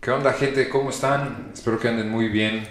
¿Qué 0.00 0.12
onda 0.12 0.32
gente? 0.32 0.68
¿Cómo 0.68 0.90
están? 0.90 1.50
Espero 1.52 1.80
que 1.80 1.88
anden 1.88 2.08
muy 2.08 2.28
bien. 2.28 2.66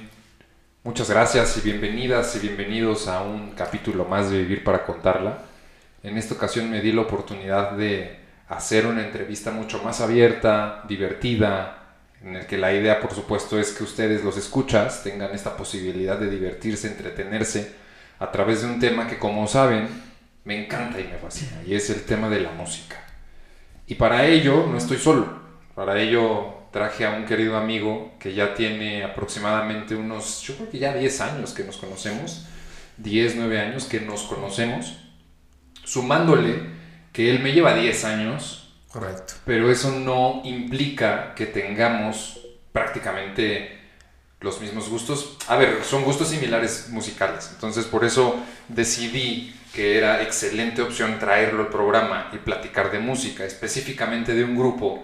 Muchas 0.85 1.09
gracias 1.09 1.57
y 1.57 1.61
bienvenidas 1.61 2.33
y 2.37 2.39
bienvenidos 2.39 3.09
a 3.09 3.21
un 3.21 3.51
capítulo 3.51 4.05
más 4.05 4.31
de 4.31 4.37
Vivir 4.37 4.63
para 4.63 4.85
Contarla. 4.85 5.39
En 6.03 6.17
esta 6.17 6.35
ocasión 6.35 6.71
me 6.71 6.79
di 6.79 6.93
la 6.93 7.01
oportunidad 7.01 7.71
de 7.71 8.17
hacer 8.47 8.85
una 8.87 9.03
entrevista 9.05 9.51
mucho 9.51 9.83
más 9.83 9.99
abierta, 9.99 10.83
divertida, 10.87 11.97
en 12.23 12.37
el 12.37 12.47
que 12.47 12.57
la 12.57 12.73
idea 12.73 13.01
por 13.01 13.13
supuesto 13.13 13.59
es 13.59 13.73
que 13.73 13.83
ustedes 13.83 14.23
los 14.23 14.37
escuchas 14.37 15.03
tengan 15.03 15.31
esta 15.33 15.57
posibilidad 15.57 16.17
de 16.17 16.29
divertirse, 16.29 16.87
entretenerse 16.87 17.73
a 18.19 18.31
través 18.31 18.61
de 18.61 18.69
un 18.69 18.79
tema 18.79 19.05
que 19.05 19.19
como 19.19 19.47
saben 19.47 19.89
me 20.45 20.63
encanta 20.63 21.01
y 21.01 21.03
me 21.03 21.17
fascina 21.17 21.61
y 21.65 21.75
es 21.75 21.89
el 21.89 22.03
tema 22.03 22.29
de 22.29 22.39
la 22.39 22.51
música. 22.53 22.95
Y 23.85 23.95
para 23.95 24.25
ello 24.25 24.65
no 24.65 24.77
estoy 24.77 24.97
solo, 24.97 25.27
para 25.75 25.99
ello 25.99 26.56
traje 26.77 27.07
a 27.07 27.09
un 27.09 27.25
querido 27.25 27.57
amigo 27.57 28.11
que 28.19 28.35
ya 28.35 28.53
tiene 28.53 29.03
aproximadamente 29.03 29.95
unos, 29.95 30.43
yo 30.43 30.55
creo 30.55 30.69
que 30.69 30.77
ya 30.77 30.93
10 30.93 31.21
años 31.21 31.53
que 31.53 31.63
nos 31.63 31.77
conocemos, 31.77 32.45
10, 32.97 33.35
9 33.35 33.59
años 33.59 33.85
que 33.85 33.99
nos 33.99 34.21
conocemos, 34.21 34.95
sumándole 35.83 36.61
que 37.11 37.31
él 37.31 37.39
me 37.39 37.53
lleva 37.53 37.73
10 37.73 38.05
años. 38.05 38.75
Correcto. 38.91 39.33
Pero 39.43 39.71
eso 39.71 39.89
no 39.89 40.41
implica 40.43 41.33
que 41.33 41.47
tengamos 41.47 42.41
prácticamente 42.71 43.79
los 44.39 44.61
mismos 44.61 44.87
gustos. 44.87 45.35
A 45.47 45.55
ver, 45.55 45.83
son 45.83 46.03
gustos 46.03 46.27
similares 46.27 46.89
musicales. 46.89 47.49
Entonces 47.55 47.85
por 47.85 48.05
eso 48.05 48.35
decidí 48.67 49.51
que 49.73 49.97
era 49.97 50.21
excelente 50.21 50.83
opción 50.83 51.17
traerlo 51.17 51.63
al 51.63 51.69
programa 51.69 52.29
y 52.33 52.37
platicar 52.37 52.91
de 52.91 52.99
música, 52.99 53.45
específicamente 53.45 54.35
de 54.35 54.43
un 54.43 54.55
grupo 54.55 55.03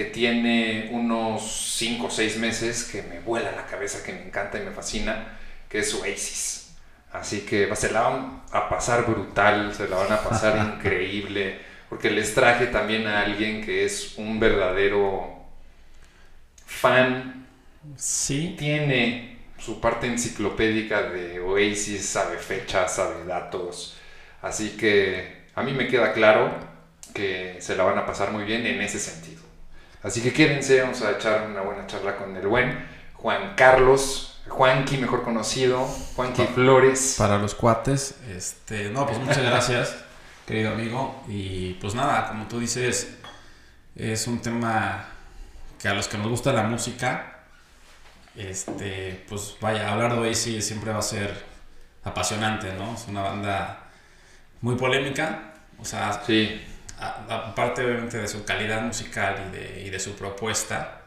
que 0.00 0.06
tiene 0.06 0.88
unos 0.92 1.74
5 1.76 2.06
o 2.06 2.10
6 2.10 2.38
meses 2.38 2.84
que 2.84 3.02
me 3.02 3.20
vuela 3.20 3.52
la 3.52 3.66
cabeza, 3.66 4.02
que 4.02 4.14
me 4.14 4.24
encanta 4.24 4.58
y 4.58 4.62
me 4.64 4.70
fascina, 4.70 5.38
que 5.68 5.80
es 5.80 5.92
Oasis. 5.92 6.74
Así 7.12 7.42
que 7.42 7.68
se 7.76 7.92
la 7.92 8.00
van 8.00 8.42
a 8.50 8.70
pasar 8.70 9.04
brutal, 9.04 9.74
se 9.74 9.88
la 9.88 9.96
van 9.96 10.12
a 10.12 10.22
pasar 10.22 10.56
increíble, 10.76 11.60
porque 11.90 12.10
les 12.10 12.34
traje 12.34 12.68
también 12.68 13.06
a 13.06 13.20
alguien 13.20 13.62
que 13.62 13.84
es 13.84 14.14
un 14.16 14.40
verdadero 14.40 15.44
fan. 16.64 17.46
Sí. 17.96 18.56
Tiene 18.58 19.36
su 19.58 19.82
parte 19.82 20.06
enciclopédica 20.06 21.02
de 21.02 21.40
Oasis, 21.40 22.06
sabe 22.06 22.38
fechas, 22.38 22.96
sabe 22.96 23.26
datos. 23.26 23.98
Así 24.40 24.78
que 24.78 25.42
a 25.54 25.62
mí 25.62 25.72
me 25.72 25.88
queda 25.88 26.14
claro 26.14 26.54
que 27.12 27.56
se 27.60 27.76
la 27.76 27.84
van 27.84 27.98
a 27.98 28.06
pasar 28.06 28.30
muy 28.30 28.44
bien 28.44 28.64
en 28.64 28.80
ese 28.80 28.98
sentido. 28.98 29.29
Así 30.02 30.22
que 30.22 30.32
quédense, 30.32 30.80
vamos 30.80 31.02
a 31.02 31.12
echar 31.12 31.46
una 31.46 31.60
buena 31.60 31.86
charla 31.86 32.16
con 32.16 32.34
el 32.34 32.46
buen 32.46 32.86
Juan 33.14 33.54
Carlos, 33.54 34.40
Juanqui 34.48 34.96
mejor 34.96 35.22
conocido, 35.22 35.84
Juanqui 36.16 36.46
Flores. 36.46 37.16
Para 37.18 37.36
los 37.36 37.54
cuates, 37.54 38.16
este, 38.34 38.88
no, 38.88 39.06
pues 39.06 39.18
muchas 39.18 39.42
gracias, 39.42 39.94
querido 40.46 40.70
amigo. 40.70 41.22
Y 41.28 41.74
pues 41.74 41.94
nada, 41.94 42.28
como 42.28 42.46
tú 42.46 42.60
dices, 42.60 43.14
es 43.94 44.26
un 44.26 44.40
tema 44.40 45.04
que 45.78 45.88
a 45.88 45.92
los 45.92 46.08
que 46.08 46.16
nos 46.16 46.28
gusta 46.28 46.54
la 46.54 46.62
música, 46.62 47.40
este, 48.36 49.22
pues 49.28 49.56
vaya, 49.60 49.92
hablar 49.92 50.14
de 50.14 50.20
Oasis 50.20 50.66
siempre 50.66 50.92
va 50.92 51.00
a 51.00 51.02
ser 51.02 51.44
apasionante, 52.04 52.72
¿no? 52.72 52.94
Es 52.94 53.06
una 53.06 53.20
banda 53.20 53.90
muy 54.62 54.76
polémica, 54.76 55.52
o 55.78 55.84
sea, 55.84 56.22
sí 56.26 56.58
aparte 57.00 57.84
obviamente 57.84 58.18
de 58.18 58.28
su 58.28 58.44
calidad 58.44 58.82
musical 58.82 59.36
y 59.48 59.56
de, 59.56 59.82
y 59.86 59.90
de, 59.90 59.98
su 59.98 60.14
propuesta, 60.14 61.00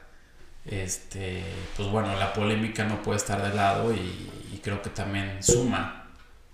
este, 0.65 1.43
pues 1.75 1.89
bueno, 1.89 2.15
la 2.17 2.33
polémica 2.33 2.83
no 2.83 3.01
puede 3.01 3.17
estar 3.17 3.41
de 3.41 3.53
lado 3.53 3.93
y, 3.93 4.29
creo 4.63 4.81
que 4.81 4.91
también 4.91 5.43
suma 5.43 6.05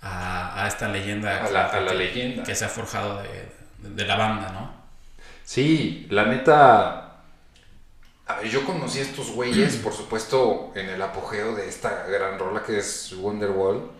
a, 0.02 0.64
a 0.64 0.68
esta 0.68 0.88
leyenda, 0.88 1.46
a 1.46 1.52
la, 1.52 1.70
que, 1.70 1.78
a 1.78 1.82
la 1.82 1.94
leyenda 1.94 2.42
que 2.42 2.56
se 2.56 2.66
ha 2.66 2.70
forjado 2.70 3.22
de, 3.22 3.52
de, 3.88 4.04
la 4.04 4.16
banda, 4.16 4.50
¿no? 4.52 4.74
Sí, 5.46 6.08
la 6.10 6.26
neta, 6.26 7.20
a 8.26 8.36
ver, 8.38 8.50
yo 8.50 8.66
conocí 8.66 8.98
a 8.98 9.04
estos 9.04 9.30
güeyes, 9.30 9.76
por 9.76 9.94
supuesto, 9.94 10.72
en 10.74 10.90
el 10.90 11.00
apogeo 11.04 11.54
de 11.54 11.70
esta 11.70 12.08
gran 12.08 12.40
rola 12.40 12.64
que 12.64 12.80
es 12.80 13.14
Wonderwall, 13.14 13.92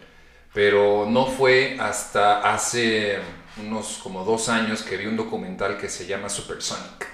pero 0.56 1.06
no 1.08 1.28
fue 1.28 1.78
hasta 1.80 2.52
hace 2.52 3.20
unos 3.66 4.00
como 4.02 4.24
dos 4.24 4.50
años 4.50 4.84
que 4.84 4.98
vi 4.98 5.06
un 5.06 5.18
documental 5.18 5.78
que 5.78 5.90
se 5.90 6.06
llama 6.06 6.30
Supersonic. 6.30 7.08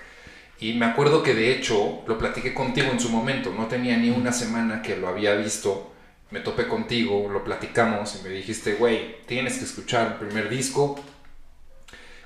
Y 0.59 0.73
me 0.73 0.85
acuerdo 0.85 1.21
que 1.21 1.33
de 1.33 1.51
hecho 1.51 2.03
lo 2.07 2.17
platiqué 2.17 2.53
contigo 2.53 2.89
en 2.91 2.99
su 2.99 3.09
momento, 3.09 3.51
no 3.51 3.67
tenía 3.67 3.97
ni 3.97 4.09
una 4.09 4.31
semana 4.31 4.81
que 4.81 4.95
lo 4.95 5.07
había 5.07 5.35
visto, 5.35 5.91
me 6.31 6.39
topé 6.39 6.67
contigo, 6.67 7.29
lo 7.29 7.43
platicamos 7.43 8.15
y 8.15 8.23
me 8.23 8.29
dijiste, 8.29 8.75
güey, 8.75 9.21
tienes 9.25 9.57
que 9.57 9.65
escuchar 9.65 10.13
el 10.13 10.27
primer 10.27 10.49
disco. 10.49 10.99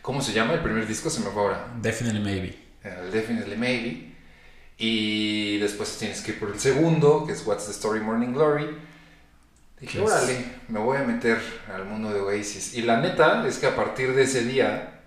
¿Cómo 0.02 0.22
se 0.22 0.34
llama 0.34 0.54
el 0.54 0.62
primer 0.62 0.88
disco? 0.88 1.10
Se 1.10 1.22
me 1.22 1.32
fue 1.32 1.42
ahora. 1.42 1.74
Definitely 1.82 2.20
Maybe. 2.22 2.58
El 2.84 3.12
Definitely 3.12 3.58
Maybe. 3.58 4.10
Y 4.78 5.58
después 5.58 5.98
tienes 5.98 6.22
que 6.22 6.32
ir 6.32 6.40
por 6.40 6.50
el 6.50 6.60
segundo, 6.60 7.26
que 7.26 7.34
es 7.34 7.46
What's 7.46 7.66
the 7.66 7.72
Story 7.72 8.00
Morning 8.00 8.32
Glory. 8.32 8.68
Dije, 9.80 10.00
órale, 10.02 10.46
me 10.68 10.80
voy 10.80 10.98
a 10.98 11.04
meter 11.04 11.40
al 11.74 11.86
mundo 11.86 12.14
de 12.14 12.20
Oasis. 12.20 12.74
Y 12.74 12.82
la 12.82 13.00
neta 13.00 13.48
es 13.48 13.60
que 13.60 13.68
a 13.68 13.76
partir 13.76 14.14
de 14.14 14.24
ese 14.24 14.44
día, 14.44 15.02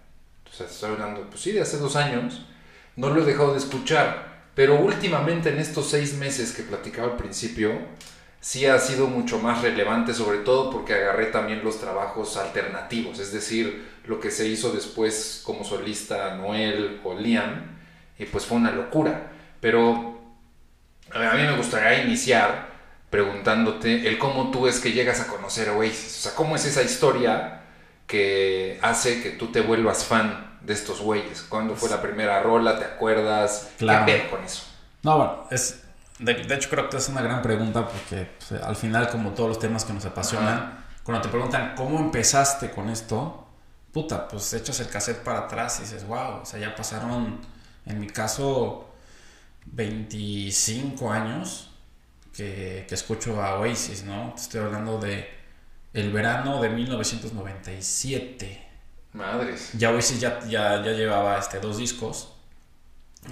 o 0.50 0.54
sea, 0.54 0.66
estoy 0.66 0.92
hablando, 0.92 1.28
pues 1.28 1.42
sí, 1.42 1.52
de 1.52 1.60
hace 1.60 1.76
dos 1.76 1.96
años, 1.96 2.46
no 2.96 3.10
lo 3.10 3.22
he 3.22 3.26
dejado 3.26 3.52
de 3.52 3.58
escuchar. 3.58 4.32
Pero 4.54 4.80
últimamente 4.80 5.50
en 5.50 5.58
estos 5.58 5.90
seis 5.90 6.14
meses 6.14 6.52
que 6.52 6.62
platicaba 6.62 7.12
al 7.12 7.16
principio, 7.16 7.72
sí 8.40 8.66
ha 8.66 8.78
sido 8.78 9.06
mucho 9.06 9.38
más 9.38 9.62
relevante, 9.62 10.14
sobre 10.14 10.38
todo 10.38 10.70
porque 10.70 10.94
agarré 10.94 11.26
también 11.26 11.62
los 11.64 11.80
trabajos 11.80 12.36
alternativos, 12.36 13.18
es 13.18 13.32
decir, 13.32 13.88
lo 14.06 14.20
que 14.20 14.30
se 14.30 14.48
hizo 14.48 14.72
después 14.72 15.42
como 15.44 15.64
solista 15.64 16.34
Noel 16.36 17.00
o 17.04 17.14
Liam, 17.14 17.78
y 18.18 18.24
pues 18.24 18.44
fue 18.44 18.58
una 18.58 18.72
locura. 18.72 19.32
Pero 19.60 20.20
a 21.14 21.34
mí 21.34 21.42
me 21.42 21.56
gustaría 21.56 22.04
iniciar 22.04 22.71
preguntándote 23.12 24.08
el 24.08 24.18
cómo 24.18 24.50
tú 24.50 24.66
es 24.66 24.80
que 24.80 24.92
llegas 24.92 25.20
a 25.20 25.26
conocer 25.26 25.68
a 25.68 25.74
Oasis. 25.74 26.16
O 26.16 26.22
sea, 26.22 26.34
cómo 26.34 26.56
es 26.56 26.64
esa 26.64 26.82
historia 26.82 27.60
que 28.06 28.78
hace 28.80 29.22
que 29.22 29.30
tú 29.32 29.52
te 29.52 29.60
vuelvas 29.60 30.06
fan 30.06 30.58
de 30.62 30.72
estos 30.72 31.02
güeyes. 31.02 31.42
¿Cuándo 31.42 31.76
fue 31.76 31.90
la 31.90 32.00
primera 32.00 32.42
rola? 32.42 32.78
¿Te 32.78 32.86
acuerdas? 32.86 33.68
Claro. 33.76 34.06
¿Qué 34.06 34.30
con 34.30 34.42
eso? 34.42 34.62
No, 35.02 35.18
bueno, 35.18 35.44
es, 35.50 35.82
de, 36.20 36.32
de, 36.32 36.54
hecho 36.54 36.70
creo 36.70 36.88
que 36.88 36.96
es 36.96 37.06
una 37.10 37.20
gran 37.20 37.42
pregunta 37.42 37.86
porque 37.86 38.30
pues, 38.48 38.62
al 38.62 38.76
final, 38.76 39.10
como 39.10 39.32
todos 39.32 39.50
los 39.50 39.58
temas 39.58 39.84
que 39.84 39.92
nos 39.92 40.06
apasionan, 40.06 40.54
Ajá. 40.54 40.84
cuando 41.04 41.20
te 41.20 41.28
preguntan 41.28 41.74
cómo 41.76 41.98
empezaste 41.98 42.70
con 42.70 42.88
esto, 42.88 43.46
puta, 43.92 44.26
pues 44.26 44.54
echas 44.54 44.80
el 44.80 44.88
cassette 44.88 45.22
para 45.22 45.40
atrás 45.40 45.80
y 45.80 45.82
dices, 45.82 46.06
wow, 46.06 46.40
o 46.40 46.46
sea, 46.46 46.58
ya 46.58 46.74
pasaron, 46.74 47.40
en 47.84 48.00
mi 48.00 48.06
caso, 48.06 48.88
25 49.66 51.12
años 51.12 51.71
que, 52.34 52.84
que, 52.88 52.94
escucho 52.94 53.42
a 53.42 53.58
Oasis, 53.58 54.04
¿no? 54.04 54.32
Te 54.34 54.42
estoy 54.42 54.60
hablando 54.60 54.98
de 54.98 55.28
el 55.92 56.12
verano 56.12 56.60
de 56.60 56.70
1997. 56.70 58.68
Madres. 59.12 59.70
Ya 59.76 59.90
Oasis 59.90 60.20
ya, 60.20 60.40
ya, 60.40 60.82
ya 60.82 60.92
llevaba 60.92 61.38
este, 61.38 61.60
dos 61.60 61.78
discos. 61.78 62.32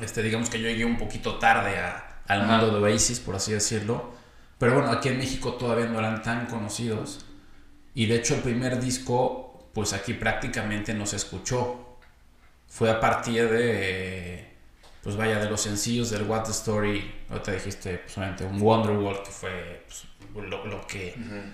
Este, 0.01 0.23
digamos 0.23 0.51
que 0.51 0.61
yo 0.61 0.69
llegué 0.69 0.85
un 0.85 0.99
poquito 0.99 1.39
tarde 1.39 1.79
a, 1.79 2.23
al 2.27 2.43
Ajá. 2.43 2.59
mundo 2.59 2.79
de 2.79 2.93
Oasis, 2.93 3.21
por 3.21 3.37
así 3.37 3.53
decirlo. 3.53 4.13
Pero 4.59 4.75
bueno, 4.75 4.91
aquí 4.91 5.09
en 5.09 5.19
México 5.19 5.55
todavía 5.55 5.87
no 5.87 5.99
eran 5.99 6.23
tan 6.23 6.47
conocidos. 6.47 7.25
Y 7.95 8.07
de 8.07 8.17
hecho 8.17 8.35
el 8.35 8.43
primer 8.43 8.79
disco, 8.81 9.71
pues 9.73 9.93
aquí 9.95 10.13
prácticamente 10.15 10.93
no 10.93 11.07
se 11.07 11.17
escuchó. 11.17 11.97
Fue 12.69 12.91
a 12.91 13.01
partir 13.01 13.49
de 13.51 14.50
pues 15.03 15.17
vaya, 15.17 15.39
de 15.39 15.49
los 15.49 15.61
sencillos 15.63 16.11
del 16.11 16.23
What 16.25 16.45
the 16.45 16.51
Story, 16.51 17.13
ahorita 17.31 17.53
dijiste, 17.53 17.99
pues 17.99 18.19
obviamente 18.19 18.45
un 18.45 18.61
Wonderwall, 18.61 19.23
que 19.23 19.31
fue 19.31 19.85
pues, 19.89 20.49
lo, 20.49 20.67
lo, 20.67 20.87
que, 20.87 21.15
uh 21.17 21.21
-huh. 21.21 21.53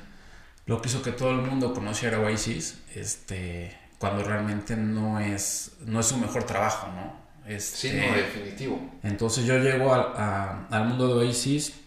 lo 0.67 0.83
que 0.83 0.89
hizo 0.89 1.03
que 1.03 1.13
todo 1.13 1.31
el 1.31 1.43
mundo 1.43 1.73
conociera 1.73 2.19
Oasis, 2.21 2.83
este, 2.95 3.77
cuando 3.99 4.25
realmente 4.25 4.77
no 4.77 5.21
es, 5.21 5.77
no 5.87 6.01
es 6.01 6.07
su 6.07 6.17
mejor 6.19 6.45
trabajo, 6.45 6.89
¿no? 6.89 7.27
Este, 7.47 7.91
sí, 7.91 7.97
no, 7.97 8.17
definitivo. 8.17 8.91
Entonces 9.05 9.45
yo 9.45 9.57
llego 9.59 9.95
a, 9.95 10.13
a, 10.17 10.67
al 10.77 10.87
mundo 10.89 11.07
de 11.07 11.27
Oasis 11.27 11.81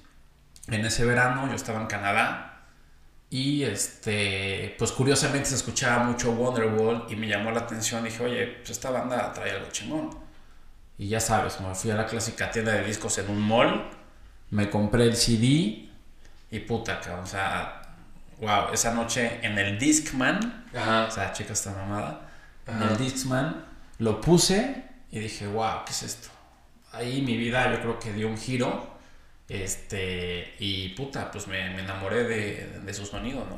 en 0.67 0.85
ese 0.85 1.03
verano, 1.03 1.47
yo 1.49 1.55
estaba 1.55 1.81
en 1.81 1.87
Canadá, 1.87 2.45
y 3.29 3.63
este, 3.63 4.75
pues 4.79 4.91
curiosamente 4.91 5.49
se 5.49 5.55
escuchaba 5.55 6.03
mucho 6.03 6.31
Wonderwall 6.31 7.05
y 7.09 7.15
me 7.15 7.27
llamó 7.27 7.51
la 7.51 7.59
atención, 7.59 8.03
dije, 8.03 8.23
oye, 8.23 8.47
pues 8.47 8.71
esta 8.71 8.89
banda 8.89 9.31
trae 9.33 9.51
algo 9.51 9.69
chingón. 9.71 10.28
Y 10.99 11.07
ya 11.07 11.19
sabes, 11.19 11.59
me 11.61 11.73
fui 11.73 11.89
a 11.89 11.95
la 11.95 12.05
clásica 12.05 12.51
tienda 12.51 12.73
de 12.73 12.83
discos 12.83 13.17
en 13.17 13.29
un 13.29 13.41
mall, 13.41 13.89
me 14.51 14.69
compré 14.69 15.05
el 15.05 15.15
CD 15.15 15.89
y 16.51 16.59
puta, 16.67 16.99
cabrón, 16.99 17.23
o 17.23 17.27
sea, 17.27 17.81
wow, 18.39 18.71
esa 18.73 18.93
noche 18.93 19.39
en 19.41 19.57
el 19.57 19.79
Discman, 19.79 20.65
Ajá. 20.75 21.05
o 21.05 21.11
sea, 21.11 21.31
chica 21.31 21.53
esta 21.53 21.71
mamada, 21.71 22.29
Ajá. 22.67 22.83
en 22.83 22.89
el 22.89 22.97
Discman, 22.97 23.65
lo 23.97 24.21
puse 24.21 24.83
y 25.11 25.19
dije, 25.19 25.47
wow, 25.47 25.85
¿qué 25.85 25.91
es 25.91 26.03
esto? 26.03 26.29
ahí 26.91 27.21
mi 27.21 27.37
vida 27.37 27.71
yo 27.71 27.81
creo 27.81 27.99
que 27.99 28.13
dio 28.13 28.27
un 28.27 28.37
giro. 28.37 28.97
Este, 29.47 30.53
y 30.59 30.89
puta, 30.89 31.31
pues 31.31 31.47
me, 31.47 31.71
me 31.71 31.81
enamoré 31.81 32.23
de, 32.23 32.81
de, 32.85 32.93
su 32.93 33.05
sonido, 33.05 33.45
¿no? 33.45 33.57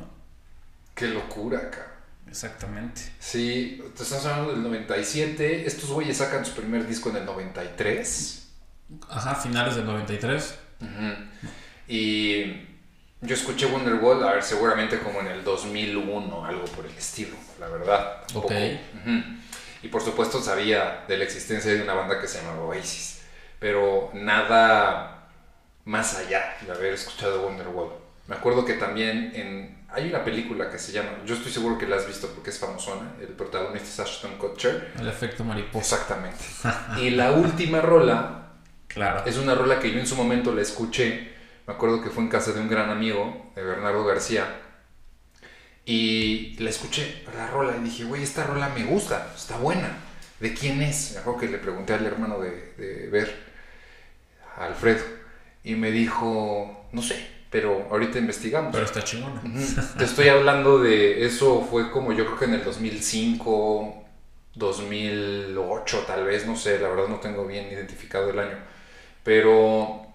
Qué 0.94 1.08
locura, 1.08 1.70
cabrón. 1.70 1.91
Exactamente. 2.32 3.02
Sí, 3.20 3.84
te 3.94 4.02
estás 4.02 4.24
hablando 4.24 4.52
del 4.52 4.62
97. 4.62 5.66
Estos 5.66 5.90
güeyes 5.90 6.16
sacan 6.16 6.46
su 6.46 6.54
primer 6.54 6.86
disco 6.86 7.10
en 7.10 7.16
el 7.16 7.26
93. 7.26 8.48
Ajá, 9.10 9.34
finales 9.34 9.76
del 9.76 9.84
93. 9.84 10.54
Y 11.88 12.44
yo 13.20 13.34
escuché 13.34 13.66
Wonderwall, 13.66 14.24
a 14.24 14.32
ver, 14.32 14.42
seguramente 14.42 14.98
como 15.00 15.20
en 15.20 15.26
el 15.26 15.44
2001, 15.44 16.46
algo 16.46 16.64
por 16.64 16.86
el 16.86 16.92
estilo, 16.92 17.36
la 17.60 17.68
verdad. 17.68 18.22
Ok. 18.32 18.50
Y 19.82 19.88
por 19.88 20.02
supuesto 20.02 20.40
sabía 20.40 21.04
de 21.06 21.18
la 21.18 21.24
existencia 21.24 21.70
de 21.70 21.82
una 21.82 21.92
banda 21.92 22.18
que 22.18 22.28
se 22.28 22.38
llamaba 22.38 22.64
Oasis, 22.64 23.20
pero 23.58 24.10
nada 24.14 25.28
más 25.84 26.16
allá 26.16 26.56
de 26.64 26.72
haber 26.72 26.94
escuchado 26.94 27.42
Wonderwall. 27.42 27.90
Me 28.26 28.36
acuerdo 28.36 28.64
que 28.64 28.74
también 28.74 29.32
en, 29.34 29.81
hay 29.94 30.08
una 30.08 30.24
película 30.24 30.70
que 30.70 30.78
se 30.78 30.92
llama, 30.92 31.10
yo 31.26 31.34
estoy 31.34 31.52
seguro 31.52 31.76
que 31.76 31.86
la 31.86 31.96
has 31.96 32.06
visto 32.06 32.28
porque 32.28 32.50
es 32.50 32.58
famosona, 32.58 33.12
el 33.20 33.28
protagonista 33.28 33.88
es 33.88 34.00
Ashton 34.00 34.38
Kutcher. 34.38 34.92
El 34.98 35.08
efecto 35.08 35.44
mariposa. 35.44 35.96
Exactamente. 35.96 36.44
y 37.00 37.10
la 37.10 37.32
última 37.32 37.80
rola, 37.80 38.54
claro. 38.86 39.22
es 39.26 39.36
una 39.36 39.54
rola 39.54 39.78
que 39.78 39.92
yo 39.92 39.98
en 39.98 40.06
su 40.06 40.16
momento 40.16 40.54
la 40.54 40.62
escuché, 40.62 41.32
me 41.66 41.74
acuerdo 41.74 42.02
que 42.02 42.10
fue 42.10 42.22
en 42.22 42.30
casa 42.30 42.52
de 42.52 42.60
un 42.60 42.68
gran 42.68 42.90
amigo, 42.90 43.52
de 43.54 43.62
Bernardo 43.62 44.04
García, 44.04 44.46
y 45.84 46.56
la 46.58 46.70
escuché, 46.70 47.24
la 47.36 47.48
rola, 47.48 47.76
y 47.76 47.84
dije, 47.84 48.04
güey, 48.04 48.22
esta 48.22 48.44
rola 48.44 48.70
me 48.70 48.84
gusta, 48.84 49.32
está 49.36 49.58
buena. 49.58 49.98
¿De 50.40 50.54
quién 50.54 50.80
es? 50.80 51.12
Me 51.12 51.20
acuerdo 51.20 51.40
que 51.40 51.48
le 51.48 51.58
pregunté 51.58 51.92
al 51.92 52.06
hermano 52.06 52.40
de, 52.40 52.72
de 52.78 53.08
Ver, 53.08 53.52
a 54.56 54.64
Alfredo, 54.64 55.04
y 55.62 55.74
me 55.74 55.90
dijo, 55.90 56.88
no 56.92 57.02
sé, 57.02 57.41
pero 57.52 57.86
ahorita 57.90 58.18
investigamos. 58.18 58.72
Pero 58.72 58.86
está 58.86 59.04
chingona. 59.04 59.42
Te 59.98 60.04
estoy 60.04 60.28
hablando 60.28 60.78
de 60.78 61.26
eso, 61.26 61.60
fue 61.70 61.90
como 61.90 62.14
yo 62.14 62.24
creo 62.24 62.38
que 62.38 62.44
en 62.46 62.54
el 62.54 62.64
2005, 62.64 64.04
2008 64.54 66.04
tal 66.06 66.24
vez, 66.24 66.46
no 66.46 66.56
sé, 66.56 66.78
la 66.78 66.88
verdad 66.88 67.08
no 67.08 67.16
tengo 67.16 67.46
bien 67.46 67.70
identificado 67.70 68.30
el 68.30 68.38
año. 68.38 68.56
Pero 69.22 70.06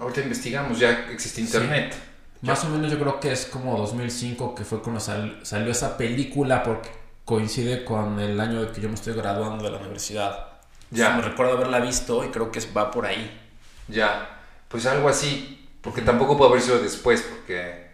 ahorita 0.00 0.22
investigamos, 0.22 0.78
ya 0.78 1.08
existe 1.12 1.42
internet. 1.42 1.94
Más 2.40 2.64
o 2.64 2.70
menos 2.70 2.90
yo 2.90 2.98
creo 2.98 3.20
que 3.20 3.32
es 3.32 3.44
como 3.44 3.76
2005 3.76 4.54
que 4.54 4.64
fue 4.64 4.80
cuando 4.80 5.00
salió 5.00 5.70
esa 5.70 5.98
película 5.98 6.62
porque 6.62 6.88
coincide 7.26 7.84
con 7.84 8.18
el 8.18 8.40
año 8.40 8.72
que 8.72 8.80
yo 8.80 8.88
me 8.88 8.94
estoy 8.94 9.12
graduando 9.12 9.62
de 9.62 9.72
la 9.72 9.78
universidad. 9.78 10.46
Ya. 10.90 11.10
me 11.10 11.22
recuerdo 11.22 11.52
haberla 11.52 11.80
visto 11.80 12.24
y 12.24 12.28
creo 12.28 12.50
que 12.50 12.60
va 12.74 12.90
por 12.90 13.04
ahí. 13.04 13.42
Ya, 13.88 14.40
pues 14.68 14.86
algo 14.86 15.08
así, 15.08 15.65
porque 15.86 16.02
tampoco 16.02 16.36
puede 16.36 16.50
haber 16.50 16.62
sido 16.62 16.80
después, 16.80 17.22
porque 17.22 17.86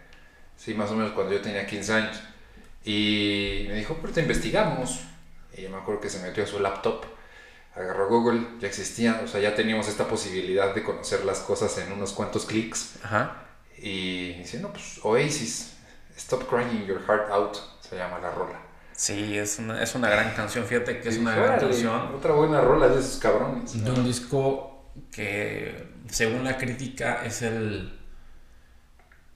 sí, 0.57 0.73
más 0.73 0.89
o 0.89 0.95
menos 0.95 1.11
cuando 1.11 1.31
yo 1.31 1.41
tenía 1.41 1.67
15 1.67 1.93
años. 1.93 2.19
Y 2.83 3.65
me 3.67 3.75
dijo, 3.75 3.99
pero 4.01 4.11
te 4.11 4.21
investigamos. 4.21 5.01
Y 5.55 5.61
yo 5.61 5.69
me 5.69 5.77
acuerdo 5.77 6.01
que 6.01 6.09
se 6.09 6.19
metió 6.19 6.43
a 6.43 6.47
su 6.47 6.59
laptop, 6.59 7.05
agarró 7.75 8.09
Google, 8.09 8.47
ya 8.59 8.67
existía, 8.67 9.21
o 9.23 9.27
sea, 9.27 9.39
ya 9.39 9.53
teníamos 9.53 9.87
esta 9.87 10.07
posibilidad 10.07 10.73
de 10.73 10.81
conocer 10.81 11.23
las 11.23 11.41
cosas 11.41 11.77
en 11.77 11.91
unos 11.91 12.13
cuantos 12.13 12.47
clics. 12.47 12.95
Ajá. 13.03 13.43
Y 13.77 14.33
dice, 14.39 14.59
no, 14.59 14.73
pues 14.73 14.99
Oasis, 15.03 15.75
Stop 16.17 16.49
Crying 16.49 16.87
Your 16.87 16.99
Heart 17.05 17.29
Out, 17.29 17.57
se 17.87 17.95
llama 17.95 18.17
la 18.17 18.31
rola. 18.31 18.59
Sí, 18.93 19.37
es 19.37 19.59
una, 19.59 19.83
es 19.83 19.93
una 19.93 20.09
gran 20.09 20.33
canción, 20.33 20.65
fíjate 20.65 20.99
que 20.99 21.09
es 21.09 21.17
una 21.19 21.35
gran 21.35 21.59
canción. 21.59 22.15
Otra 22.15 22.33
buena 22.33 22.59
rola 22.59 22.87
de 22.87 22.99
esos 22.99 23.17
cabrones. 23.19 23.83
De 23.83 23.91
un 23.91 24.03
disco 24.03 24.91
que, 25.11 25.92
según 26.13 26.43
la 26.43 26.57
crítica, 26.57 27.25
es 27.25 27.41
el, 27.41 27.91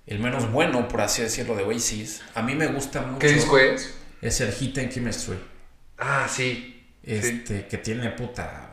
el 0.05 0.19
menos 0.19 0.51
bueno, 0.51 0.87
por 0.87 1.01
así 1.01 1.21
decirlo, 1.21 1.55
de 1.55 1.63
Oasis. 1.63 2.21
A 2.35 2.41
mí 2.41 2.55
me 2.55 2.67
gusta 2.67 3.01
mucho. 3.01 3.19
¿Qué 3.19 3.33
disco 3.33 3.57
es? 3.57 3.97
Es 4.21 4.41
el 4.41 4.51
Hit 4.51 4.77
and 4.77 4.89
Chemistry. 4.89 5.37
Ah, 5.97 6.27
sí. 6.29 6.85
Este, 7.03 7.67
que 7.67 7.77
tiene 7.77 8.09
puta 8.11 8.67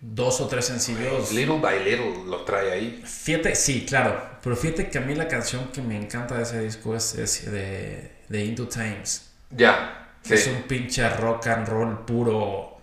dos 0.00 0.40
o 0.40 0.46
tres 0.46 0.66
sencillos. 0.66 1.32
Little 1.32 1.58
by 1.58 1.84
Little 1.84 2.24
lo 2.26 2.44
trae 2.44 2.72
ahí. 2.72 3.02
Fíjate, 3.04 3.54
sí, 3.54 3.84
claro. 3.86 4.38
Pero 4.42 4.56
fíjate 4.56 4.88
que 4.88 4.98
a 4.98 5.00
mí 5.00 5.14
la 5.14 5.28
canción 5.28 5.68
que 5.72 5.82
me 5.82 5.96
encanta 5.96 6.36
de 6.36 6.42
ese 6.42 6.60
disco 6.60 6.94
es, 6.94 7.50
de, 7.50 8.12
de 8.28 8.44
Into 8.44 8.68
Times. 8.68 9.30
Ya. 9.50 10.12
Es 10.28 10.46
un 10.48 10.62
pinche 10.62 11.08
rock 11.08 11.46
and 11.48 11.68
roll 11.68 12.04
puro 12.04 12.78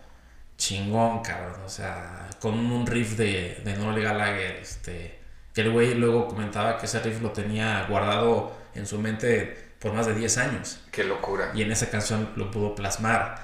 chingón, 0.58 1.22
cabrón. 1.22 1.62
O 1.66 1.70
sea, 1.70 2.13
con 2.44 2.60
un 2.60 2.86
riff 2.86 3.16
de, 3.16 3.62
de 3.64 3.74
Noel 3.78 4.04
Gallagher. 4.04 4.58
Este, 4.58 5.18
que 5.54 5.62
el 5.62 5.72
güey 5.72 5.94
luego 5.94 6.28
comentaba 6.28 6.78
que 6.78 6.88
ese 6.88 7.00
riff 7.00 7.22
lo 7.22 7.32
tenía 7.32 7.86
guardado 7.88 8.54
en 8.76 8.86
su 8.86 9.00
mente 9.00 9.76
por 9.80 9.94
más 9.94 10.08
de 10.08 10.14
10 10.14 10.38
años. 10.40 10.82
Qué 10.92 11.06
locura. 11.06 11.54
Y 11.56 11.62
en 11.62 11.72
esa 11.72 11.90
canción 11.90 12.34
lo 12.36 12.52
pudo 12.52 12.76
plasmar. 12.76 13.42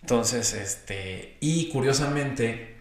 Entonces, 0.00 0.54
este, 0.54 1.36
y 1.38 1.68
curiosamente, 1.68 2.78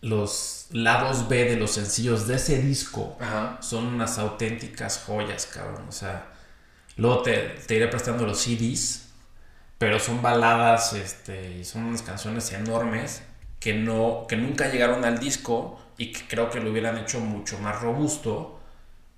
los 0.00 0.66
lados 0.72 1.28
B 1.28 1.44
de 1.44 1.54
los 1.54 1.70
sencillos 1.70 2.26
de 2.26 2.34
ese 2.34 2.60
disco 2.60 3.16
son 3.60 3.86
unas 3.86 4.18
auténticas 4.18 5.04
joyas, 5.06 5.46
cabrón. 5.46 5.84
O 5.88 5.92
sea, 5.92 6.32
luego 6.96 7.22
te, 7.22 7.54
iré 7.68 7.86
prestando 7.86 8.26
los 8.26 8.40
CDs, 8.40 9.10
pero 9.78 10.00
son 10.00 10.20
baladas, 10.20 10.94
este, 10.94 11.58
y 11.58 11.64
son 11.64 11.84
unas 11.84 12.02
canciones 12.02 12.50
enormes 12.52 13.22
que 13.60 13.74
no, 13.74 14.26
que 14.28 14.36
nunca 14.36 14.68
llegaron 14.68 15.04
al 15.04 15.20
disco 15.20 15.80
y 15.96 16.12
que 16.12 16.26
creo 16.26 16.50
que 16.50 16.60
lo 16.60 16.70
hubieran 16.72 16.98
hecho 16.98 17.20
mucho 17.20 17.58
más 17.60 17.80
robusto 17.80 18.58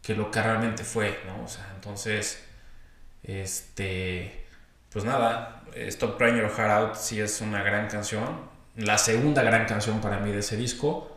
que 0.02 0.14
lo 0.14 0.30
que 0.30 0.42
realmente 0.42 0.84
fue, 0.84 1.20
¿no? 1.26 1.44
O 1.44 1.48
sea, 1.48 1.70
entonces, 1.74 2.44
este, 3.22 4.46
pues 4.90 5.04
nada, 5.04 5.62
Stop 5.74 6.18
Crying 6.18 6.36
Your 6.36 6.50
Heart 6.50 6.70
Out 6.70 6.96
sí 6.96 7.20
es 7.20 7.40
una 7.40 7.62
gran 7.62 7.88
canción 7.88 8.52
la 8.76 8.98
segunda 8.98 9.42
gran 9.42 9.66
canción 9.66 10.00
para 10.00 10.18
mí 10.18 10.32
de 10.32 10.38
ese 10.38 10.56
disco. 10.56 11.10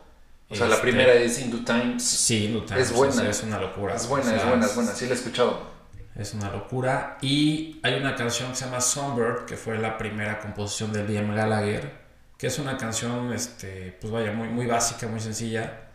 O 0.48 0.54
sea, 0.54 0.66
la 0.68 0.74
este, 0.74 0.86
primera 0.86 1.12
es 1.14 1.40
Into 1.40 1.64
Times. 1.64 2.02
Sí, 2.02 2.46
Into 2.46 2.64
Times. 2.64 2.90
Es 2.90 2.92
buena. 2.92 3.28
es 3.28 3.42
una 3.42 3.58
locura. 3.58 3.94
Es 3.94 4.06
buena, 4.06 4.34
es 4.34 4.46
buena, 4.46 4.66
es 4.66 4.74
buena. 4.74 4.92
Sí 4.92 5.06
la 5.06 5.12
he 5.12 5.14
escuchado. 5.14 5.74
Es 6.14 6.34
una 6.34 6.50
locura. 6.50 7.18
Y 7.20 7.80
hay 7.82 7.94
una 7.94 8.14
canción 8.14 8.50
que 8.50 8.56
se 8.56 8.64
llama 8.66 8.80
Songbird, 8.80 9.46
que 9.46 9.56
fue 9.56 9.78
la 9.78 9.98
primera 9.98 10.38
composición 10.38 10.92
de 10.92 11.04
Liam 11.04 11.34
Gallagher, 11.34 12.05
que 12.38 12.46
es 12.48 12.58
una 12.58 12.76
canción, 12.76 13.32
este, 13.32 13.96
pues 14.00 14.12
vaya, 14.12 14.32
muy, 14.32 14.48
muy 14.48 14.66
básica, 14.66 15.06
muy 15.06 15.20
sencilla, 15.20 15.88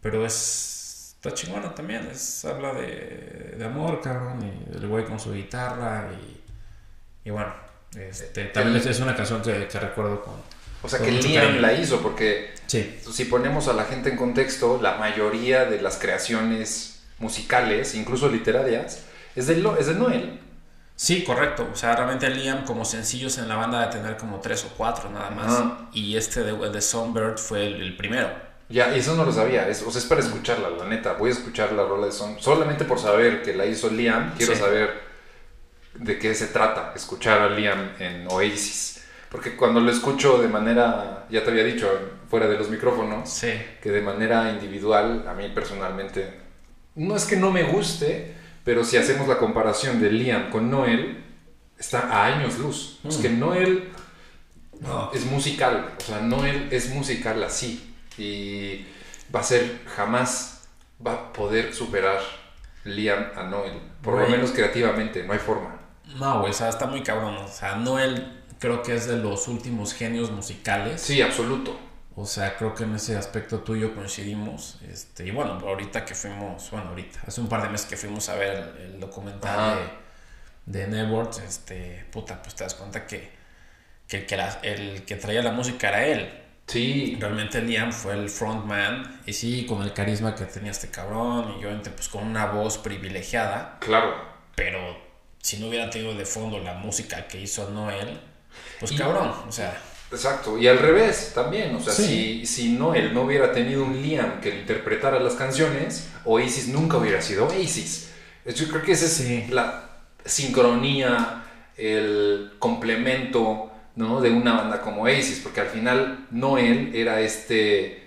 pero 0.00 0.24
es, 0.24 1.14
está 1.16 1.34
chingona 1.34 1.74
también. 1.74 2.08
Es, 2.10 2.44
habla 2.44 2.72
de, 2.74 3.54
de 3.58 3.64
amor, 3.64 4.00
cabrón, 4.00 4.42
y 4.42 4.76
el 4.76 4.86
güey 4.88 5.04
con 5.04 5.20
su 5.20 5.32
guitarra, 5.32 6.10
y, 6.12 7.28
y 7.28 7.30
bueno, 7.30 7.52
este, 7.96 8.46
también 8.46 8.76
es 8.76 9.00
una 9.00 9.14
canción 9.14 9.42
que, 9.42 9.68
que 9.68 9.78
recuerdo 9.78 10.22
con, 10.22 10.34
o 10.82 10.88
sea, 10.88 10.98
que 10.98 11.10
Liam 11.10 11.62
la 11.62 11.72
hizo, 11.72 12.02
porque 12.02 12.52
si 12.66 13.24
ponemos 13.24 13.68
a 13.68 13.72
la 13.72 13.84
gente 13.84 14.10
en 14.10 14.16
contexto, 14.16 14.78
la 14.82 14.96
mayoría 14.96 15.64
de 15.64 15.80
las 15.80 15.96
creaciones 15.96 17.02
musicales, 17.18 17.94
incluso 17.94 18.28
literarias, 18.28 19.04
es 19.34 19.46
de, 19.46 19.66
es 19.78 19.86
de 19.86 19.94
Noel. 19.94 20.40
Sí, 20.96 21.24
correcto. 21.24 21.68
O 21.72 21.76
sea, 21.76 21.96
realmente 21.96 22.28
Liam 22.30 22.64
como 22.64 22.84
sencillos 22.84 23.38
en 23.38 23.48
la 23.48 23.56
banda 23.56 23.86
de 23.86 23.92
tener 23.92 24.16
como 24.16 24.40
tres 24.40 24.64
o 24.64 24.74
cuatro 24.76 25.10
nada 25.10 25.30
más. 25.30 25.62
Y 25.92 26.16
este 26.16 26.42
de, 26.42 26.70
de 26.70 26.80
Songbird 26.80 27.38
fue 27.38 27.66
el, 27.66 27.96
primero. 27.96 28.30
Ya, 28.68 28.94
y 28.94 29.00
eso 29.00 29.14
no 29.14 29.24
lo 29.24 29.32
sabía. 29.32 29.68
Es, 29.68 29.82
o 29.82 29.90
sea, 29.90 30.00
es 30.00 30.06
para 30.06 30.20
escucharla, 30.20 30.70
la 30.70 30.84
neta. 30.84 31.14
Voy 31.14 31.30
a 31.30 31.32
escuchar 31.32 31.72
la 31.72 31.84
rola 31.84 32.06
de 32.06 32.12
Songbird. 32.12 32.42
Solamente 32.42 32.84
por 32.84 32.98
saber 32.98 33.42
que 33.42 33.54
la 33.54 33.66
hizo 33.66 33.90
Liam, 33.90 34.34
quiero 34.36 34.54
saber 34.54 35.02
de 35.94 36.18
qué 36.18 36.34
se 36.34 36.46
trata. 36.46 36.92
Escuchar 36.94 37.40
a 37.40 37.48
Liam 37.50 37.90
en 37.98 38.26
Oasis. 38.28 39.04
Porque 39.34 39.56
cuando 39.56 39.80
lo 39.80 39.90
escucho 39.90 40.38
de 40.40 40.46
manera, 40.46 41.26
ya 41.28 41.42
te 41.42 41.50
había 41.50 41.64
dicho, 41.64 41.90
fuera 42.30 42.46
de 42.46 42.56
los 42.56 42.70
micrófonos, 42.70 43.40
que 43.40 43.90
de 43.90 44.00
manera 44.00 44.50
individual, 44.52 45.26
a 45.28 45.34
mí 45.34 45.48
personalmente, 45.52 46.40
no 46.94 47.16
es 47.16 47.24
que 47.24 47.34
no 47.34 47.50
me 47.50 47.64
guste, 47.64 48.32
pero 48.64 48.82
si 48.84 48.96
hacemos 48.96 49.28
la 49.28 49.38
comparación 49.38 50.00
de 50.00 50.10
Liam 50.10 50.50
con 50.50 50.70
Noel, 50.70 51.22
está 51.78 52.08
a 52.10 52.26
años 52.26 52.58
luz. 52.58 52.98
Es 53.04 53.18
que 53.18 53.28
mm. 53.28 53.38
Noel 53.38 53.90
es 55.12 55.26
musical, 55.26 55.94
o 55.98 56.00
sea, 56.00 56.20
Noel 56.20 56.68
es 56.70 56.90
musical 56.90 57.42
así. 57.42 57.94
Y 58.16 58.86
va 59.34 59.40
a 59.40 59.42
ser, 59.42 59.80
jamás 59.94 60.62
va 61.04 61.12
a 61.12 61.32
poder 61.32 61.74
superar 61.74 62.20
Liam 62.84 63.26
a 63.36 63.44
Noel. 63.44 63.80
Por 64.02 64.20
lo 64.20 64.28
menos 64.28 64.50
creativamente, 64.52 65.24
no 65.24 65.32
hay 65.32 65.38
forma. 65.38 65.80
No, 66.18 66.40
güey, 66.40 66.50
o 66.50 66.54
sea, 66.54 66.68
está 66.68 66.86
muy 66.86 67.02
cabrón. 67.02 67.36
O 67.36 67.48
sea, 67.48 67.76
Noel 67.76 68.42
creo 68.58 68.82
que 68.82 68.94
es 68.94 69.06
de 69.06 69.16
los 69.16 69.48
últimos 69.48 69.94
genios 69.94 70.30
musicales. 70.30 71.00
Sí, 71.00 71.20
absoluto. 71.20 71.78
O 72.16 72.26
sea, 72.26 72.56
creo 72.56 72.74
que 72.74 72.84
en 72.84 72.94
ese 72.94 73.16
aspecto 73.16 73.60
tú 73.60 73.74
y 73.74 73.80
yo 73.80 73.94
coincidimos. 73.94 74.78
Este, 74.88 75.26
y 75.26 75.32
bueno, 75.32 75.58
ahorita 75.58 76.04
que 76.04 76.14
fuimos, 76.14 76.70
bueno, 76.70 76.90
ahorita, 76.90 77.20
hace 77.26 77.40
un 77.40 77.48
par 77.48 77.62
de 77.62 77.70
meses 77.70 77.86
que 77.86 77.96
fuimos 77.96 78.28
a 78.28 78.36
ver 78.36 78.76
el, 78.80 79.00
documental 79.00 79.98
de, 80.64 80.86
de 80.86 81.28
este, 81.46 82.06
puta, 82.12 82.40
pues 82.40 82.54
te 82.54 82.64
das 82.64 82.74
cuenta 82.74 83.06
que, 83.06 83.30
que 84.06 84.18
el, 84.18 84.26
que 84.26 84.72
el 84.72 85.04
que 85.04 85.16
traía 85.16 85.42
la 85.42 85.50
música 85.50 85.88
era 85.88 86.06
él. 86.06 86.40
Sí. 86.66 87.16
Realmente 87.20 87.60
Liam 87.60 87.92
fue 87.92 88.14
el 88.14 88.30
frontman 88.30 89.20
y 89.26 89.32
sí, 89.32 89.66
con 89.66 89.82
el 89.82 89.92
carisma 89.92 90.34
que 90.34 90.44
tenía 90.44 90.70
este 90.70 90.88
cabrón 90.88 91.56
y 91.58 91.64
obviamente 91.64 91.90
pues 91.90 92.08
con 92.08 92.24
una 92.24 92.46
voz 92.46 92.78
privilegiada. 92.78 93.78
Claro. 93.80 94.14
Pero 94.54 94.96
si 95.42 95.58
no 95.58 95.66
hubiera 95.66 95.90
tenido 95.90 96.14
de 96.14 96.24
fondo 96.24 96.60
la 96.60 96.74
música 96.74 97.26
que 97.26 97.40
hizo 97.40 97.68
Noel, 97.70 98.20
pues 98.78 98.92
cabrón, 98.92 99.34
o 99.48 99.52
sea... 99.52 99.76
Exacto, 100.10 100.58
y 100.58 100.68
al 100.68 100.78
revés 100.78 101.32
también, 101.34 101.74
o 101.74 101.80
sea, 101.80 101.92
si, 101.92 102.46
si 102.46 102.68
Noel 102.68 103.12
no 103.12 103.22
hubiera 103.22 103.52
tenido 103.52 103.84
un 103.84 104.00
Liam 104.00 104.40
que 104.40 104.50
interpretara 104.50 105.18
las 105.18 105.34
canciones, 105.34 106.08
Oasis 106.24 106.68
nunca 106.68 106.98
hubiera 106.98 107.20
sido 107.20 107.46
Oasis. 107.46 108.10
Yo 108.44 108.68
creo 108.68 108.82
que 108.82 108.92
esa 108.92 109.06
es 109.06 109.50
la 109.50 109.90
sincronía, 110.24 111.44
el 111.76 112.52
complemento 112.58 113.72
¿no? 113.96 114.20
de 114.20 114.30
una 114.30 114.54
banda 114.54 114.80
como 114.80 115.02
Oasis, 115.02 115.40
porque 115.40 115.60
al 115.60 115.68
final 115.68 116.26
Noel 116.30 116.94
era 116.94 117.20
este, 117.20 118.04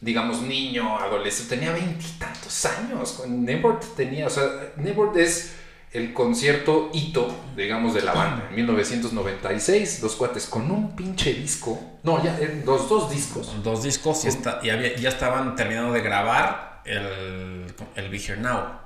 digamos, 0.00 0.42
niño, 0.42 0.98
adolescente, 0.98 1.56
tenía 1.56 1.72
veintitantos 1.72 2.64
años, 2.66 3.22
Never 3.26 3.80
tenía, 3.96 4.26
o 4.26 4.30
sea, 4.30 4.72
Never 4.76 5.18
es 5.18 5.54
el 5.92 6.12
concierto 6.12 6.90
hito, 6.92 7.34
digamos, 7.56 7.94
de 7.94 8.02
la 8.02 8.12
banda. 8.12 8.46
En 8.50 8.56
1996, 8.56 10.00
dos 10.00 10.14
cuates 10.14 10.46
con 10.46 10.70
un 10.70 10.94
pinche 10.94 11.34
disco. 11.34 11.80
No, 12.04 12.22
ya, 12.22 12.38
los 12.64 12.88
dos 12.88 13.10
discos. 13.10 13.52
Dos 13.64 13.82
discos 13.82 14.24
y, 14.24 14.28
está, 14.28 14.60
y 14.62 15.00
ya 15.00 15.08
estaban 15.08 15.56
terminando 15.56 15.92
de 15.92 16.00
grabar 16.00 16.82
el, 16.84 17.66
el 17.96 18.08
Be 18.08 18.18
Here 18.18 18.36
Now. 18.36 18.78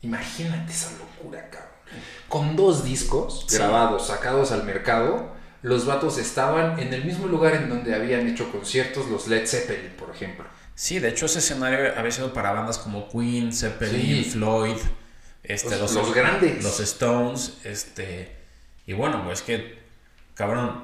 Imagínate 0.00 0.72
esa 0.72 0.90
locura, 0.92 1.50
cabrón. 1.50 1.68
Con 2.28 2.56
dos 2.56 2.84
discos 2.84 3.46
grabados, 3.50 4.06
sacados 4.06 4.52
al 4.52 4.64
mercado, 4.64 5.32
los 5.62 5.86
vatos 5.86 6.18
estaban 6.18 6.78
en 6.78 6.92
el 6.92 7.04
mismo 7.04 7.26
lugar 7.26 7.54
en 7.54 7.68
donde 7.68 7.94
habían 7.94 8.26
hecho 8.28 8.50
conciertos 8.52 9.08
los 9.08 9.26
Led 9.28 9.46
Zeppelin, 9.46 9.92
por 9.98 10.10
ejemplo. 10.14 10.44
Sí, 10.74 10.98
de 10.98 11.08
hecho 11.08 11.26
ese 11.26 11.40
escenario 11.40 11.92
había 11.96 12.12
sido 12.12 12.32
para 12.32 12.52
bandas 12.52 12.78
como 12.78 13.08
Queen, 13.08 13.52
Zeppelin, 13.52 14.24
Floyd, 14.24 14.76
este, 15.48 15.78
los, 15.78 16.14
grandes. 16.14 16.62
Los 16.62 16.78
Stones, 16.80 17.58
este, 17.64 18.36
y 18.86 18.92
bueno, 18.92 19.24
pues 19.24 19.42
que, 19.42 19.78
cabrón, 20.34 20.82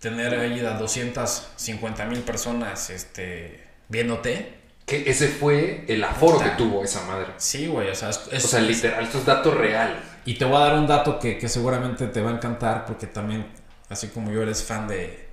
tener 0.00 0.34
ahí 0.34 0.60
a 0.60 0.72
250 0.72 2.04
mil 2.06 2.20
personas 2.20 2.90
este, 2.90 3.62
viéndote. 3.88 4.60
Que 4.86 5.08
ese 5.08 5.28
fue 5.28 5.84
el 5.86 6.02
aforo 6.02 6.40
que 6.40 6.50
tuvo 6.50 6.82
esa 6.82 7.04
madre. 7.04 7.28
Sí, 7.36 7.68
güey, 7.68 7.88
o 7.88 7.94
sea, 7.94 8.10
es, 8.10 8.44
o 8.44 8.48
sea, 8.48 8.60
literal, 8.60 9.04
esto 9.04 9.18
es 9.18 9.26
dato 9.26 9.52
real. 9.52 10.02
Y 10.24 10.34
te 10.34 10.44
voy 10.44 10.56
a 10.56 10.60
dar 10.60 10.74
un 10.74 10.86
dato 10.86 11.20
que, 11.20 11.38
que, 11.38 11.48
seguramente 11.48 12.08
te 12.08 12.20
va 12.20 12.30
a 12.30 12.34
encantar, 12.34 12.84
porque 12.86 13.06
también, 13.06 13.46
así 13.88 14.08
como 14.08 14.32
yo 14.32 14.42
eres 14.42 14.64
fan 14.64 14.88
de, 14.88 15.28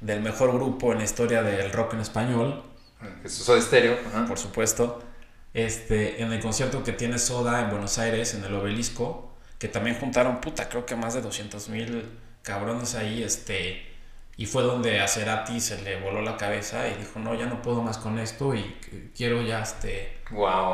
del 0.00 0.20
mejor 0.20 0.52
grupo 0.52 0.92
en 0.92 0.98
la 0.98 1.04
historia 1.04 1.42
del 1.42 1.72
rock 1.72 1.94
en 1.94 2.00
español. 2.00 2.62
Eso 3.24 3.56
es 3.56 3.64
estéreo. 3.64 3.96
Por 4.28 4.38
supuesto. 4.38 5.02
Este, 5.54 6.20
en 6.20 6.32
el 6.32 6.40
concierto 6.40 6.82
que 6.82 6.92
tiene 6.92 7.18
Soda 7.18 7.62
en 7.62 7.70
Buenos 7.70 7.98
Aires, 7.98 8.34
en 8.34 8.44
el 8.44 8.54
obelisco, 8.54 9.32
que 9.58 9.68
también 9.68 9.96
juntaron, 9.98 10.40
puta, 10.40 10.68
creo 10.68 10.84
que 10.84 10.96
más 10.96 11.14
de 11.14 11.22
200 11.22 11.68
mil 11.68 12.10
cabrones 12.42 12.96
ahí, 12.96 13.22
este, 13.22 13.86
y 14.36 14.46
fue 14.46 14.64
donde 14.64 15.00
a 15.00 15.06
Cerati 15.06 15.60
se 15.60 15.80
le 15.82 16.00
voló 16.00 16.22
la 16.22 16.36
cabeza 16.36 16.88
y 16.88 16.94
dijo, 16.98 17.20
no, 17.20 17.34
ya 17.34 17.46
no 17.46 17.62
puedo 17.62 17.82
más 17.82 17.98
con 17.98 18.18
esto 18.18 18.54
y 18.54 18.76
quiero 19.16 19.42
ya, 19.42 19.62
este, 19.62 20.18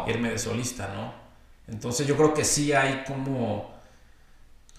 irme 0.08 0.30
de 0.30 0.38
solista, 0.38 0.88
¿no? 0.94 1.12
Entonces 1.68 2.06
yo 2.06 2.16
creo 2.16 2.32
que 2.32 2.44
sí 2.44 2.72
hay 2.72 3.04
como, 3.06 3.74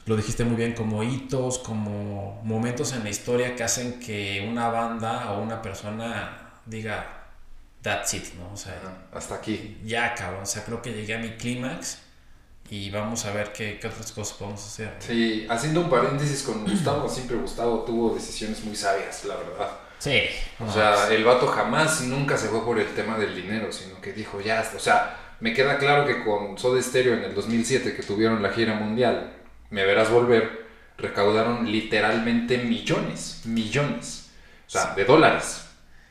lo 0.08 0.17
dijiste 0.17 0.43
muy 0.43 0.55
bien, 0.55 0.74
como 0.74 1.03
hitos, 1.03 1.60
como 1.60 2.41
momentos 2.43 2.91
en 2.93 3.03
la 3.03 3.10
historia 3.12 3.55
que 3.55 3.63
hacen 3.63 4.00
que 4.00 4.48
una 4.50 4.70
banda 4.70 5.31
o 5.34 5.41
una 5.43 5.62
persona 5.62 6.60
diga, 6.65 7.21
that's 7.81 8.13
it, 8.13 8.33
¿no? 8.35 8.53
O 8.53 8.57
sea, 8.57 8.79
hasta 9.13 9.35
aquí. 9.35 9.77
Ya, 9.83 10.13
cabrón, 10.15 10.43
o 10.43 10.45
sea, 10.45 10.63
creo 10.63 10.81
que 10.81 10.91
llegué 10.93 11.15
a 11.15 11.19
mi 11.19 11.31
clímax 11.31 12.00
y 12.69 12.89
vamos 12.89 13.25
a 13.25 13.33
ver 13.33 13.51
qué, 13.51 13.79
qué, 13.79 13.88
otras 13.88 14.11
cosas 14.11 14.38
podemos 14.38 14.65
hacer. 14.65 14.95
Sí, 15.00 15.45
haciendo 15.50 15.81
un 15.81 15.89
paréntesis 15.89 16.43
con 16.43 16.63
Gustavo, 16.63 17.09
siempre 17.09 17.38
Gustavo 17.38 17.81
tuvo 17.81 18.13
decisiones 18.13 18.63
muy 18.63 18.75
sabias, 18.75 19.25
la 19.25 19.35
verdad. 19.35 19.71
Sí. 20.00 20.21
O 20.59 20.71
sea, 20.71 21.09
el 21.09 21.23
vato 21.23 21.47
jamás, 21.47 22.01
nunca 22.01 22.38
se 22.38 22.47
fue 22.47 22.63
por 22.63 22.79
el 22.79 22.88
tema 22.95 23.17
del 23.17 23.35
dinero, 23.35 23.71
sino 23.71 24.00
que 24.01 24.13
dijo, 24.13 24.41
ya, 24.41 24.67
o 24.75 24.79
sea, 24.79 25.35
me 25.41 25.53
queda 25.53 25.77
claro 25.77 26.05
que 26.05 26.23
con 26.23 26.57
Soda 26.57 26.81
Stereo 26.81 27.15
en 27.15 27.23
el 27.23 27.35
2007, 27.35 27.95
que 27.95 28.03
tuvieron 28.03 28.41
la 28.41 28.51
gira 28.51 28.73
mundial, 28.75 29.33
Me 29.69 29.85
Verás 29.85 30.09
Volver, 30.09 30.65
recaudaron 30.97 31.71
literalmente 31.71 32.57
millones, 32.59 33.41
millones, 33.45 34.31
o 34.67 34.69
sea, 34.69 34.95
de 34.95 35.05
dólares. 35.05 35.65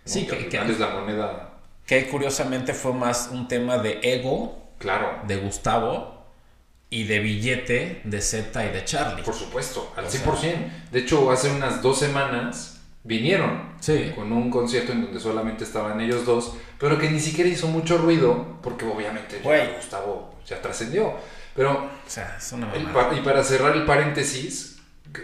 Sí, 0.04 0.26
que, 0.26 0.48
que, 0.48 0.56
es 0.56 0.78
la 0.78 0.88
moneda 0.88 1.49
que 1.90 2.06
curiosamente 2.06 2.72
fue 2.72 2.92
más 2.92 3.30
un 3.32 3.48
tema 3.48 3.78
de 3.78 3.98
ego 4.04 4.70
claro. 4.78 5.22
de 5.26 5.38
Gustavo 5.38 6.24
y 6.88 7.02
de 7.02 7.18
billete 7.18 8.00
de 8.04 8.20
Z 8.22 8.64
y 8.64 8.68
de 8.68 8.84
Charlie. 8.84 9.24
Por 9.24 9.34
supuesto, 9.34 9.92
al 9.96 10.06
100%. 10.06 10.90
de 10.92 10.98
hecho, 11.00 11.32
hace 11.32 11.50
unas 11.50 11.82
dos 11.82 11.98
semanas 11.98 12.80
vinieron 13.02 13.72
con 14.14 14.30
un 14.30 14.52
concierto 14.52 14.92
en 14.92 15.02
donde 15.02 15.18
solamente 15.18 15.64
estaban 15.64 16.00
ellos 16.00 16.24
dos, 16.24 16.54
pero 16.78 16.96
que 16.96 17.10
ni 17.10 17.18
siquiera 17.18 17.50
hizo 17.50 17.66
mucho 17.66 17.98
ruido 17.98 18.58
porque 18.62 18.84
obviamente 18.84 19.40
Gustavo 19.76 20.36
ya 20.46 20.62
trascendió. 20.62 21.14
Pero, 21.56 21.72
o 21.72 21.90
sea, 22.06 22.36
es 22.38 22.52
una 22.52 22.70
y 22.76 23.20
para 23.22 23.42
cerrar 23.42 23.76
el 23.76 23.84
paréntesis, 23.84 24.78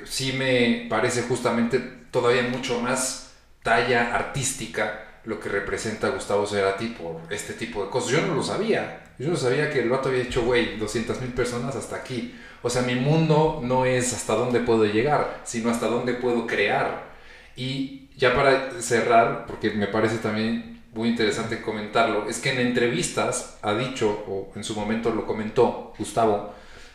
sí 0.04 0.32
me 0.32 0.88
parece 0.90 1.22
justamente 1.22 1.78
todavía 2.10 2.42
mucho 2.42 2.80
más 2.80 3.34
talla 3.62 4.16
artística 4.16 5.05
lo 5.26 5.40
que 5.40 5.48
representa 5.48 6.08
Gustavo 6.08 6.46
Cerati 6.46 6.86
por 6.86 7.20
este 7.30 7.52
tipo 7.52 7.84
de 7.84 7.90
cosas. 7.90 8.12
Yo 8.12 8.22
no 8.22 8.34
lo 8.34 8.42
sabía. 8.42 9.02
Yo 9.18 9.28
no 9.28 9.36
sabía 9.36 9.70
que 9.70 9.80
el 9.80 9.90
vato 9.90 10.08
había 10.08 10.22
dicho, 10.22 10.42
güey, 10.42 10.78
200 10.78 11.20
mil 11.20 11.32
personas 11.32 11.74
hasta 11.74 11.96
aquí. 11.96 12.34
O 12.62 12.70
sea, 12.70 12.82
mi 12.82 12.94
mundo 12.94 13.60
no 13.62 13.84
es 13.84 14.12
hasta 14.12 14.34
dónde 14.34 14.60
puedo 14.60 14.84
llegar, 14.84 15.40
sino 15.44 15.70
hasta 15.70 15.88
dónde 15.88 16.14
puedo 16.14 16.46
crear. 16.46 17.12
Y 17.56 18.08
ya 18.16 18.34
para 18.34 18.80
cerrar, 18.80 19.46
porque 19.46 19.70
me 19.70 19.88
parece 19.88 20.18
también 20.18 20.84
muy 20.92 21.08
interesante 21.08 21.60
comentarlo, 21.60 22.28
es 22.28 22.38
que 22.38 22.52
en 22.52 22.60
entrevistas 22.60 23.58
ha 23.62 23.74
dicho, 23.74 24.24
o 24.28 24.52
en 24.56 24.64
su 24.64 24.74
momento 24.74 25.10
lo 25.10 25.26
comentó 25.26 25.92
Gustavo, 25.98 26.54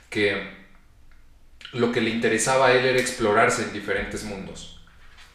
que 0.09 0.61
lo 1.73 1.91
que 1.91 2.01
le 2.01 2.09
interesaba 2.09 2.67
a 2.67 2.73
él 2.73 2.85
era 2.85 2.99
explorarse 2.99 3.63
en 3.63 3.73
diferentes 3.73 4.23
mundos. 4.23 4.83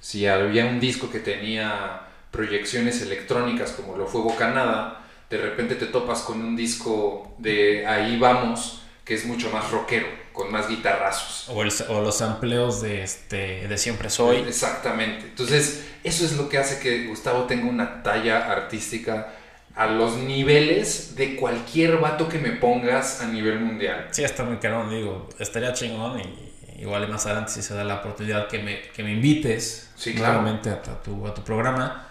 Si 0.01 0.27
había 0.27 0.67
un 0.67 0.81
disco 0.81 1.11
que 1.11 1.21
tenía 1.21 2.06
proyecciones 2.31 3.03
electrónicas 3.03 3.73
como 3.73 3.97
lo 3.97 4.07
fue 4.07 4.21
Bocanada, 4.21 5.07
de 5.31 5.39
repente 5.39 5.75
te 5.75 5.87
topas 5.87 6.21
con 6.23 6.41
un 6.41 6.57
disco 6.57 7.35
de 7.39 7.87
Ahí 7.87 8.19
vamos, 8.19 8.83
que 9.05 9.15
es 9.15 9.25
mucho 9.25 9.51
más 9.51 9.71
rockero, 9.71 10.07
con 10.33 10.53
más 10.53 10.69
guitarrazos. 10.69 11.49
O, 11.49 12.01
los 12.01 12.23
amplios 12.23 12.83
de, 12.83 13.03
este, 13.03 13.67
de 13.67 13.79
Siempre 13.79 14.11
Soy. 14.11 14.39
Exactamente. 14.39 15.27
Entonces, 15.27 15.87
eso 16.05 16.25
es 16.25 16.37
lo 16.37 16.49
que 16.49 16.59
hace 16.59 16.79
que 16.81 17.07
Gustavo 17.07 17.45
tenga 17.45 17.67
una 17.67 18.03
talla 18.03 18.51
artística 18.51 19.33
a 19.75 19.87
los 19.87 20.17
niveles 20.17 21.17
de 21.17 21.37
cualquier 21.37 21.99
vato 21.99 22.29
que 22.29 22.39
me 22.39 22.51
pongas 22.53 23.21
a 23.21 23.27
nivel 23.27 23.61
mundial. 23.61 24.09
Sí, 24.11 24.25
está 24.25 24.45
muy 24.45 24.57
caro, 24.57 24.89
digo, 24.89 25.29
estaría 25.39 25.73
chingón 25.75 26.21
y 26.21 26.83
igual 26.83 27.09
más 27.09 27.27
adelante 27.27 27.53
si 27.53 27.63
se 27.63 27.75
da 27.75 27.85
la 27.85 27.97
oportunidad 27.97 28.49
que 28.49 28.59
me, 28.59 28.83
que 28.83 29.03
me 29.03 29.13
invites 29.13 29.91
sí, 29.97 30.15
nuevamente 30.15 30.71
a, 30.71 30.81
tu, 30.81 31.27
a 31.27 31.35
tu 31.35 31.43
programa 31.43 32.07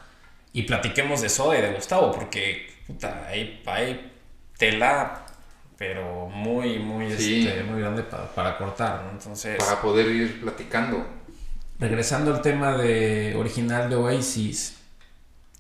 y 0.56 0.64
platiquemos 0.64 1.22
de 1.22 1.28
Soda 1.28 1.60
y 1.60 1.62
de 1.62 1.74
Gustavo, 1.74 2.14
porque 2.14 2.68
puta, 2.88 3.28
hay, 3.28 3.62
hay 3.66 4.10
tela, 4.58 5.26
pero 5.78 6.28
muy, 6.30 6.80
muy, 6.80 7.08
este, 7.08 7.62
muy 7.64 7.82
grande 7.82 8.04
para, 8.04 8.58
cortar, 8.58 9.04
¿no? 9.04 9.12
Entonces. 9.12 9.58
Para 9.58 9.82
poder 9.82 10.08
ir 10.08 10.40
platicando. 10.40 11.06
Regresando 11.78 12.34
al 12.34 12.42
tema 12.42 12.78
de 12.78 13.36
original 13.38 13.90
de 13.90 13.98
Oasis, 13.98 14.78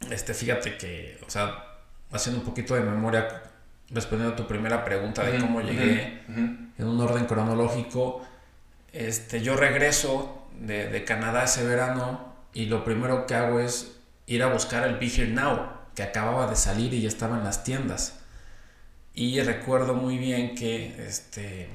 este, 0.09 0.33
fíjate 0.33 0.77
que, 0.77 1.19
o 1.27 1.29
sea, 1.29 1.65
haciendo 2.13 2.39
un 2.39 2.45
poquito 2.45 2.73
de 2.75 2.79
memoria, 2.79 3.43
respondiendo 3.89 4.33
a 4.33 4.37
tu 4.37 4.47
primera 4.47 4.85
pregunta 4.85 5.25
de 5.25 5.39
cómo 5.39 5.59
llegué 5.59 6.21
en 6.29 6.87
un 6.87 7.01
orden 7.01 7.25
cronológico, 7.25 8.25
este, 8.93 9.41
yo 9.41 9.57
regreso 9.57 10.47
de, 10.57 10.87
de 10.87 11.03
Canadá 11.03 11.43
ese 11.43 11.65
verano 11.65 12.33
y 12.53 12.67
lo 12.67 12.85
primero 12.85 13.25
que 13.25 13.35
hago 13.35 13.59
es 13.59 13.94
ir 14.27 14.43
a 14.43 14.47
buscar 14.47 14.87
el 14.87 14.95
Be 14.97 15.07
Here 15.07 15.27
Now, 15.27 15.69
que 15.93 16.03
acababa 16.03 16.47
de 16.47 16.55
salir 16.55 16.93
y 16.93 17.01
ya 17.01 17.07
estaba 17.07 17.37
en 17.37 17.43
las 17.43 17.63
tiendas. 17.63 18.19
Y 19.13 19.39
recuerdo 19.41 19.93
muy 19.93 20.17
bien 20.17 20.55
que, 20.55 21.05
este, 21.07 21.69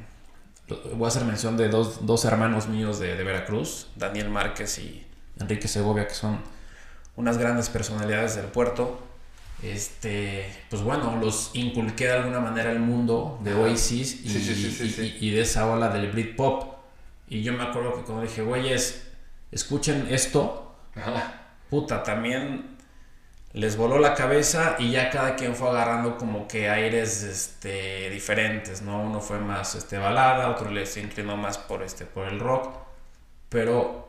voy 0.94 1.06
a 1.06 1.08
hacer 1.08 1.24
mención 1.24 1.56
de 1.56 1.68
dos, 1.68 2.04
dos 2.06 2.24
hermanos 2.24 2.68
míos 2.68 2.98
de, 2.98 3.16
de, 3.16 3.24
Veracruz, 3.24 3.88
Daniel 3.96 4.28
Márquez 4.28 4.78
y 4.78 5.06
Enrique 5.38 5.68
Segovia, 5.68 6.06
que 6.06 6.14
son 6.14 6.40
unas 7.16 7.38
grandes 7.38 7.70
personalidades 7.70 8.36
del 8.36 8.46
puerto. 8.46 9.00
Este, 9.62 10.50
pues 10.70 10.82
bueno, 10.82 11.18
los 11.20 11.50
inculqué 11.54 12.06
de 12.06 12.12
alguna 12.12 12.40
manera 12.40 12.72
el 12.72 12.80
mundo 12.80 13.38
de 13.42 13.54
Oasis 13.54 14.20
y, 14.24 15.26
y, 15.26 15.30
de 15.30 15.40
esa 15.42 15.66
ola 15.66 15.88
del 15.88 16.10
Britpop. 16.10 16.74
Y 17.28 17.42
yo 17.42 17.52
me 17.52 17.62
acuerdo 17.62 17.96
que 17.96 18.02
cuando 18.02 18.22
dije, 18.22 18.42
güeyes, 18.42 19.02
escuchen 19.50 20.08
esto, 20.10 20.74
puta, 21.70 22.02
también 22.02 22.76
les 23.52 23.76
voló 23.76 23.98
la 23.98 24.14
cabeza 24.14 24.76
y 24.78 24.90
ya 24.92 25.10
cada 25.10 25.34
quien 25.34 25.56
fue 25.56 25.70
agarrando 25.70 26.16
como 26.16 26.46
que 26.46 26.68
aires 26.68 27.22
este, 27.22 28.10
diferentes, 28.10 28.82
¿no? 28.82 29.00
Uno 29.02 29.20
fue 29.20 29.38
más 29.38 29.74
este, 29.74 29.98
balada, 29.98 30.50
otro 30.50 30.70
le 30.70 30.86
se 30.86 31.00
inclinó 31.00 31.36
más 31.36 31.58
por, 31.58 31.82
este, 31.82 32.04
por 32.04 32.28
el 32.28 32.38
rock, 32.38 32.76
pero 33.48 34.08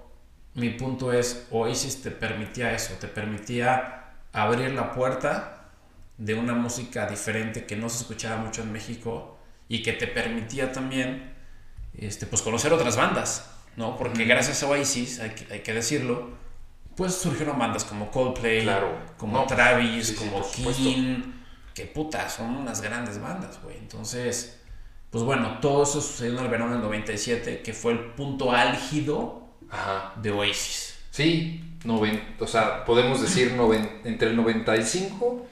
mi 0.54 0.70
punto 0.72 1.14
es, 1.14 1.48
Oasis 1.52 2.04
te 2.04 2.12
permitía 2.12 2.74
eso, 2.74 2.94
te 3.00 3.08
permitía 3.08 4.14
abrir 4.34 4.72
la 4.72 4.92
puerta 4.94 5.70
de 6.18 6.36
una 6.36 6.54
música 6.54 7.08
diferente 7.08 7.66
que 7.66 7.76
no 7.76 7.90
se 7.90 8.00
escuchaba 8.04 8.38
mucho 8.38 8.62
en 8.62 8.72
México 8.72 9.40
y 9.68 9.82
que 9.82 9.94
te 9.94 10.06
permitía 10.08 10.72
también 10.72 11.34
este, 11.98 12.28
pues 12.28 12.44
conocer 12.44 12.74
otras 12.74 12.96
bandas, 12.96 13.50
¿no? 13.76 13.98
Porque 13.98 14.26
gracias 14.26 14.62
a 14.62 14.68
Oasis, 14.68 15.20
hay 15.20 15.32
que, 15.32 15.54
hay 15.54 15.60
que 15.62 15.74
decirlo, 15.74 16.41
pues 16.96 17.16
surgieron 17.16 17.58
bandas 17.58 17.84
como 17.84 18.12
Coldplay, 18.12 18.68
como 19.18 19.46
Travis, 19.46 20.14
como 20.14 20.42
King, 20.52 21.22
que 21.74 21.86
puta, 21.86 22.30
son 22.30 22.56
unas 22.58 22.82
grandes 22.82 23.20
bandas, 23.20 23.60
güey. 23.64 23.78
Entonces, 23.78 24.60
pues 25.10 25.24
bueno, 25.24 25.60
todo 25.60 25.84
eso 25.84 26.02
sucedió 26.02 26.38
en 26.38 26.46
el 26.46 26.52
verano 26.52 26.74
del 26.74 26.82
97, 26.82 27.62
que 27.62 27.74
fue 27.74 27.94
el 27.94 28.00
punto 28.12 28.52
álgido 28.52 29.50
de 30.22 30.32
Oasis. 30.32 30.96
Sí, 31.12 31.64
o 32.40 32.48
sea, 32.48 32.86
podemos 32.86 33.22
decir 33.22 33.56
entre 34.04 34.30
el 34.30 34.36
95 34.36 35.48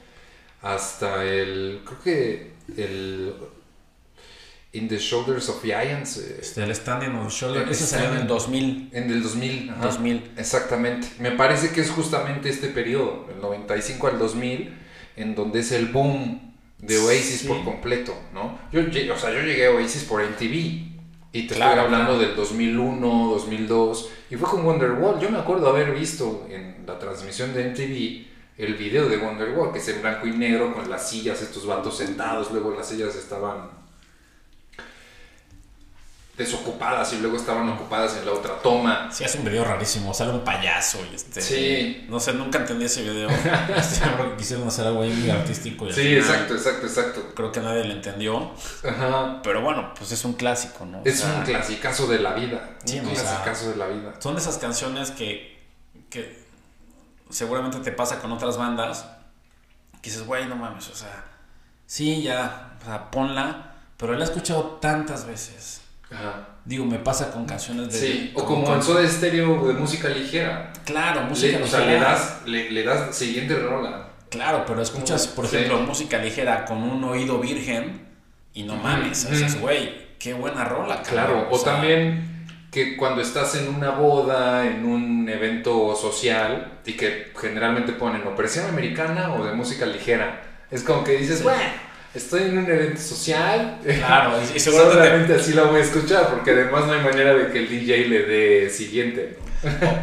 hasta 0.61 1.23
el, 1.23 1.81
creo 1.85 2.01
que 2.01 2.53
el 2.77 3.33
In 4.71 4.87
the 4.87 4.99
Shoulders 4.99 5.49
of 5.49 5.63
Giants. 5.63 6.17
Eh, 6.17 6.37
este, 6.41 6.63
el 6.63 6.75
Standing 6.75 7.15
on 7.15 7.27
the 7.27 7.33
Shoulders. 7.33 7.71
Ese 7.71 7.87
salió 7.87 8.09
en 8.09 8.17
el 8.17 8.27
2000. 8.27 8.89
En 8.93 9.11
el 9.11 9.23
2000. 9.23 9.73
2000. 9.81 10.31
Exactamente. 10.37 11.07
Me 11.19 11.31
parece 11.31 11.71
que 11.71 11.81
es 11.81 11.89
justamente 11.89 12.49
este 12.49 12.67
periodo, 12.67 13.27
el 13.33 13.41
95 13.41 14.07
al 14.07 14.19
2000, 14.19 14.77
en 15.15 15.35
donde 15.35 15.61
es 15.61 15.71
el 15.71 15.87
boom 15.87 16.53
de 16.77 16.97
Oasis 16.99 17.43
por 17.43 17.63
completo, 17.63 18.13
¿no? 18.33 18.59
Yo, 18.71 18.81
o 18.81 19.17
sea, 19.17 19.33
yo 19.33 19.41
llegué 19.41 19.67
a 19.67 19.71
Oasis 19.71 20.03
por 20.03 20.23
MTV. 20.23 20.87
Y 21.31 21.47
te 21.47 21.53
estoy 21.53 21.61
hablando 21.61 22.17
del 22.17 22.35
2001, 22.35 23.29
2002. 23.31 24.09
Y 24.29 24.35
fue 24.35 24.49
con 24.49 24.65
Wonderwall. 24.65 25.19
Yo 25.19 25.29
me 25.29 25.39
acuerdo 25.39 25.69
haber 25.69 25.93
visto 25.93 26.47
en 26.49 26.85
la 26.85 26.97
transmisión 26.97 27.53
de 27.53 27.69
MTV 27.69 28.29
el 28.57 28.75
video 28.75 29.07
de 29.07 29.17
Wonderwall, 29.17 29.71
que 29.71 29.79
es 29.79 29.87
en 29.87 30.01
blanco 30.01 30.27
y 30.27 30.31
negro, 30.31 30.73
con 30.73 30.89
las 30.89 31.09
sillas, 31.09 31.41
estos 31.41 31.65
vatos 31.65 31.97
sentados. 31.97 32.51
Luego 32.51 32.73
las 32.75 32.89
sillas 32.89 33.15
estaban 33.15 33.78
desocupadas 36.39 37.11
y 37.11 37.17
luego 37.17 37.35
estaban 37.35 37.67
ocupadas 37.67 38.15
en 38.15 38.25
la 38.25 38.31
otra 38.31 38.61
toma. 38.61 39.11
Sí, 39.11 39.25
es 39.25 39.35
un 39.35 39.43
video 39.43 39.65
rarísimo, 39.65 40.13
sale 40.13 40.31
un 40.31 40.39
payaso 40.39 40.97
y 41.11 41.15
este... 41.15 41.41
Sí. 41.41 42.05
No 42.07 42.17
sé, 42.17 42.31
nunca 42.31 42.59
entendí 42.59 42.85
ese 42.85 43.03
video. 43.03 43.29
este, 43.75 44.05
quisieron 44.37 44.65
hacer 44.65 44.87
algo 44.87 45.01
ahí 45.01 45.09
muy 45.09 45.29
artístico. 45.29 45.85
Y 45.85 45.91
sí, 45.91 46.15
exacto, 46.15 46.55
exacto, 46.55 46.87
exacto. 46.87 47.33
Creo 47.35 47.51
que 47.51 47.59
nadie 47.59 47.83
lo 47.83 47.91
entendió. 47.91 48.51
Ajá. 48.87 49.41
Pero 49.43 49.61
bueno, 49.61 49.93
pues 49.97 50.13
es 50.13 50.23
un 50.23 50.31
clásico, 50.31 50.85
¿no? 50.85 51.01
Es 51.03 51.21
un 51.25 51.43
clasicazo 51.43 52.07
de 52.07 52.19
la 52.19 52.33
vida. 52.35 52.77
Sí, 52.85 52.99
un 52.99 53.09
clasicazo 53.09 53.71
de 53.71 53.75
la 53.75 53.87
vida. 53.87 54.13
Son 54.19 54.33
de 54.33 54.39
esas 54.39 54.57
canciones 54.59 55.11
que, 55.11 55.59
que 56.09 56.41
seguramente 57.29 57.79
te 57.79 57.91
pasa 57.91 58.21
con 58.21 58.31
otras 58.31 58.57
bandas 58.57 59.05
que 60.01 60.09
dices, 60.09 60.25
güey, 60.25 60.47
no 60.47 60.55
mames, 60.55 60.87
o 60.87 60.95
sea, 60.95 61.25
sí, 61.85 62.21
ya, 62.23 62.77
o 62.81 62.85
sea, 62.85 63.11
ponla, 63.11 63.75
pero 63.97 64.13
la 64.13 64.21
he 64.21 64.23
escuchado 64.23 64.77
tantas 64.81 65.25
veces 65.25 65.81
Digo, 66.65 66.85
me 66.85 66.99
pasa 66.99 67.31
con 67.31 67.45
canciones 67.45 67.91
de. 67.93 67.99
Sí, 67.99 68.31
o 68.35 68.43
como 68.43 68.73
en 68.73 68.81
Soda 68.81 69.07
Stereo 69.07 69.67
de 69.67 69.73
música 69.73 70.09
ligera. 70.09 70.73
Claro, 70.85 71.21
música 71.23 71.59
ligera. 71.59 71.65
O 71.65 71.67
sea, 71.67 71.85
le 71.85 71.99
das, 71.99 72.41
le, 72.45 72.83
das 72.83 73.15
siguiente 73.15 73.55
rola. 73.55 74.09
Claro, 74.29 74.63
pero 74.67 74.81
escuchas, 74.81 75.27
por 75.27 75.45
ejemplo, 75.45 75.79
música 75.79 76.17
ligera 76.17 76.65
con 76.65 76.83
un 76.83 77.03
oído 77.03 77.39
virgen 77.39 78.07
y 78.53 78.63
no 78.63 78.75
mames, 78.75 79.19
sea, 79.19 79.59
güey, 79.59 80.09
qué 80.19 80.33
buena 80.33 80.65
rola. 80.65 81.01
Claro, 81.01 81.47
o, 81.49 81.59
también 81.59 82.45
que 82.71 82.95
cuando 82.97 83.21
estás 83.21 83.55
en 83.55 83.73
una 83.73 83.91
boda, 83.91 84.67
en 84.67 84.85
un 84.85 85.27
evento 85.27 85.95
social, 85.95 86.79
y 86.85 86.93
que 86.93 87.31
generalmente 87.39 87.93
ponen 87.93 88.27
o 88.27 88.35
presión 88.35 88.67
americana 88.67 89.33
o 89.33 89.43
de 89.43 89.53
música 89.53 89.85
ligera, 89.85 90.43
es 90.69 90.83
como 90.83 91.03
que 91.03 91.13
dices, 91.13 91.41
bueno 91.41 91.88
estoy 92.13 92.43
en 92.43 92.57
un 92.57 92.65
evento 92.65 93.01
social. 93.01 93.79
Claro, 93.83 94.33
y, 94.55 94.59
seguramente 94.59 95.35
así 95.35 95.53
la 95.53 95.63
voy 95.63 95.79
a 95.79 95.83
escuchar, 95.83 96.29
porque 96.29 96.51
además 96.51 96.85
no 96.85 96.93
hay 96.93 97.01
manera 97.01 97.33
de 97.33 97.51
que 97.51 97.59
el 97.59 97.69
DJ 97.69 98.07
le 98.07 98.23
dé 98.23 98.69
siguiente. 98.69 99.37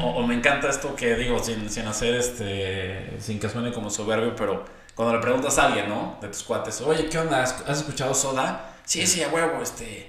O, 0.02 0.26
me 0.26 0.34
encanta 0.34 0.68
esto 0.68 0.94
que 0.94 1.14
digo, 1.14 1.42
sin, 1.42 1.70
sin 1.70 1.86
hacer 1.86 2.14
este, 2.14 3.18
sin 3.20 3.40
que 3.40 3.48
suene 3.48 3.72
como 3.72 3.88
soberbio, 3.88 4.36
pero 4.36 4.64
cuando 4.94 5.14
le 5.14 5.20
preguntas 5.22 5.58
a 5.58 5.66
alguien, 5.66 5.88
¿no? 5.88 6.18
De 6.20 6.28
tus 6.28 6.42
cuates, 6.42 6.80
oye, 6.82 7.06
¿qué 7.06 7.18
onda? 7.18 7.42
¿Has 7.42 7.78
escuchado 7.78 8.14
Soda? 8.14 8.74
Sí, 8.84 9.06
sí, 9.06 9.22
a 9.22 9.28
huevo, 9.28 9.62
este, 9.62 10.08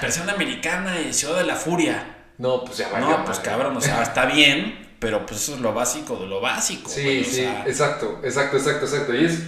persona 0.00 0.32
americana 0.32 1.00
y 1.00 1.12
Ciudad 1.12 1.38
de 1.38 1.44
la 1.44 1.56
Furia. 1.56 2.16
No, 2.38 2.64
pues 2.64 2.78
ya 2.78 2.88
va. 2.88 3.00
No, 3.00 3.24
pues 3.24 3.38
cabrón, 3.40 3.76
o 3.76 3.80
sea, 3.80 4.02
está 4.02 4.26
bien, 4.26 4.96
pero 4.98 5.26
pues 5.26 5.42
eso 5.42 5.54
es 5.54 5.60
lo 5.60 5.74
básico 5.74 6.16
de 6.16 6.26
lo 6.26 6.40
básico. 6.40 6.88
Sí, 6.88 7.24
sí, 7.24 7.44
exacto, 7.66 8.20
exacto, 8.24 8.56
exacto, 8.56 8.86
exacto. 8.86 9.14
Y 9.14 9.24
es 9.24 9.40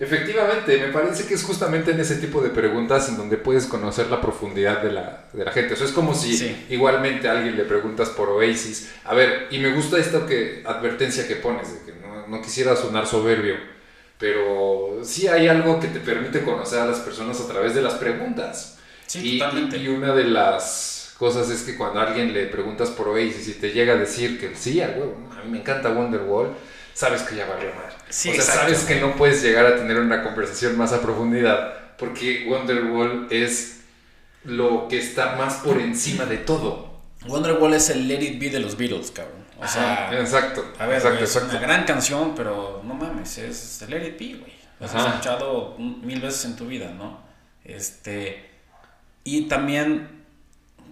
Efectivamente, 0.00 0.78
me 0.78 0.90
parece 0.94 1.26
que 1.26 1.34
es 1.34 1.44
justamente 1.44 1.90
en 1.90 2.00
ese 2.00 2.16
tipo 2.16 2.40
de 2.40 2.48
preguntas 2.48 3.10
en 3.10 3.18
donde 3.18 3.36
puedes 3.36 3.66
conocer 3.66 4.06
la 4.06 4.18
profundidad 4.18 4.82
de 4.82 4.92
la, 4.92 5.26
de 5.30 5.44
la 5.44 5.52
gente. 5.52 5.74
O 5.74 5.76
sea, 5.76 5.86
es 5.86 5.92
como 5.92 6.14
si 6.14 6.66
igualmente 6.70 7.28
a 7.28 7.32
alguien 7.32 7.54
le 7.54 7.64
preguntas 7.64 8.08
por 8.08 8.30
Oasis. 8.30 8.92
A 9.04 9.12
ver, 9.12 9.48
y 9.50 9.58
me 9.58 9.74
gusta 9.74 9.98
esta 9.98 10.24
que, 10.24 10.62
advertencia 10.66 11.28
que 11.28 11.36
pones, 11.36 11.74
de 11.74 11.92
que 11.92 11.98
no, 12.00 12.26
no 12.28 12.40
quisiera 12.40 12.74
sonar 12.76 13.06
soberbio, 13.06 13.56
pero 14.18 15.00
sí 15.02 15.28
hay 15.28 15.48
algo 15.48 15.78
que 15.78 15.88
te 15.88 16.00
permite 16.00 16.40
conocer 16.44 16.78
a 16.78 16.86
las 16.86 17.00
personas 17.00 17.38
a 17.38 17.46
través 17.46 17.74
de 17.74 17.82
las 17.82 17.94
preguntas. 17.94 18.78
Sí, 19.06 19.38
totalmente. 19.38 19.76
Y, 19.76 19.88
una 19.88 20.14
de 20.14 20.24
las 20.24 21.14
cosas 21.18 21.50
es 21.50 21.62
que 21.62 21.76
cuando 21.76 22.00
a 22.00 22.04
alguien 22.04 22.32
le 22.32 22.46
preguntas 22.46 22.88
por 22.88 23.08
Oasis 23.08 23.48
y 23.48 23.52
te 23.52 23.72
llega 23.72 23.92
a 23.92 23.98
decir 23.98 24.40
que 24.40 24.56
sí, 24.56 24.80
a 24.80 24.88
mí 24.88 25.50
me 25.50 25.58
encanta 25.58 25.90
Wonderwall 25.90 26.54
sabes 26.94 27.22
que 27.22 27.36
ya 27.36 27.46
valió 27.46 27.70
o 28.10 28.12
sea, 28.12 28.42
sabes 28.42 28.84
que 28.84 29.00
no 29.00 29.16
puedes 29.16 29.42
llegar 29.42 29.66
a 29.66 29.76
tener 29.76 29.98
una 29.98 30.22
conversación 30.22 30.76
más 30.76 30.92
a 30.92 31.00
profundidad 31.00 31.80
porque 32.00 32.46
Wonderwall 32.48 33.28
es 33.30 33.82
lo 34.42 34.88
que 34.88 34.98
está 34.98 35.36
más 35.36 35.56
por 35.56 35.78
encima 35.78 36.24
de 36.24 36.38
todo. 36.38 36.90
Wonderwall 37.26 37.74
es 37.74 37.90
el 37.90 38.08
Let 38.08 38.22
It 38.22 38.40
Be 38.40 38.48
de 38.48 38.58
los 38.58 38.76
Beatles, 38.76 39.10
cabrón. 39.10 39.44
O 39.58 39.68
sea, 39.68 40.10
exacto. 40.18 40.64
A 40.78 40.86
ver, 40.86 41.02
es 41.22 41.36
una 41.36 41.60
gran 41.60 41.84
canción, 41.84 42.34
pero 42.34 42.80
no 42.82 42.94
mames, 42.94 43.36
es 43.38 43.82
el 43.82 43.90
Let 43.90 44.08
It 44.08 44.18
Be, 44.18 44.38
güey. 44.38 44.52
Lo 44.80 44.86
has 44.86 44.94
escuchado 44.94 45.76
mil 45.78 46.20
veces 46.20 46.46
en 46.46 46.56
tu 46.56 46.66
vida, 46.66 46.90
¿no? 46.92 47.20
Este. 47.62 48.48
Y 49.22 49.42
también, 49.42 50.24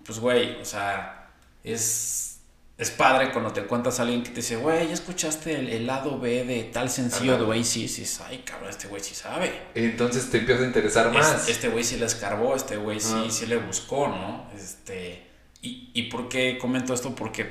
pues, 0.05 0.19
güey, 0.19 0.61
o 0.61 0.65
sea, 0.67 1.31
es 1.65 2.38
es 2.79 2.91
padre 2.93 3.33
cuando 3.33 3.53
te 3.53 3.61
encuentras 3.61 3.99
a 3.99 4.03
alguien 4.03 4.23
que 4.23 4.31
te 4.31 4.37
dice, 4.37 4.55
güey, 4.55 4.87
¿ya 4.87 4.95
escuchaste 4.95 5.77
el, 5.77 5.85
lado 5.85 6.21
B 6.21 6.45
de 6.45 6.63
tal 6.63 6.89
sencillo 6.89 7.37
de 7.37 7.43
Oasis? 7.43 8.21
Ay, 8.21 8.45
cabrón, 8.47 8.71
este 8.71 8.87
güey 8.87 9.03
sí 9.03 9.17
sabe. 9.17 9.53
Entonces 9.75 10.31
te 10.31 10.39
empieza 10.39 10.63
a 10.63 10.67
interesar 10.67 11.13
más. 11.13 11.49
este 11.49 11.71
güey 11.71 11.83
sí 11.83 11.97
le 11.97 12.07
escarbó, 12.07 12.55
este 12.55 12.77
güey 12.77 13.01
sí, 13.01 13.31
sí 13.31 13.47
le 13.47 13.57
buscó, 13.57 14.07
¿no? 14.07 14.49
Este, 14.57 15.27
y, 15.61 15.91
y 15.93 16.05
por 16.05 16.29
qué 16.29 16.57
comento 16.57 16.95
esto? 16.95 17.17
Porque 17.17 17.45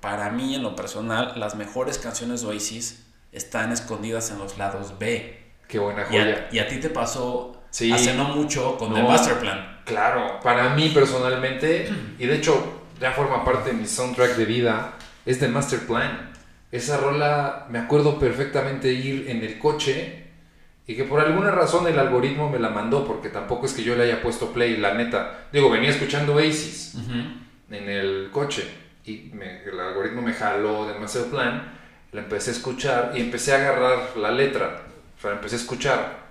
para 0.00 0.28
mí, 0.28 0.54
en 0.54 0.62
lo 0.62 0.76
personal, 0.76 1.32
las 1.40 1.54
mejores 1.54 1.98
canciones 1.98 2.42
de 2.42 2.48
Oasis 2.48 3.06
están 3.32 3.72
escondidas 3.72 4.30
en 4.32 4.38
los 4.38 4.58
lados 4.58 4.98
B. 4.98 5.44
Qué 5.66 5.78
buena 5.78 6.04
joya. 6.04 6.48
Y 6.52 6.58
a, 6.58 6.68
ti 6.68 6.76
te 6.76 6.90
pasó 6.90 7.62
hace 7.70 8.14
no 8.14 8.24
mucho 8.34 8.76
con 8.76 8.92
The 8.92 9.02
Master 9.02 9.38
Plan. 9.38 9.80
Claro, 9.86 10.40
para 10.42 10.74
mí 10.74 10.90
personalmente, 10.90 11.90
y 12.18 12.26
de 12.26 12.36
hecho 12.36 12.73
ya 13.00 13.12
forma 13.12 13.44
parte 13.44 13.70
de 13.70 13.76
mi 13.76 13.86
soundtrack 13.86 14.36
de 14.36 14.44
vida, 14.44 14.92
es 15.26 15.40
de 15.40 15.48
Master 15.48 15.80
Plan. 15.80 16.30
Esa 16.70 16.96
rola 16.96 17.66
me 17.70 17.78
acuerdo 17.78 18.18
perfectamente 18.18 18.92
ir 18.92 19.30
en 19.30 19.42
el 19.42 19.58
coche 19.58 20.24
y 20.86 20.96
que 20.96 21.04
por 21.04 21.20
alguna 21.20 21.50
razón 21.50 21.86
el 21.86 21.98
algoritmo 21.98 22.50
me 22.50 22.58
la 22.58 22.68
mandó 22.68 23.06
porque 23.06 23.28
tampoco 23.28 23.66
es 23.66 23.72
que 23.72 23.84
yo 23.84 23.94
le 23.94 24.04
haya 24.04 24.22
puesto 24.22 24.52
play, 24.52 24.76
la 24.76 24.94
neta. 24.94 25.46
Digo, 25.52 25.70
venía 25.70 25.90
escuchando 25.90 26.34
Oasis 26.34 26.96
en 27.70 27.88
el 27.88 28.30
coche 28.32 28.68
y 29.04 29.30
el 29.32 29.80
algoritmo 29.80 30.22
me 30.22 30.32
jaló 30.32 30.86
de 30.86 30.98
Master 30.98 31.24
Plan, 31.26 31.72
la 32.12 32.20
empecé 32.20 32.50
a 32.50 32.54
escuchar 32.54 33.12
y 33.14 33.20
empecé 33.20 33.52
a 33.52 33.56
agarrar 33.56 34.16
la 34.16 34.30
letra, 34.30 34.82
o 35.16 35.20
sea, 35.20 35.32
empecé 35.32 35.56
a 35.56 35.58
escuchar. 35.58 36.24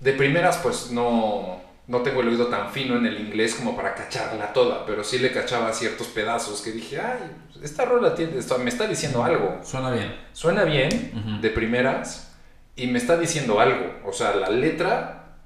De 0.00 0.12
primeras 0.12 0.58
pues 0.58 0.90
no, 0.90 1.62
no 1.86 2.00
tengo 2.00 2.22
el 2.22 2.28
oído 2.28 2.46
tan 2.46 2.70
fino 2.70 2.96
en 2.96 3.06
el 3.06 3.20
inglés 3.20 3.54
como 3.54 3.76
para 3.76 3.94
cacharla 3.94 4.52
toda, 4.52 4.86
pero 4.86 5.04
sí 5.04 5.18
le 5.18 5.32
cachaba 5.32 5.72
ciertos 5.72 6.06
pedazos 6.08 6.62
que 6.62 6.72
dije, 6.72 7.00
ay, 7.00 7.30
esta 7.62 7.84
rola 7.84 8.14
tiene, 8.14 8.38
esto, 8.38 8.58
me 8.58 8.70
está 8.70 8.86
diciendo 8.86 9.22
algo. 9.22 9.60
Suena 9.62 9.90
bien. 9.90 10.14
Suena 10.32 10.64
bien, 10.64 11.40
de 11.42 11.50
primeras, 11.50 12.32
y 12.76 12.86
me 12.86 12.98
está 12.98 13.16
diciendo 13.18 13.60
algo. 13.60 14.00
O 14.04 14.12
sea, 14.12 14.34
la 14.34 14.48
letra 14.48 15.36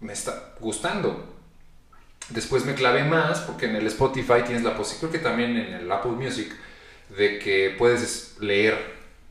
me 0.00 0.12
está 0.12 0.54
gustando. 0.60 1.28
Después 2.30 2.64
me 2.64 2.74
clavé 2.74 3.04
más 3.04 3.40
porque 3.40 3.66
en 3.66 3.76
el 3.76 3.86
Spotify 3.88 4.42
tienes 4.46 4.62
la 4.62 4.74
posibilidad, 4.76 5.10
creo 5.10 5.12
que 5.12 5.28
también 5.28 5.56
en 5.56 5.74
el 5.74 5.92
Apple 5.92 6.12
Music, 6.12 6.50
de 7.16 7.38
que 7.38 7.74
puedes 7.78 8.36
leer 8.40 8.78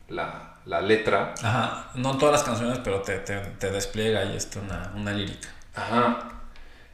la, 0.08 0.58
la 0.66 0.80
letra. 0.80 1.34
Ajá, 1.42 1.90
no 1.96 2.16
todas 2.18 2.32
las 2.32 2.42
canciones, 2.44 2.78
pero 2.84 3.02
te, 3.02 3.18
te, 3.18 3.36
te 3.40 3.70
despliega 3.70 4.20
ahí 4.20 4.36
está 4.36 4.60
una, 4.60 4.92
una 4.94 5.12
lírica. 5.12 5.48
Ajá. 5.74 6.28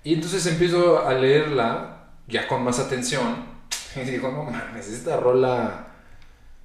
Y 0.09 0.15
entonces 0.15 0.47
empiezo 0.47 1.07
a 1.07 1.13
leerla 1.13 2.07
ya 2.27 2.49
con 2.49 2.65
más 2.65 2.79
atención 2.79 3.45
y 3.95 4.01
digo, 4.01 4.31
no 4.31 4.45
mames, 4.45 4.89
esta 4.89 5.19
rola... 5.19 5.87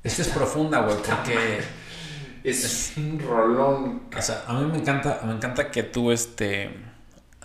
Esta 0.02 0.22
es 0.22 0.30
profunda, 0.30 0.80
güey, 0.80 0.96
porque... 0.96 1.62
Es, 2.46 2.94
un 2.96 3.20
rolón. 3.20 4.04
O 4.18 4.22
sea, 4.22 4.44
a 4.48 4.54
mí 4.54 4.66
me 4.72 4.78
encanta, 4.78 5.22
me 5.26 5.34
encanta 5.34 5.72
que 5.72 5.84
tú, 5.84 6.12
este, 6.12 6.74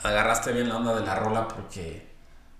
agarraste 0.02 0.52
bien 0.52 0.68
la 0.68 0.76
onda 0.76 0.94
de 0.94 1.04
la 1.04 1.16
rola 1.16 1.46
porque, 1.46 2.08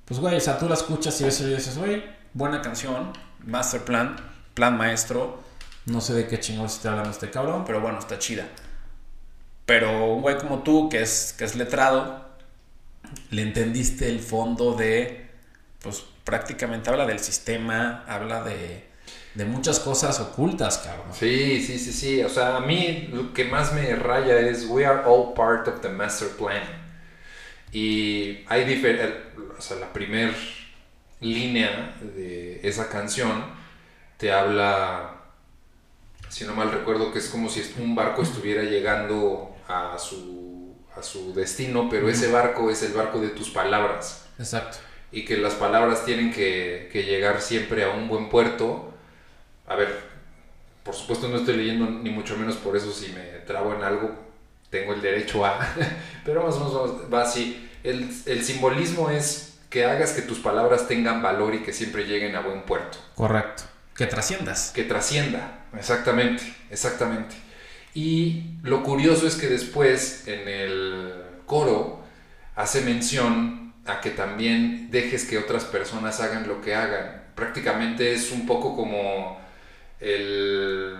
pues, 0.05 0.18
güey, 0.18 0.37
o 0.37 0.40
sea, 0.40 0.57
tú 0.57 0.68
la 0.68 0.74
escuchas 0.74 1.20
y 1.20 1.24
ves 1.24 1.40
y 1.40 1.46
dices, 1.46 1.77
güey, 1.79 2.05
buena 2.35 2.62
canción, 2.62 3.12
master 3.44 3.83
plan, 3.83 4.16
plan 4.55 4.77
maestro, 4.77 5.42
no 5.87 6.01
sé 6.01 6.14
de 6.14 6.29
qué 6.29 6.38
chingados 6.38 6.77
está 6.77 6.90
hablando 6.90 7.11
este 7.11 7.31
cabrón, 7.31 7.64
pero 7.64 7.81
bueno, 7.81 7.98
está 7.98 8.20
chida. 8.20 8.46
Pero 9.66 10.14
un 10.14 10.22
güey 10.22 10.38
como 10.38 10.62
tú, 10.62 10.88
que 10.88 11.03
es, 11.03 11.35
que 11.37 11.44
es 11.44 11.57
letrado, 11.57 12.28
le 13.31 13.42
entendiste 13.42 14.09
el 14.09 14.21
fondo 14.21 14.75
de, 14.75 15.29
pues, 15.81 16.05
prácticamente 16.25 16.90
habla 16.90 17.07
del 17.07 17.21
sistema, 17.21 18.05
habla 18.07 18.42
de 18.42 18.88
de 19.38 19.44
muchas 19.44 19.79
cosas 19.79 20.18
ocultas, 20.18 20.79
cabrón. 20.79 21.14
Sí, 21.14 21.62
sí, 21.64 21.79
sí, 21.79 21.92
sí. 21.92 22.23
O 22.23 22.29
sea, 22.29 22.57
a 22.57 22.61
mí 22.61 23.09
lo 23.12 23.33
que 23.33 23.44
más 23.44 23.73
me 23.73 23.94
raya 23.94 24.40
es 24.40 24.66
We 24.66 24.85
are 24.85 25.03
all 25.07 25.33
part 25.33 25.68
of 25.68 25.81
the 25.81 25.88
master 25.88 26.29
plan. 26.31 26.62
Y 27.73 28.44
hay 28.49 28.64
diferentes. 28.64 29.16
O 29.57 29.62
sea, 29.62 29.77
la 29.79 29.92
primera 29.92 30.35
línea 31.21 31.97
de 32.01 32.61
esa 32.64 32.88
canción 32.88 33.44
te 34.16 34.33
habla, 34.33 35.14
si 36.29 36.44
no 36.44 36.55
mal 36.55 36.73
recuerdo, 36.73 37.12
que 37.12 37.21
es 37.21 37.29
como 37.29 37.49
si 37.49 37.62
un 37.81 37.94
barco 37.94 38.23
estuviera 38.23 38.64
llegando 38.64 39.57
a 39.68 39.97
su, 39.99 40.48
a 40.99 41.03
su 41.03 41.35
destino, 41.35 41.89
pero 41.89 42.09
ese 42.09 42.31
barco 42.31 42.71
es 42.71 42.83
el 42.83 42.93
barco 42.93 43.21
de 43.21 43.29
tus 43.29 43.51
palabras. 43.51 44.27
Exacto. 44.39 44.79
Y 45.11 45.25
que 45.25 45.37
las 45.37 45.55
palabras 45.55 46.05
tienen 46.05 46.33
que, 46.33 46.91
que 46.93 47.05
llegar 47.05 47.41
siempre 47.41 47.85
a 47.85 47.91
un 47.91 48.09
buen 48.09 48.29
puerto 48.29 48.89
a 49.69 49.77
ver, 49.77 49.95
por 50.83 50.95
supuesto 50.95 51.29
no 51.29 51.37
estoy 51.37 51.57
leyendo 51.57 51.85
ni 51.85 52.11
mucho 52.11 52.37
menos 52.37 52.57
por 52.57 52.77
eso 52.77 52.91
si 52.91 53.13
me 53.13 53.21
trabo 53.47 53.75
en 53.75 53.83
algo, 53.83 54.11
tengo 54.71 54.95
el 54.95 55.03
derecho 55.03 55.45
a, 55.45 55.59
pero 56.25 56.43
más 56.43 56.55
o 56.57 56.59
menos 56.59 57.13
va 57.13 57.23
así. 57.23 57.69
El, 57.85 58.11
el 58.27 58.43
simbolismo 58.43 59.11
es 59.11 59.59
que 59.71 59.85
hagas 59.85 60.13
que 60.13 60.23
tus 60.23 60.39
palabras 60.39 60.89
tengan 60.89 61.23
valor 61.23 61.55
y 61.55 61.63
que 61.63 61.73
siempre 61.73 62.05
lleguen 62.05 62.35
a 62.35 62.41
buen 62.41 62.63
puerto. 62.63 62.99
Correcto. 63.15 63.65
Que 63.95 64.07
trasciendas. 64.07 64.71
Que 64.75 64.85
trascienda, 64.85 65.67
exactamente, 65.77 66.43
exactamente. 66.71 67.35
Y 67.99 68.45
lo 68.63 68.85
curioso 68.85 69.27
es 69.27 69.35
que 69.35 69.49
después 69.49 70.29
en 70.29 70.47
el 70.47 71.15
coro 71.47 72.05
hace 72.55 72.83
mención 72.83 73.75
a 73.87 74.01
que 74.01 74.11
también 74.11 74.89
dejes 74.93 75.25
que 75.25 75.37
otras 75.37 75.65
personas 75.65 76.21
hagan 76.21 76.47
lo 76.47 76.61
que 76.61 76.77
hagan. 76.77 77.25
Prácticamente 77.35 78.13
es 78.13 78.31
un 78.31 78.47
poco 78.47 78.77
como 78.77 79.41
el 79.99 80.95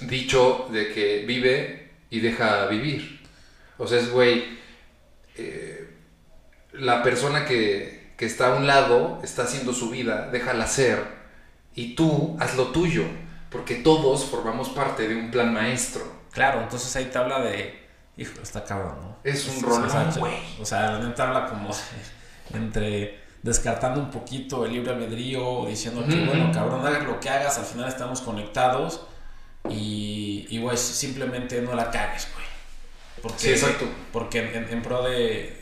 dicho 0.00 0.68
de 0.72 0.92
que 0.92 1.24
vive 1.24 1.92
y 2.10 2.18
deja 2.18 2.66
vivir. 2.66 3.20
O 3.76 3.86
sea, 3.86 4.00
es, 4.00 4.10
güey, 4.10 4.58
eh, 5.36 5.90
la 6.72 7.04
persona 7.04 7.44
que, 7.44 8.14
que, 8.16 8.26
está 8.26 8.48
a 8.48 8.56
un 8.56 8.66
lado 8.66 9.20
está 9.22 9.44
haciendo 9.44 9.72
su 9.72 9.90
vida, 9.90 10.28
déjala 10.32 10.66
ser, 10.66 11.04
y 11.76 11.94
tú 11.94 12.36
haz 12.40 12.56
lo 12.56 12.72
tuyo, 12.72 13.04
porque 13.50 13.76
todos 13.76 14.24
formamos 14.24 14.68
parte 14.70 15.08
de 15.08 15.16
un 15.16 15.30
plan 15.30 15.52
maestro. 15.52 16.02
Claro, 16.32 16.62
entonces 16.62 16.94
ahí 16.96 17.06
te 17.06 17.18
habla 17.18 17.40
de, 17.40 17.86
hijo, 18.16 18.40
está 18.42 18.64
cabrón, 18.64 18.96
¿no? 19.00 19.16
Es 19.24 19.46
un 19.48 19.62
rolón, 19.62 20.10
güey. 20.18 20.34
O 20.60 20.64
sea, 20.64 21.00
te 21.14 21.22
habla 21.22 21.46
como 21.46 21.70
entre 22.54 23.20
descartando 23.42 24.00
un 24.00 24.10
poquito 24.10 24.64
el 24.64 24.72
libre 24.72 24.92
albedrío, 24.92 25.66
diciendo 25.66 26.04
que, 26.06 26.24
bueno, 26.24 26.50
cabrón, 26.52 26.84
hagas 26.86 27.04
lo 27.04 27.20
que 27.20 27.30
hagas, 27.30 27.58
al 27.58 27.64
final 27.64 27.88
estamos 27.88 28.20
conectados 28.20 29.02
y, 29.68 30.46
y 30.50 30.58
güey, 30.60 30.76
simplemente 30.76 31.60
no 31.62 31.74
la 31.74 31.90
cagues, 31.90 32.28
güey. 32.34 32.46
Porque, 33.22 33.38
sí, 33.38 33.50
exacto. 33.50 33.86
Porque 34.12 34.38
en, 34.70 34.82
pro 34.82 35.02
de, 35.02 35.58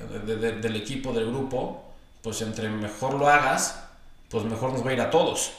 del 0.61 0.77
equipo, 0.77 1.13
del 1.13 1.27
grupo, 1.27 1.85
pues 2.23 2.43
entre 2.43 2.69
mejor 2.69 3.15
lo 3.15 3.29
hagas, 3.29 3.83
pues 4.29 4.45
mejor 4.45 4.73
nos 4.73 4.85
va 4.85 4.91
a 4.91 4.93
ir 4.93 5.01
a 5.01 5.11
todos. 5.11 5.53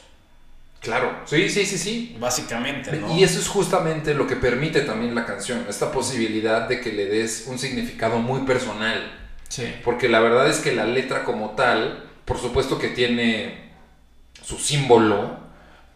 Claro, 0.80 1.22
sí, 1.24 1.48
sí, 1.48 1.66
sí, 1.66 1.76
sí. 1.76 2.16
Básicamente, 2.20 2.92
¿no? 2.92 3.16
Y 3.16 3.24
eso 3.24 3.38
es 3.40 3.48
justamente 3.48 4.14
lo 4.14 4.26
que 4.26 4.36
permite 4.36 4.82
también 4.82 5.14
la 5.14 5.26
canción, 5.26 5.66
esta 5.68 5.90
posibilidad 5.90 6.68
de 6.68 6.80
que 6.80 6.92
le 6.92 7.06
des 7.06 7.44
un 7.46 7.58
significado 7.58 8.18
muy 8.18 8.42
personal. 8.42 9.12
Sí. 9.48 9.64
Porque 9.84 10.08
la 10.08 10.20
verdad 10.20 10.48
es 10.48 10.58
que 10.58 10.72
la 10.72 10.84
letra 10.84 11.24
como 11.24 11.50
tal 11.50 12.08
por 12.28 12.38
supuesto 12.38 12.78
que 12.78 12.88
tiene 12.88 13.70
su 14.42 14.58
símbolo, 14.58 15.38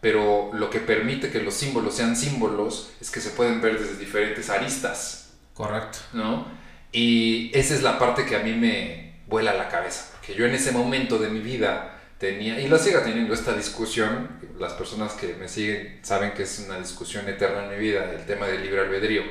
pero 0.01 0.49
lo 0.51 0.71
que 0.71 0.79
permite 0.79 1.29
que 1.29 1.39
los 1.39 1.53
símbolos 1.53 1.95
sean 1.95 2.15
símbolos 2.15 2.91
es 2.99 3.11
que 3.11 3.21
se 3.21 3.29
pueden 3.29 3.61
ver 3.61 3.79
desde 3.79 3.97
diferentes 3.97 4.49
aristas. 4.49 5.35
Correcto. 5.53 5.99
¿No? 6.11 6.47
Y 6.91 7.51
esa 7.53 7.75
es 7.75 7.83
la 7.83 7.99
parte 7.99 8.25
que 8.25 8.35
a 8.35 8.39
mí 8.39 8.53
me 8.53 9.21
vuela 9.27 9.53
la 9.53 9.69
cabeza, 9.69 10.09
porque 10.13 10.33
yo 10.33 10.45
en 10.45 10.55
ese 10.55 10.71
momento 10.71 11.19
de 11.19 11.29
mi 11.29 11.39
vida 11.39 11.92
tenía, 12.17 12.59
y 12.59 12.67
lo 12.67 12.77
siga 12.77 13.03
teniendo 13.03 13.33
esta 13.33 13.53
discusión, 13.53 14.29
las 14.59 14.73
personas 14.73 15.13
que 15.13 15.35
me 15.35 15.47
siguen 15.47 15.99
saben 16.01 16.31
que 16.31 16.43
es 16.43 16.63
una 16.65 16.79
discusión 16.79 17.27
eterna 17.27 17.65
en 17.65 17.71
mi 17.71 17.77
vida, 17.77 18.11
el 18.11 18.25
tema 18.25 18.47
del 18.47 18.63
libre 18.63 18.81
albedrío 18.81 19.23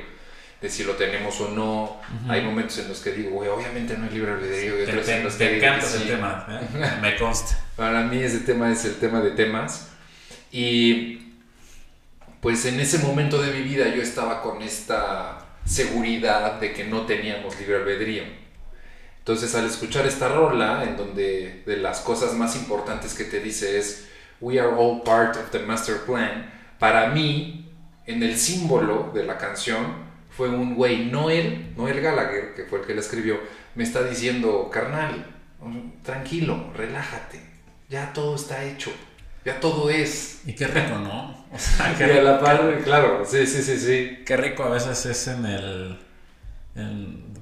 de 0.63 0.69
si 0.69 0.85
lo 0.85 0.93
tenemos 0.93 1.39
o 1.41 1.49
no. 1.49 2.01
Hay 2.29 2.41
momentos 2.41 2.79
en 2.79 2.87
los 2.87 3.01
que 3.01 3.11
digo, 3.11 3.31
güey, 3.31 3.49
obviamente 3.49 3.97
no 3.97 4.05
hay 4.05 4.11
libre 4.11 4.31
albedrío. 4.31 4.79
Y 4.79 4.83
otros 4.83 5.09
en 5.09 5.23
los 5.25 5.33
que 5.33 5.57
encanta 5.57 5.85
ese 5.85 6.05
tema, 6.05 6.47
¿eh? 6.49 6.99
me 7.01 7.17
consta. 7.17 7.59
Para 7.75 8.03
mí 8.03 8.23
ese 8.23 8.39
tema 8.39 8.71
es 8.71 8.85
el 8.85 8.95
tema 8.95 9.19
de 9.19 9.31
temas. 9.31 9.89
Y 10.53 11.33
pues 12.39 12.65
en 12.65 12.79
ese 12.79 12.99
momento 12.99 13.41
de 13.41 13.51
mi 13.51 13.61
vida 13.61 13.93
yo 13.93 14.01
estaba 14.01 14.41
con 14.41 14.61
esta 14.61 15.39
seguridad 15.65 16.61
de 16.61 16.71
que 16.71 16.85
no 16.85 17.05
teníamos 17.05 17.59
libre 17.59 17.75
albedrío. 17.75 18.23
Entonces 19.23 19.55
al 19.55 19.65
escuchar 19.65 20.05
esta 20.05 20.27
rola, 20.27 20.83
en 20.83 20.97
donde 20.97 21.63
de 21.65 21.77
las 21.77 22.01
cosas 22.01 22.33
más 22.33 22.57
importantes 22.57 23.13
que 23.13 23.23
te 23.23 23.39
dice 23.39 23.79
es, 23.79 24.09
We 24.41 24.59
are 24.59 24.73
all 24.75 25.01
part 25.01 25.37
of 25.37 25.49
the 25.51 25.59
master 25.59 26.01
plan, 26.01 26.51
para 26.77 27.07
mí, 27.07 27.71
en 28.05 28.21
el 28.21 28.37
símbolo 28.37 29.11
de 29.13 29.23
la 29.23 29.37
canción, 29.37 30.03
fue 30.29 30.49
un 30.49 30.75
güey, 30.75 31.05
Noel, 31.05 31.73
Noel 31.77 32.01
Gallagher, 32.01 32.53
que 32.53 32.65
fue 32.65 32.81
el 32.81 32.85
que 32.85 32.95
la 32.95 32.99
escribió, 32.99 33.39
me 33.75 33.85
está 33.85 34.03
diciendo, 34.03 34.69
carnal, 34.69 35.25
tranquilo, 36.03 36.73
relájate, 36.75 37.39
ya 37.87 38.11
todo 38.11 38.35
está 38.35 38.65
hecho, 38.65 38.91
ya 39.45 39.57
todo 39.61 39.89
es. 39.89 40.41
Y 40.45 40.51
qué 40.51 40.67
rico, 40.67 40.99
¿no? 40.99 41.45
O 41.49 41.57
sea, 41.57 41.95
qué, 41.97 42.21
la 42.21 42.41
par, 42.41 42.77
claro, 42.83 43.23
sí, 43.25 43.47
sí, 43.47 43.61
sí, 43.61 43.79
sí. 43.79 44.23
Qué 44.25 44.35
rico 44.35 44.63
a 44.63 44.69
veces 44.71 45.05
es 45.05 45.27
en 45.29 45.45
el 45.45 45.99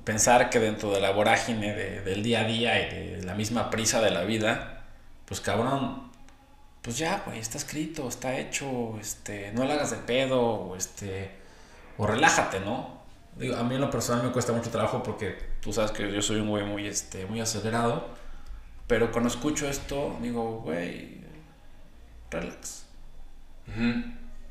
pensar 0.03 0.49
que 0.49 0.59
dentro 0.59 0.91
de 0.91 0.99
la 0.99 1.11
vorágine 1.11 1.73
del 1.73 2.23
día 2.23 2.41
a 2.41 2.43
día 2.45 2.79
y 2.79 3.17
de 3.17 3.23
la 3.23 3.35
misma 3.35 3.69
prisa 3.69 4.01
de 4.01 4.11
la 4.11 4.23
vida, 4.23 4.83
pues 5.25 5.41
cabrón, 5.41 6.11
pues 6.81 6.97
ya, 6.97 7.23
güey, 7.25 7.39
está 7.39 7.57
escrito, 7.57 8.07
está 8.07 8.37
hecho, 8.37 8.97
este, 8.99 9.51
no 9.53 9.65
le 9.65 9.73
hagas 9.73 9.91
de 9.91 9.97
pedo, 9.97 10.41
o 10.41 10.75
este 10.75 11.41
o 11.97 12.07
relájate, 12.07 12.59
¿no? 12.59 13.01
A 13.57 13.63
mí 13.63 13.75
en 13.75 13.81
lo 13.81 13.89
personal 13.89 14.25
me 14.25 14.31
cuesta 14.31 14.51
mucho 14.53 14.69
trabajo 14.69 15.03
porque 15.03 15.37
tú 15.61 15.71
sabes 15.71 15.91
que 15.91 16.11
yo 16.11 16.21
soy 16.21 16.39
un 16.39 16.49
güey 16.49 16.63
muy, 16.63 16.87
este, 16.87 17.25
muy 17.25 17.39
acelerado, 17.39 18.09
pero 18.87 19.11
cuando 19.11 19.29
escucho 19.29 19.67
esto 19.69 20.17
digo, 20.21 20.61
güey, 20.63 21.21
relax. 22.29 22.85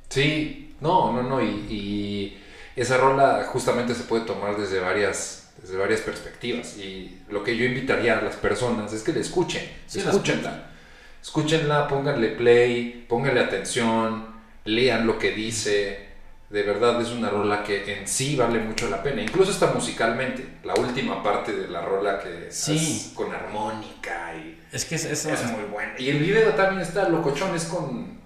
Sí, 0.08 0.74
no, 0.80 1.12
no, 1.12 1.22
no, 1.22 1.42
y, 1.42 2.38
esa 2.76 2.96
rola 2.96 3.44
justamente 3.44 3.94
se 3.94 4.04
puede 4.04 4.24
tomar 4.24 4.56
desde 4.56 4.80
varias, 4.80 5.39
desde 5.61 5.77
varias 5.77 6.01
perspectivas 6.01 6.77
y 6.77 7.23
lo 7.29 7.44
que 7.44 7.57
yo 7.57 7.64
invitaría 7.64 8.18
a 8.18 8.23
las 8.23 8.37
personas 8.37 8.92
es 8.92 9.03
que 9.03 9.12
la 9.12 9.20
escuchen, 9.20 9.62
escúchenla. 9.92 10.66
Escúchenla, 11.23 11.87
pónganle 11.87 12.29
play, 12.29 13.05
pónganle 13.09 13.40
atención, 13.40 14.27
lean 14.64 15.07
lo 15.07 15.18
que 15.18 15.33
dice, 15.33 16.09
de 16.49 16.62
verdad 16.62 17.01
es 17.01 17.11
una 17.11 17.29
rola 17.29 17.62
que 17.62 18.01
en 18.01 18.09
sí 18.09 18.37
vale 18.37 18.59
mucho 18.59 18.88
la 18.88 19.03
pena, 19.03 19.20
incluso 19.23 19.51
está 19.51 19.66
musicalmente, 19.73 20.59
la 20.64 20.75
última 20.75 21.23
parte 21.23 21.53
de 21.53 21.68
la 21.68 21.83
rola 21.83 22.18
que 22.20 22.49
es 22.49 23.12
con 23.14 23.33
armónica 23.35 24.35
y 24.35 24.61
es 24.73 24.85
que 24.85 24.94
es, 24.94 25.05
es, 25.05 25.27
muy 25.51 25.64
buena. 25.64 25.94
Y 25.99 26.11
el 26.11 26.18
video 26.18 26.55
también 26.55 26.81
está 26.81 27.09
locochón, 27.09 27.55
es 27.55 27.64
con 27.64 28.20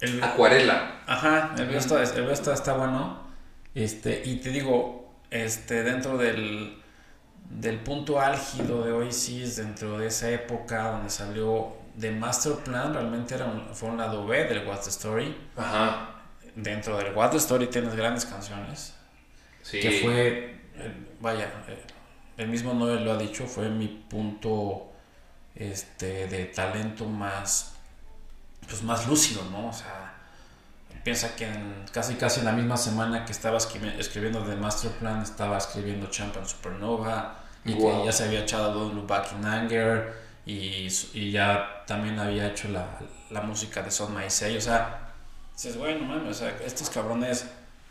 el, 0.00 0.22
acuarela. 0.22 1.02
Ajá, 1.06 1.54
el 1.58 1.66
video, 1.66 1.78
está, 1.78 2.02
el 2.02 2.30
está, 2.30 2.54
está, 2.54 2.74
bueno. 2.74 3.26
Este, 3.74 4.22
y 4.24 4.36
te 4.36 4.50
digo, 4.50 5.05
este, 5.44 5.82
dentro 5.82 6.16
del, 6.18 6.82
del 7.50 7.78
punto 7.80 8.20
álgido 8.20 8.84
de 8.84 8.92
Oasis, 8.92 9.56
dentro 9.56 9.98
de 9.98 10.08
esa 10.08 10.30
época 10.30 10.90
donde 10.92 11.10
salió 11.10 11.76
The 11.98 12.10
Master 12.10 12.52
Plan, 12.54 12.92
realmente 12.92 13.34
era 13.34 13.46
un, 13.46 13.74
fue 13.74 13.88
un 13.88 13.98
lado 13.98 14.26
B 14.26 14.44
del 14.44 14.66
What's 14.66 14.84
the 14.84 14.90
Story. 14.90 15.36
Ajá 15.56 16.12
dentro 16.56 16.96
del 16.96 17.14
What 17.14 17.30
the 17.30 17.36
Story 17.36 17.68
tienes 17.68 17.94
grandes 17.94 18.24
canciones. 18.24 18.94
Sí. 19.62 19.78
Que 19.78 19.90
fue, 20.02 20.58
eh, 20.74 20.92
vaya, 21.20 21.52
eh, 21.68 21.84
el 22.38 22.48
mismo 22.48 22.74
Noel 22.74 23.04
lo 23.04 23.12
ha 23.12 23.18
dicho, 23.18 23.46
fue 23.46 23.68
mi 23.68 23.86
punto 23.86 24.92
este, 25.54 26.26
de 26.26 26.46
talento 26.46 27.04
más, 27.04 27.74
pues 28.66 28.82
más 28.82 29.06
lúcido, 29.06 29.44
¿no? 29.50 29.68
O 29.68 29.72
sea, 29.72 30.05
piensa 31.06 31.36
que 31.36 31.46
en 31.46 31.84
casi 31.92 32.16
casi 32.16 32.40
en 32.40 32.46
la 32.46 32.52
misma 32.52 32.76
semana 32.76 33.24
que 33.24 33.30
estaba 33.30 33.58
escribiendo 33.58 34.42
The 34.42 34.56
Master 34.56 34.90
Plan, 34.90 35.22
estaba 35.22 35.56
escribiendo 35.56 36.08
Champion 36.08 36.44
Supernova 36.44 37.44
y 37.64 37.74
que 37.74 38.04
ya 38.04 38.10
se 38.10 38.24
había 38.24 38.40
echado 38.40 38.92
Look 38.92 39.06
Back 39.06 39.28
in 39.38 39.46
Anger 39.46 40.12
y, 40.44 40.88
y 41.14 41.30
ya 41.30 41.84
también 41.86 42.18
había 42.18 42.48
hecho 42.48 42.66
la, 42.70 42.98
la 43.30 43.40
música 43.40 43.82
de 43.82 43.92
Son 43.92 44.12
My 44.12 44.28
Say, 44.28 44.56
o 44.56 44.60
sea, 44.60 45.12
dices, 45.52 45.76
bueno, 45.76 46.04
mames, 46.04 46.30
o 46.30 46.34
sea, 46.34 46.56
estos 46.66 46.90
cabrones 46.90 47.46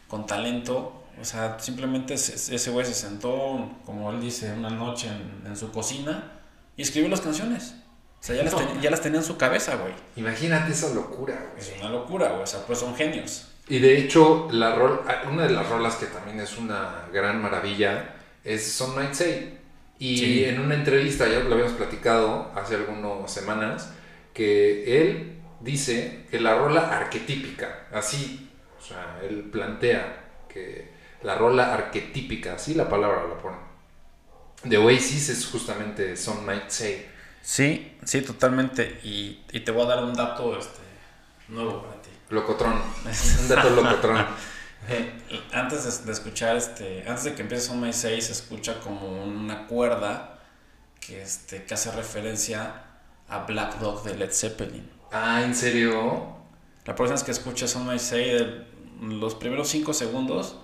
con 0.09 0.25
talento 0.25 1.05
o 1.21 1.23
sea, 1.23 1.57
simplemente 1.57 2.15
ese 2.15 2.71
güey 2.71 2.85
se 2.85 2.93
sentó, 2.93 3.69
como 3.85 4.11
él 4.11 4.19
dice, 4.19 4.51
una 4.51 4.69
noche 4.69 5.07
en, 5.45 5.55
su 5.55 5.71
cocina 5.71 6.33
y 6.75 6.81
escribió 6.81 7.09
las 7.09 7.21
canciones. 7.21 7.75
O 8.25 8.27
sea, 8.27 8.37
ya, 8.37 8.43
las, 8.43 8.81
ya 8.81 8.89
las 8.89 9.01
tenía 9.01 9.19
en 9.19 9.23
su 9.23 9.37
cabeza, 9.37 9.75
güey. 9.75 9.93
Imagínate 10.15 10.71
esa 10.71 10.91
locura, 10.95 11.35
güey. 11.51 11.63
Es 11.63 11.79
una 11.79 11.91
locura, 11.91 12.29
güey. 12.29 12.41
O 12.41 12.47
sea, 12.47 12.65
pues 12.65 12.79
son 12.79 12.95
genios. 12.95 13.49
Y 13.67 13.77
de 13.77 13.99
hecho, 13.99 14.47
la 14.51 14.73
rol, 14.73 15.01
ah, 15.07 15.29
una 15.31 15.43
de 15.45 15.53
las 15.53 15.69
rolas 15.69 15.97
que 15.97 16.07
también 16.07 16.39
es 16.39 16.57
una 16.57 17.05
gran 17.13 17.39
maravilla 17.39 18.15
es 18.43 18.71
Some 18.71 18.99
Might 18.99 19.13
Say. 19.13 19.59
Y 19.99 20.43
en 20.45 20.59
una 20.59 20.73
entrevista, 20.73 21.27
ya 21.27 21.41
lo 21.41 21.53
habíamos 21.53 21.73
platicado 21.73 22.51
hace 22.55 22.73
algunas 22.73 23.31
semanas, 23.31 23.91
que 24.33 25.01
él 25.01 25.37
dice 25.59 26.25
que 26.31 26.39
la 26.39 26.57
rola 26.57 26.97
arquetípica, 26.97 27.85
así, 27.93 28.49
o 28.75 28.81
sea, 28.83 29.19
él 29.21 29.51
plantea 29.51 30.31
que 30.49 30.89
la 31.21 31.35
rola 31.35 31.75
arquetípica, 31.75 32.55
así 32.55 32.73
la 32.73 32.89
palabra 32.89 33.27
la 33.27 33.37
pone. 33.37 33.57
De 34.63 34.79
Oasis 34.79 35.29
es 35.29 35.45
justamente 35.45 36.17
Some 36.17 36.41
Might 36.41 36.69
Say. 36.69 37.13
Sí, 37.45 37.95
sí, 38.03 38.21
totalmente. 38.21 38.99
Y, 39.03 39.35
te 39.59 39.71
voy 39.71 39.83
a 39.83 39.89
dar 39.89 40.03
un 40.03 40.15
dato 40.15 40.57
este, 40.57 40.81
nuevo 41.47 41.83
para 41.83 42.01
ti. 42.01 42.09
Locotrón. 42.31 42.73
un 43.41 43.47
dato 43.47 43.69
locotrón. 43.69 44.25
Eh, 44.87 45.11
antes 45.51 46.05
de, 46.05 46.11
escuchar, 46.11 46.55
este, 46.55 47.03
antes 47.07 47.23
de 47.23 47.33
que 47.33 47.41
empiece 47.41 47.65
Some 47.65 47.81
Might 47.81 47.95
Say, 47.95 48.21
se 48.21 48.33
escucha 48.33 48.79
como 48.81 49.23
una 49.23 49.65
cuerda 49.65 50.37
que, 50.99 51.23
este, 51.23 51.63
que 51.63 51.73
hace 51.73 51.91
referencia 51.91 52.83
a 53.27 53.39
Black 53.45 53.79
Dog 53.79 54.03
de 54.03 54.15
Led 54.15 54.31
Zeppelin. 54.31 54.87
Ah, 55.11 55.41
¿en 55.43 55.55
serio? 55.55 56.35
La 56.85 56.93
próxima 56.93 57.15
vez 57.15 57.23
que 57.23 57.31
escuches 57.31 57.71
Some 57.71 57.85
Might 57.85 57.99
Say, 57.99 58.67
los 59.01 59.33
primeros 59.33 59.69
5 59.69 59.91
segundos 59.91 60.55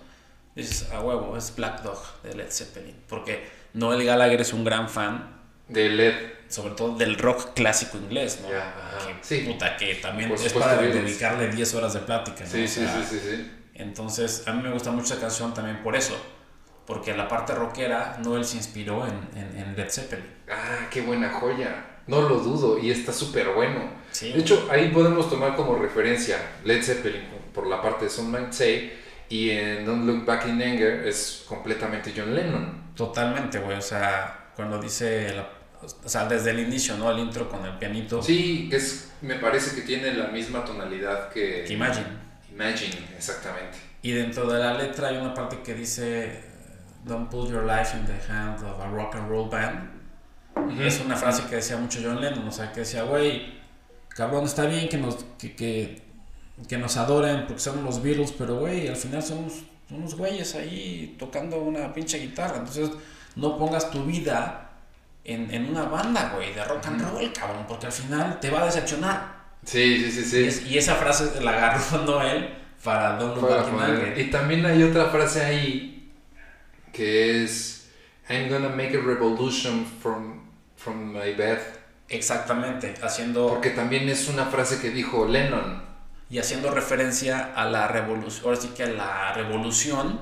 dices, 0.55 0.91
a 0.91 1.01
huevo, 1.01 1.35
es 1.35 1.55
Black 1.55 1.81
Dog 1.81 1.97
de 2.21 2.35
Led 2.35 2.51
Zeppelin. 2.51 2.95
Porque 3.07 3.49
Noel 3.73 4.05
Gallagher 4.05 4.41
es 4.41 4.53
un 4.53 4.63
gran 4.63 4.87
fan. 4.87 5.41
De 5.67 5.89
Led. 5.89 6.40
Sobre 6.51 6.75
todo 6.75 6.97
del 6.97 7.17
rock 7.17 7.53
clásico 7.53 7.97
inglés, 7.97 8.39
¿no? 8.41 8.49
que, 8.49 9.15
sí. 9.21 9.45
Puta, 9.47 9.77
que 9.77 9.95
también 9.95 10.31
es 10.31 10.53
para 10.53 10.75
dedicarle 10.77 11.47
10 11.47 11.73
horas 11.75 11.93
de 11.93 12.01
plática, 12.01 12.43
¿no? 12.43 12.49
Sí, 12.49 12.67
sí, 12.67 12.85
sí, 12.85 13.19
sí, 13.19 13.51
Entonces, 13.73 14.43
a 14.47 14.53
mí 14.53 14.61
me 14.61 14.71
gusta 14.71 14.91
mucho 14.91 15.13
esa 15.13 15.21
canción 15.21 15.53
también 15.53 15.81
por 15.81 15.95
eso. 15.95 16.15
Porque 16.85 17.15
la 17.15 17.27
parte 17.27 17.55
rockera, 17.55 18.17
Noel 18.21 18.43
se 18.43 18.57
inspiró 18.57 19.07
en, 19.07 19.57
en, 19.57 19.75
Led 19.77 19.89
Zeppelin. 19.89 20.25
Ah, 20.49 20.87
qué 20.91 21.01
buena 21.01 21.31
joya. 21.31 21.85
No 22.07 22.21
lo 22.21 22.39
dudo, 22.39 22.77
y 22.77 22.91
está 22.91 23.13
súper 23.13 23.49
bueno. 23.49 23.79
De 24.19 24.37
hecho, 24.37 24.67
ahí 24.69 24.89
podemos 24.89 25.29
tomar 25.29 25.55
como 25.55 25.75
referencia 25.75 26.37
Led 26.65 26.83
Zeppelin 26.83 27.23
por 27.53 27.67
la 27.67 27.81
parte 27.81 28.05
de 28.05 28.11
Some 28.11 28.37
Might 28.37 28.51
Say 28.51 28.99
y 29.29 29.51
en 29.51 29.85
Don't 29.85 30.05
Look 30.05 30.25
Back 30.25 30.45
in 30.47 30.61
Anger 30.61 31.07
es 31.07 31.45
completamente 31.47 32.13
John 32.15 32.35
Lennon. 32.35 32.91
Totalmente, 32.95 33.59
güey. 33.59 33.77
O 33.77 33.81
sea, 33.81 34.51
cuando 34.55 34.77
dice, 34.77 35.33
o 35.81 36.09
sea, 36.09 36.25
desde 36.25 36.51
el 36.51 36.59
inicio, 36.59 36.97
¿no? 36.97 37.09
El 37.11 37.19
intro 37.19 37.49
con 37.49 37.65
el 37.65 37.77
pianito. 37.77 38.21
Sí, 38.21 38.69
es, 38.71 39.11
me 39.21 39.35
parece 39.35 39.75
que 39.75 39.81
tiene 39.81 40.13
la 40.13 40.27
misma 40.27 40.63
tonalidad 40.63 41.29
que... 41.29 41.65
Imagine. 41.69 42.07
Imagine, 42.51 43.07
exactamente. 43.15 43.77
Y 44.01 44.11
dentro 44.11 44.49
de 44.51 44.59
la 44.59 44.73
letra 44.73 45.09
hay 45.09 45.17
una 45.17 45.33
parte 45.33 45.61
que 45.63 45.73
dice, 45.73 46.43
Don't 47.05 47.29
put 47.29 47.49
your 47.49 47.63
life 47.63 47.95
in 47.97 48.05
the 48.05 48.31
hand 48.31 48.63
of 48.63 48.79
a 48.79 48.87
rock 48.87 49.15
and 49.15 49.29
roll 49.29 49.49
band. 49.49 49.89
Es 50.79 50.99
una 50.99 51.15
frase 51.15 51.43
que 51.49 51.55
decía 51.55 51.77
mucho 51.77 51.99
John 52.03 52.19
Lennon, 52.19 52.47
o 52.47 52.51
sea, 52.51 52.71
que 52.71 52.81
decía, 52.81 53.03
güey, 53.03 53.59
cabrón, 54.09 54.45
está 54.45 54.65
bien 54.65 54.89
que 54.89 54.97
nos... 54.97 55.25
Que, 55.37 55.55
que 55.55 56.11
que 56.67 56.77
nos 56.77 56.97
adoren 56.97 57.45
porque 57.47 57.61
somos 57.61 57.83
los 57.83 58.01
Beatles, 58.03 58.33
pero 58.37 58.59
güey, 58.59 58.87
al 58.87 58.95
final 58.95 59.23
somos 59.23 59.63
unos 59.89 60.15
güeyes 60.15 60.55
ahí 60.55 61.15
tocando 61.17 61.61
una 61.61 61.93
pinche 61.93 62.19
guitarra. 62.19 62.57
Entonces, 62.57 62.91
no 63.35 63.57
pongas 63.57 63.89
tu 63.91 64.03
vida 64.05 64.70
en, 65.23 65.51
en 65.53 65.69
una 65.69 65.83
banda, 65.83 66.33
güey, 66.35 66.53
de 66.53 66.63
rock 66.63 66.87
and 66.87 67.01
roll, 67.01 67.33
cabrón, 67.33 67.65
porque 67.67 67.87
al 67.87 67.91
final 67.91 68.39
te 68.39 68.49
va 68.49 68.63
a 68.63 68.65
decepcionar. 68.65 69.41
Sí, 69.63 70.09
sí, 70.11 70.23
sí, 70.23 70.51
sí. 70.51 70.67
Y, 70.69 70.77
esa 70.77 70.95
frase 70.95 71.41
la 71.41 71.51
agarró 71.51 71.97
Noel 72.05 72.57
para 72.83 73.19
Look 73.19 73.41
Back 73.41 74.17
Y 74.17 74.31
también 74.31 74.65
hay 74.65 74.81
otra 74.83 75.09
frase 75.09 75.43
ahí 75.43 76.13
que 76.91 77.43
es 77.43 77.89
I'm 78.29 78.49
gonna 78.49 78.69
make 78.69 78.95
a 78.95 79.01
revolution 79.01 79.85
from, 80.01 80.41
from 80.75 81.13
my 81.13 81.33
bed. 81.33 81.59
Exactamente, 82.07 82.95
haciendo... 83.01 83.47
Porque 83.47 83.69
también 83.69 84.09
es 84.09 84.27
una 84.27 84.45
frase 84.45 84.79
que 84.81 84.89
dijo 84.89 85.25
Lennon 85.25 85.81
y 86.29 86.39
haciendo 86.39 86.71
referencia 86.71 87.53
a 87.55 87.65
la 87.65 87.87
revolución, 87.87 88.45
ahora 88.45 88.57
sí 88.59 88.69
que 88.69 88.83
a 88.83 88.89
la 88.89 89.33
revolución 89.33 90.21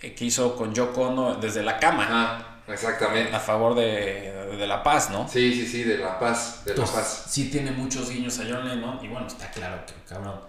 eh, 0.00 0.14
que 0.14 0.26
hizo 0.26 0.54
con 0.54 0.74
Yoko 0.74 1.08
Ono 1.08 1.34
desde 1.36 1.62
la 1.62 1.78
cama. 1.78 2.06
Ah, 2.10 2.49
exactamente. 2.72 3.34
A 3.34 3.40
favor 3.40 3.74
de, 3.74 4.54
de, 4.56 4.66
la 4.66 4.82
paz, 4.82 5.10
¿no? 5.10 5.28
Sí, 5.28 5.52
sí, 5.52 5.66
sí, 5.66 5.84
de 5.84 5.98
la 5.98 6.18
paz, 6.18 6.64
de 6.64 6.74
la 6.74 6.84
paz. 6.84 7.24
Sí 7.28 7.50
tiene 7.50 7.70
muchos 7.70 8.10
guiños 8.10 8.38
a 8.38 8.44
John 8.48 8.68
Lennon 8.68 9.04
y 9.04 9.08
bueno, 9.08 9.26
está 9.26 9.50
claro 9.50 9.84
que 9.86 9.94
cabrón. 10.08 10.40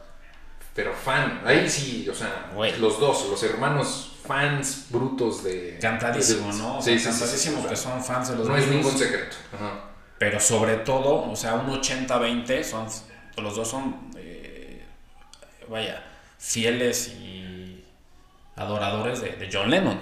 Pero 0.74 0.94
fan, 0.94 1.42
ahí 1.46 1.70
sí, 1.70 2.08
o 2.10 2.16
sea, 2.16 2.52
los 2.80 3.00
dos, 3.00 3.28
los 3.30 3.44
hermanos 3.44 4.14
fans 4.26 4.86
brutos 4.90 5.44
de... 5.44 5.78
Cantadísimo, 5.82 6.54
¿no? 6.54 6.82
sí, 6.82 6.98
sí, 6.98 7.06
cantadísimo 7.06 7.68
que 7.68 7.76
son 7.76 8.02
fans 8.02 8.30
de 8.30 8.38
los 8.38 8.48
No 8.48 8.56
es 8.56 8.68
ningún 8.68 8.98
secreto. 8.98 9.36
Pero 10.18 10.40
sobre 10.40 10.78
todo, 10.78 11.30
o 11.30 11.36
sea, 11.36 11.56
un 11.56 11.68
80-20, 11.68 12.64
son, 12.64 12.88
los 13.44 13.56
dos 13.56 13.68
son 13.68 14.12
vaya, 15.72 16.04
fieles 16.38 17.08
y 17.08 17.84
adoradores 18.56 19.22
de, 19.22 19.50
John 19.52 19.70
Lennon, 19.70 20.00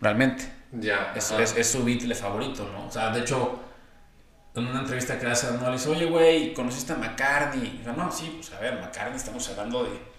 realmente. 0.00 0.55
Ya. 0.72 1.12
Es, 1.14 1.30
es, 1.32 1.66
su 1.66 1.84
Beatle 1.84 2.14
favorito, 2.14 2.68
¿no? 2.72 2.86
O 2.86 2.90
sea, 2.90 3.10
de 3.10 3.20
hecho, 3.20 3.60
en 4.54 4.66
una 4.66 4.80
entrevista 4.80 5.18
que 5.18 5.26
hace 5.26 5.46
le 5.50 5.72
dice, 5.72 5.88
oye, 5.88 6.06
güey, 6.06 6.54
¿conociste 6.54 6.92
a 6.92 6.96
McCartney? 6.96 7.82
Y 7.82 7.86
no, 7.86 8.10
sí, 8.10 8.32
pues 8.36 8.52
a 8.52 8.60
ver, 8.60 8.80
McCartney 8.80 9.16
estamos 9.16 9.48
hablando 9.50 9.84
de... 9.84 10.16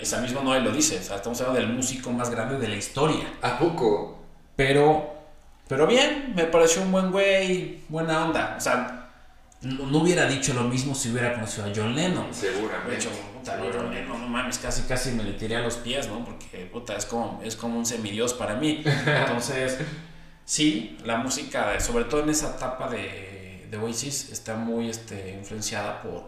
Esa 0.00 0.20
misma 0.20 0.42
Noel 0.42 0.64
lo 0.64 0.72
dice, 0.72 0.98
o 0.98 1.02
sea, 1.02 1.16
estamos 1.16 1.40
hablando 1.40 1.60
del 1.60 1.72
músico 1.72 2.10
más 2.10 2.28
grande 2.28 2.58
de 2.58 2.66
la 2.66 2.74
historia. 2.74 3.32
¿A 3.40 3.56
poco? 3.56 4.18
Pero, 4.56 5.14
pero 5.68 5.86
bien, 5.86 6.32
me 6.34 6.44
pareció 6.44 6.82
un 6.82 6.90
buen 6.90 7.12
güey, 7.12 7.82
buena 7.88 8.24
onda. 8.24 8.54
O 8.56 8.60
sea, 8.60 8.95
no, 9.66 9.98
hubiera 9.98 10.26
dicho 10.26 10.54
lo 10.54 10.64
mismo 10.64 10.94
si 10.94 11.10
hubiera 11.10 11.34
conocido 11.34 11.66
a 11.66 11.72
John 11.74 11.94
Lennon. 11.94 12.32
Seguramente. 12.32 12.90
De 12.90 12.96
hecho, 12.96 13.10
puta, 13.34 13.58
John 13.58 13.92
Lennon, 13.92 14.20
no 14.20 14.28
mames, 14.28 14.58
casi 14.58 14.82
casi 14.82 15.10
me 15.10 15.24
le 15.24 15.32
tiré 15.32 15.56
a 15.56 15.60
los 15.60 15.76
pies, 15.76 16.08
¿no? 16.08 16.24
Porque, 16.24 16.66
puta, 16.72 16.96
es 16.96 17.06
como, 17.06 17.40
es 17.44 17.56
como 17.56 17.78
un 17.78 17.86
semidios 17.86 18.34
para 18.34 18.54
mí. 18.54 18.82
Entonces, 19.06 19.78
sí, 20.44 20.96
la 21.04 21.18
música, 21.18 21.78
sobre 21.80 22.04
todo 22.04 22.22
en 22.22 22.30
esa 22.30 22.56
etapa 22.56 22.88
de, 22.88 23.66
de 23.70 23.76
Oasis, 23.76 24.30
está 24.30 24.56
muy 24.56 24.88
este, 24.88 25.36
influenciada 25.38 26.02
por, 26.02 26.24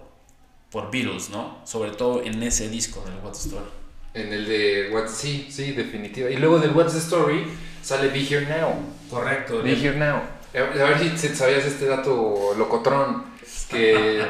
por 0.71 0.91
Beatles, 0.91 1.31
¿no? 1.31 1.59
Sobre 1.65 1.93
todo 1.93 2.23
en 2.23 2.43
ese 2.43 2.69
disco, 2.69 3.05
en 3.07 3.15
el 3.15 3.21
What's 3.25 3.47
Story. 3.47 3.67
En 4.15 4.33
el 4.33 4.47
de 4.47 4.91
What's, 4.93 5.13
sí, 5.13 5.49
sí, 5.51 5.73
definitiva. 5.73 6.31
Y 6.31 6.37
luego 6.37 6.59
del 6.59 6.71
What's 6.73 6.93
the 6.93 6.99
Story 6.99 7.45
sale 7.83 8.09
Be 8.09 8.21
Here 8.21 8.47
Now. 8.47 8.75
Correcto. 9.11 9.63
Be 9.63 9.75
Here 9.75 9.97
Now. 9.97 10.38
A 10.59 10.65
ver 10.65 11.17
si 11.17 11.29
sabías 11.29 11.65
este 11.65 11.87
dato 11.87 12.53
locotrón, 12.57 13.25
que 13.71 14.27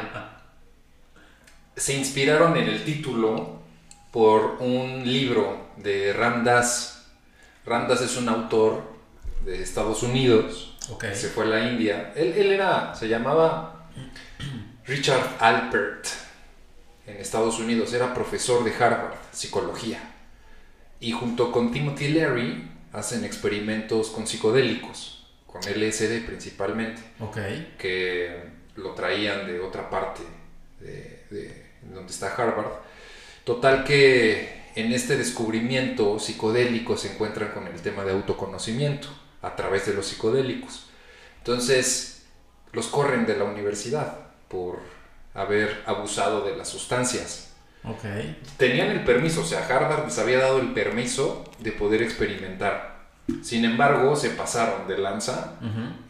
se 1.74 1.94
inspiraron 1.94 2.54
en 2.58 2.68
el 2.68 2.84
título 2.84 3.60
por 4.12 4.58
un 4.60 5.10
libro 5.10 5.68
de 5.78 6.12
Ramdas. 6.12 7.06
Ramdas 7.64 8.02
es 8.02 8.18
un 8.18 8.28
autor 8.28 8.82
de 9.44 9.62
Estados 9.62 10.02
Unidos, 10.02 10.76
okay. 10.90 11.14
se 11.14 11.28
fue 11.28 11.44
a 11.44 11.48
la 11.48 11.70
India. 11.70 12.12
Él, 12.14 12.34
él 12.36 12.52
era, 12.52 12.94
se 12.94 13.08
llamaba 13.08 13.88
Richard 14.84 15.36
Alpert 15.40 16.08
en 17.06 17.16
Estados 17.16 17.58
Unidos, 17.58 17.94
era 17.94 18.12
profesor 18.12 18.64
de 18.64 18.74
Harvard, 18.74 19.14
psicología. 19.32 20.14
Y 21.00 21.12
junto 21.12 21.52
con 21.52 21.72
Timothy 21.72 22.08
Leary 22.08 22.70
hacen 22.92 23.24
experimentos 23.24 24.10
con 24.10 24.26
psicodélicos 24.26 25.17
con 25.60 25.72
LSD 25.72 26.24
principalmente. 26.26 27.02
Ok. 27.20 27.38
Que 27.78 28.42
lo 28.76 28.92
traían 28.92 29.46
de 29.46 29.60
otra 29.60 29.90
parte 29.90 30.22
de, 30.80 31.66
donde 31.82 32.12
está 32.12 32.34
Harvard. 32.34 32.72
Total 33.44 33.84
que 33.84 34.70
en 34.74 34.92
este 34.92 35.16
descubrimiento 35.16 36.18
psicodélico 36.18 36.96
se 36.96 37.12
encuentran 37.12 37.50
con 37.52 37.66
el 37.66 37.80
tema 37.80 38.04
de 38.04 38.12
autoconocimiento 38.12 39.08
a 39.42 39.56
través 39.56 39.86
de 39.86 39.94
los 39.94 40.06
psicodélicos. 40.06 40.88
Entonces, 41.38 42.26
los 42.72 42.86
corren 42.88 43.26
de 43.26 43.36
la 43.36 43.44
universidad 43.44 44.28
por 44.48 44.80
haber 45.34 45.82
abusado 45.86 46.44
de 46.44 46.56
las 46.56 46.68
sustancias. 46.68 47.54
Ok. 47.84 48.04
Tenían 48.56 48.90
el 48.90 49.04
permiso, 49.04 49.42
o 49.42 49.44
sea, 49.44 49.66
Harvard 49.66 50.04
les 50.06 50.18
había 50.18 50.38
dado 50.38 50.60
el 50.60 50.72
permiso 50.72 51.44
de 51.58 51.72
poder 51.72 52.02
experimentar. 52.02 52.97
Sin 53.42 53.64
embargo, 53.64 54.16
se 54.16 54.30
pasaron 54.30 54.88
de 54.88 54.98
lanza, 54.98 55.54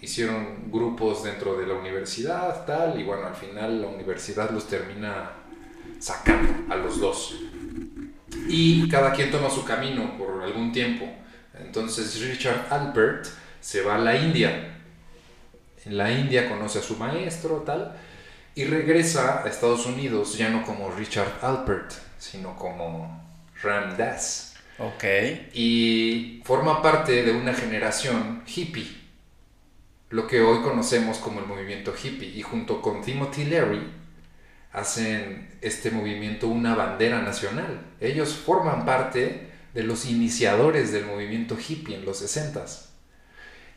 hicieron 0.01 0.71
grupos 0.71 1.25
dentro 1.25 1.57
de 1.57 1.67
la 1.67 1.75
universidad, 1.75 2.65
tal, 2.65 3.01
y 3.01 3.05
bueno, 3.05 3.27
al 3.27 3.35
final 3.35 3.83
la 3.83 3.89
universidad 3.89 4.51
los 4.51 4.67
termina 4.67 5.31
sacando 5.99 6.73
a 6.73 6.77
los 6.77 7.01
dos. 7.01 7.35
Y 8.49 8.89
cada 8.89 9.13
quien 9.13 9.31
toma 9.31 9.51
su 9.51 9.65
camino 9.65 10.17
por 10.17 10.43
algún 10.43 10.73
tiempo. 10.73 11.07
Entonces 11.59 12.21
Richard 12.21 12.67
Alpert 12.71 13.27
se 13.61 13.83
va 13.83 13.97
a 13.97 13.99
la 13.99 14.17
India. 14.17 14.77
En 15.85 15.97
la 15.97 16.13
India 16.13 16.49
conoce 16.49 16.79
a 16.79 16.83
su 16.83 16.97
maestro, 16.97 17.63
tal, 17.67 17.97
y 18.55 18.65
regresa 18.65 19.43
a 19.45 19.49
Estados 19.49 19.87
Unidos 19.87 20.37
ya 20.37 20.51
no 20.51 20.65
como 20.65 20.91
Richard 20.91 21.39
Alpert, 21.43 21.93
sino 22.19 22.57
como 22.57 23.25
Ram 23.63 23.97
Dass. 23.97 24.48
Ok. 24.79 25.05
Y 25.55 26.41
forma 26.45 26.83
parte 26.83 27.25
de 27.25 27.33
una 27.33 27.53
generación 27.53 28.43
hippie, 28.47 28.97
lo 30.11 30.27
que 30.27 30.41
hoy 30.41 30.61
conocemos 30.63 31.19
como 31.19 31.41
el 31.41 31.47
movimiento 31.47 31.93
hippie. 31.93 32.29
Y 32.29 32.43
junto 32.43 32.81
con 32.81 33.03
Timothy 33.03 33.45
Leary 33.45 33.83
hacen 34.73 35.49
este 35.61 35.91
movimiento 35.91 36.49
una 36.49 36.75
bandera 36.75 37.21
nacional. 37.23 37.81
Ellos 38.01 38.35
forman 38.35 38.85
parte 38.85 39.49
de 39.75 39.83
los 39.83 40.07
iniciadores 40.07 40.93
del 40.93 41.07
movimiento 41.07 41.57
hippie 41.57 41.97
en 41.97 42.05
los 42.05 42.23
60s. 42.23 42.87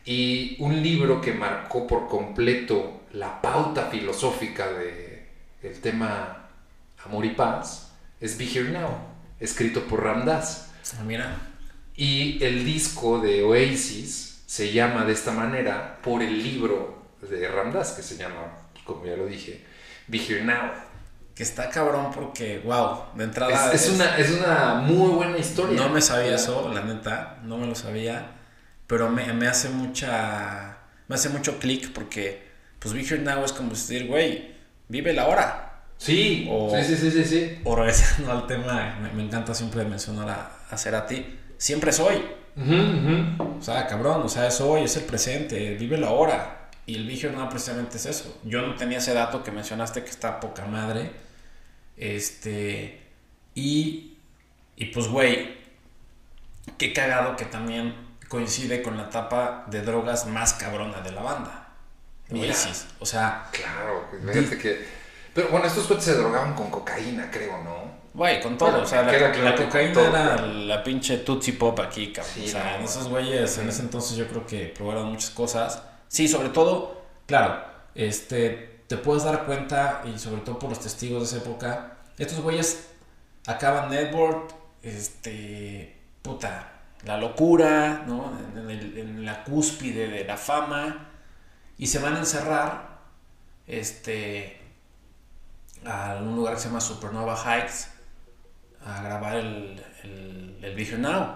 Y 0.05 0.55
un 0.59 0.81
libro 0.81 1.21
que 1.21 1.33
marcó 1.33 1.85
por 1.85 2.07
completo 2.07 3.01
la 3.13 3.41
pauta 3.41 3.87
filosófica 3.87 4.71
de 4.71 5.27
el 5.61 5.79
tema 5.79 6.49
amor 7.05 7.25
y 7.25 7.31
paz 7.31 7.91
es 8.19 8.37
Be 8.37 8.45
Here 8.45 8.71
Now, 8.71 8.97
escrito 9.39 9.83
por 9.83 10.03
Ramdas. 10.03 10.70
Ah, 10.99 11.03
mira. 11.03 11.35
Y 11.95 12.43
el 12.43 12.65
disco 12.65 13.19
de 13.19 13.43
Oasis 13.43 14.43
se 14.45 14.71
llama 14.73 15.05
de 15.05 15.13
esta 15.13 15.31
manera 15.31 15.99
por 16.01 16.21
el 16.21 16.41
libro 16.41 17.03
de 17.21 17.47
Ramdas, 17.47 17.91
que 17.91 18.01
se 18.01 18.17
llama, 18.17 18.57
como 18.83 19.05
ya 19.05 19.15
lo 19.15 19.25
dije, 19.25 19.63
Be 20.07 20.17
Here 20.17 20.43
Now. 20.43 20.71
Que 21.35 21.43
está 21.43 21.69
cabrón 21.69 22.11
porque, 22.13 22.59
wow, 22.59 23.05
de 23.15 23.23
entrada. 23.23 23.71
Es, 23.73 23.87
es 23.87 23.93
una, 23.93 24.17
es 24.17 24.31
una 24.31 24.75
muy 24.75 25.11
buena 25.11 25.37
historia. 25.37 25.79
No 25.79 25.89
me 25.89 26.01
sabía 26.01 26.35
eso, 26.35 26.71
la 26.73 26.81
neta, 26.81 27.39
no 27.43 27.57
me 27.57 27.67
lo 27.67 27.75
sabía. 27.75 28.31
Pero 28.87 29.09
me, 29.09 29.31
me 29.33 29.47
hace 29.47 29.69
mucha. 29.69 30.77
Me 31.07 31.15
hace 31.15 31.29
mucho 31.29 31.57
clic 31.59 31.91
porque, 31.93 32.51
pues, 32.79 32.93
Be 32.93 33.01
Here 33.01 33.19
Now 33.19 33.45
es 33.45 33.53
como 33.53 33.69
decir, 33.69 34.07
güey, 34.07 34.55
vive 34.89 35.13
la 35.13 35.27
hora. 35.27 35.70
Sí, 36.03 36.47
O- 36.49 36.71
sí, 36.75 36.95
sí, 36.95 37.11
sí, 37.11 37.23
sí. 37.23 37.61
O 37.63 37.75
regresando 37.75 38.31
al 38.31 38.47
tema, 38.47 38.97
me, 39.01 39.11
me 39.13 39.23
encanta 39.23 39.53
siempre 39.53 39.83
mencionar 39.85 40.29
a, 40.29 40.51
a 40.71 40.77
Cerati. 40.77 41.37
Siempre 41.57 41.91
soy. 41.93 42.15
Ujú, 42.55 42.73
ujú. 42.73 43.57
O 43.59 43.61
sea, 43.61 43.85
cabrón, 43.85 44.23
o 44.23 44.29
sea, 44.29 44.47
es 44.47 44.59
hoy, 44.61 44.83
es 44.85 44.97
el 44.97 45.03
presente, 45.03 45.75
vive 45.75 45.97
la 45.97 46.09
hora. 46.09 46.69
Y 46.87 46.95
el 46.95 47.07
Here 47.09 47.31
Now 47.31 47.49
precisamente 47.49 47.97
es 47.97 48.07
eso. 48.07 48.39
Yo 48.43 48.63
no 48.63 48.75
tenía 48.75 48.97
ese 48.97 49.13
dato 49.13 49.43
que 49.43 49.51
mencionaste 49.51 50.03
que 50.03 50.09
está 50.09 50.39
poca 50.39 50.65
madre. 50.65 51.11
Este. 51.97 52.99
Y. 53.53 54.17
Y 54.75 54.85
pues, 54.87 55.07
güey. 55.07 55.61
Qué 56.79 56.93
cagado 56.93 57.35
que 57.35 57.45
también 57.45 57.93
coincide 58.27 58.81
con 58.81 58.97
la 58.97 59.03
etapa 59.03 59.65
de 59.69 59.81
drogas 59.83 60.25
más 60.25 60.53
cabrona 60.53 61.01
de 61.01 61.11
la 61.11 61.21
banda. 61.21 61.67
Mira. 62.29 62.47
Oasis. 62.47 62.87
O 62.99 63.05
sea, 63.05 63.47
Claro, 63.51 64.07
pues, 64.09 64.35
fíjate 64.35 64.57
que. 64.57 65.00
Pero 65.33 65.49
bueno, 65.49 65.65
estos 65.65 65.87
coches 65.87 66.03
se 66.03 66.15
drogaban 66.15 66.53
con 66.53 66.69
cocaína, 66.69 67.29
creo, 67.31 67.63
¿no? 67.63 67.91
güey, 68.13 68.41
con 68.41 68.57
todo. 68.57 68.71
Bueno, 68.71 68.83
o 68.83 68.87
sea, 68.87 69.03
la, 69.03 69.55
cocaína 69.55 69.93
todo, 69.93 70.07
era 70.07 70.41
la 70.45 70.83
pinche 70.83 71.19
Tootsie 71.19 71.53
Pop 71.53 71.79
aquí, 71.79 72.11
cabrón. 72.11 72.33
Sí, 72.35 72.45
o 72.45 72.47
sea, 72.49 72.71
no, 72.71 72.77
en 72.79 72.83
esos 72.83 73.03
no. 73.05 73.09
güeyes, 73.11 73.57
en 73.57 73.69
ese 73.69 73.81
entonces 73.83 74.17
yo 74.17 74.27
creo 74.27 74.45
que 74.45 74.65
probaron 74.75 75.07
muchas 75.11 75.29
cosas. 75.29 75.81
Sí, 76.09 76.27
sobre 76.27 76.49
todo, 76.49 77.01
claro, 77.25 77.63
este, 77.95 78.81
te 78.87 78.97
puedes 78.97 79.23
dar 79.23 79.45
cuenta, 79.45 80.01
y 80.13 80.19
sobre 80.19 80.41
todo 80.41 80.59
por 80.59 80.69
los 80.69 80.81
testigos 80.81 81.31
de 81.31 81.37
esa 81.37 81.45
época, 81.49 81.93
estos 82.17 82.41
güeyes 82.41 82.87
acaban 83.47 83.89
Network, 83.89 84.53
este, 84.83 85.97
puta, 86.21 86.73
la 87.05 87.15
locura, 87.17 88.03
¿no? 88.05 88.33
En, 88.57 88.69
el- 88.69 88.97
en 88.97 89.25
la 89.25 89.45
cúspide 89.45 90.09
de 90.09 90.25
la 90.25 90.35
fama, 90.35 91.07
y 91.77 91.87
se 91.87 91.99
van 91.99 92.15
a 92.15 92.19
encerrar, 92.19 92.99
este, 93.67 94.59
a 95.85 96.17
un 96.21 96.35
lugar 96.35 96.55
que 96.55 96.59
se 96.61 96.67
llama 96.67 96.81
Supernova 96.81 97.35
Heights, 97.35 97.89
a 98.85 99.01
grabar 99.01 99.37
el, 99.37 99.83
el, 100.03 100.59
el 100.61 100.79
Here 100.79 100.97
Now. 100.97 101.35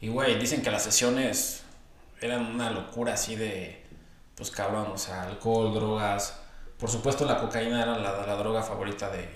Y 0.00 0.08
güey, 0.08 0.38
dicen 0.38 0.62
que 0.62 0.70
las 0.70 0.82
sesiones 0.82 1.62
eran 2.20 2.46
una 2.46 2.70
locura 2.70 3.14
así 3.14 3.36
de, 3.36 3.84
pues 4.34 4.50
cabrón, 4.50 4.88
o 4.92 4.98
sea, 4.98 5.24
alcohol, 5.24 5.74
drogas. 5.74 6.38
Por 6.78 6.88
supuesto 6.88 7.26
la 7.26 7.38
cocaína 7.38 7.82
era 7.82 7.98
la, 7.98 8.26
la 8.26 8.36
droga 8.36 8.62
favorita 8.62 9.10
de, 9.10 9.28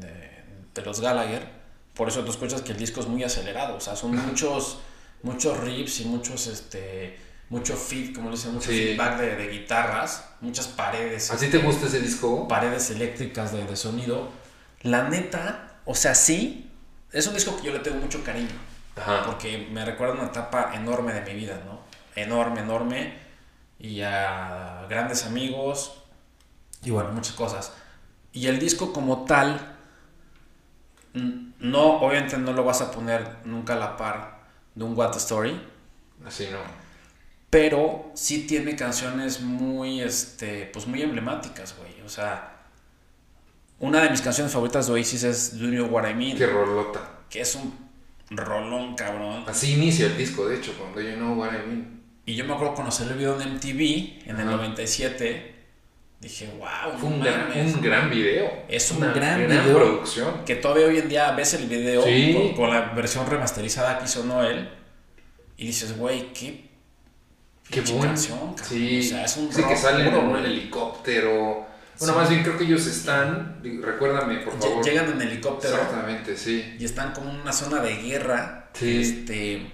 de, 0.00 0.44
de 0.72 0.82
los 0.82 1.00
Gallagher. 1.00 1.48
Por 1.94 2.08
eso 2.08 2.24
tú 2.24 2.30
escuchas 2.30 2.62
que 2.62 2.72
el 2.72 2.78
disco 2.78 3.00
es 3.00 3.06
muy 3.06 3.22
acelerado, 3.22 3.76
o 3.76 3.80
sea, 3.80 3.94
son 3.94 4.16
muchos, 4.16 4.78
muchos 5.22 5.58
riffs 5.58 6.00
y 6.00 6.06
muchos, 6.06 6.48
este, 6.48 7.18
mucho 7.50 7.76
feed, 7.76 8.14
como 8.14 8.30
le 8.30 8.36
dicen, 8.36 8.54
mucho 8.54 8.70
Sí. 8.70 8.78
feedback 8.78 9.18
de, 9.18 9.36
de 9.36 9.48
guitarras, 9.48 10.28
muchas 10.40 10.66
paredes. 10.68 11.30
¿A 11.30 11.36
ti 11.36 11.48
te 11.48 11.58
gusta 11.58 11.86
ese 11.86 12.00
disco? 12.00 12.48
paredes 12.48 12.90
eléctricas 12.90 13.52
de, 13.52 13.64
de 13.64 13.76
sonido. 13.76 14.28
La 14.82 15.08
neta, 15.08 15.78
o 15.84 15.94
sea, 15.94 16.14
sí, 16.14 16.70
es 17.12 17.26
un 17.26 17.34
disco 17.34 17.56
que 17.56 17.64
yo 17.66 17.72
le 17.72 17.78
tengo 17.80 17.98
mucho 17.98 18.22
cariño, 18.24 18.48
Ajá. 18.96 19.24
porque 19.26 19.68
me 19.70 19.84
recuerda 19.84 20.14
una 20.14 20.24
etapa 20.26 20.72
enorme 20.74 21.12
de 21.12 21.20
mi 21.22 21.40
vida, 21.40 21.60
¿no? 21.64 21.80
Enorme, 22.16 22.60
enorme, 22.60 23.18
y 23.78 24.00
a 24.02 24.86
grandes 24.88 25.24
amigos, 25.26 26.02
y 26.82 26.90
bueno, 26.90 27.10
muchas 27.12 27.34
cosas. 27.34 27.72
Y 28.32 28.46
el 28.46 28.58
disco 28.58 28.92
como 28.92 29.24
tal, 29.24 29.76
no, 31.60 32.00
obviamente 32.00 32.36
no 32.38 32.52
lo 32.52 32.64
vas 32.64 32.80
a 32.80 32.90
poner 32.90 33.36
nunca 33.44 33.74
a 33.74 33.76
la 33.76 33.96
par 33.96 34.40
de 34.74 34.84
un 34.84 34.96
What 34.96 35.16
Story, 35.16 35.60
Así 36.26 36.48
no. 36.50 36.58
Pero 37.54 38.10
sí 38.14 38.46
tiene 38.48 38.74
canciones 38.74 39.40
muy, 39.40 40.00
este, 40.00 40.68
pues 40.72 40.88
muy 40.88 41.02
emblemáticas, 41.02 41.76
güey. 41.78 41.92
O 42.04 42.08
sea, 42.08 42.64
una 43.78 44.02
de 44.02 44.10
mis 44.10 44.20
canciones 44.22 44.52
favoritas 44.52 44.88
de 44.88 44.92
Oasis 44.94 45.22
es 45.22 45.56
Do 45.58 45.66
You 45.66 45.70
Know 45.84 45.86
What 45.86 46.10
I 46.10 46.14
Mean, 46.14 46.36
Qué 46.36 46.46
rolota. 46.48 47.20
que 47.30 47.40
es 47.42 47.54
un 47.54 47.72
rolón, 48.30 48.96
cabrón. 48.96 49.44
Así 49.46 49.74
inicia 49.74 50.06
el 50.06 50.16
disco, 50.18 50.48
de 50.48 50.56
hecho, 50.56 50.74
cuando 50.76 51.00
yo 51.00 51.16
no 51.16 51.34
what 51.34 51.50
I 51.52 51.66
mean. 51.68 52.02
Y 52.26 52.34
yo 52.34 52.44
me 52.44 52.54
acuerdo 52.54 52.74
cuando 52.74 52.90
salió 52.90 53.12
el 53.12 53.18
video 53.18 53.40
en 53.40 53.54
MTV 53.54 54.24
en 54.28 54.36
el 54.40 54.48
Ajá. 54.48 54.56
97, 54.56 55.54
dije, 56.20 56.48
wow, 56.58 56.98
Fue 56.98 57.08
un, 57.08 57.20
gran, 57.20 57.50
mames". 57.50 57.74
un 57.74 57.80
gran 57.82 58.10
video. 58.10 58.50
Es 58.68 58.90
un 58.90 58.96
Una 58.96 59.12
gran 59.12 59.46
video. 59.46 59.76
producción. 59.78 60.44
Que 60.44 60.56
todavía 60.56 60.86
hoy 60.86 60.98
en 60.98 61.08
día 61.08 61.30
ves 61.32 61.54
el 61.54 61.66
video 61.68 62.02
Sí. 62.02 62.32
con, 62.34 62.54
con 62.54 62.70
la 62.70 62.92
versión 62.94 63.24
remasterizada 63.30 63.98
que 64.00 64.06
hizo 64.06 64.24
Noel 64.24 64.70
y 65.56 65.66
dices, 65.66 65.96
güey, 65.96 66.32
qué 66.32 66.63
Qué 67.70 67.80
bueno. 67.82 68.02
canción, 68.06 68.38
cabrón". 68.38 68.56
Sí, 68.68 69.00
O 69.00 69.02
sea, 69.08 69.24
es 69.24 69.36
un 69.36 69.52
sí 69.52 69.62
que 69.62 69.68
rock 69.68 69.76
salen 69.76 70.06
en 70.08 70.14
un 70.16 70.36
helicóptero. 70.36 71.66
Bueno, 71.98 72.12
Sí. 72.14 72.18
más 72.18 72.28
bien 72.28 72.42
creo 72.42 72.58
que 72.58 72.64
ellos 72.64 72.86
están, 72.86 73.60
recuérdame 73.82 74.38
por 74.38 74.58
favor. 74.60 74.84
Llegan 74.84 75.12
en 75.12 75.22
helicóptero 75.22 75.74
Exactamente, 75.74 76.36
sí. 76.36 76.76
y 76.78 76.84
están 76.84 77.12
como 77.12 77.30
en 77.30 77.36
una 77.40 77.52
zona 77.52 77.80
de 77.80 77.94
guerra. 77.96 78.68
Sí. 78.72 79.00
Este, 79.00 79.72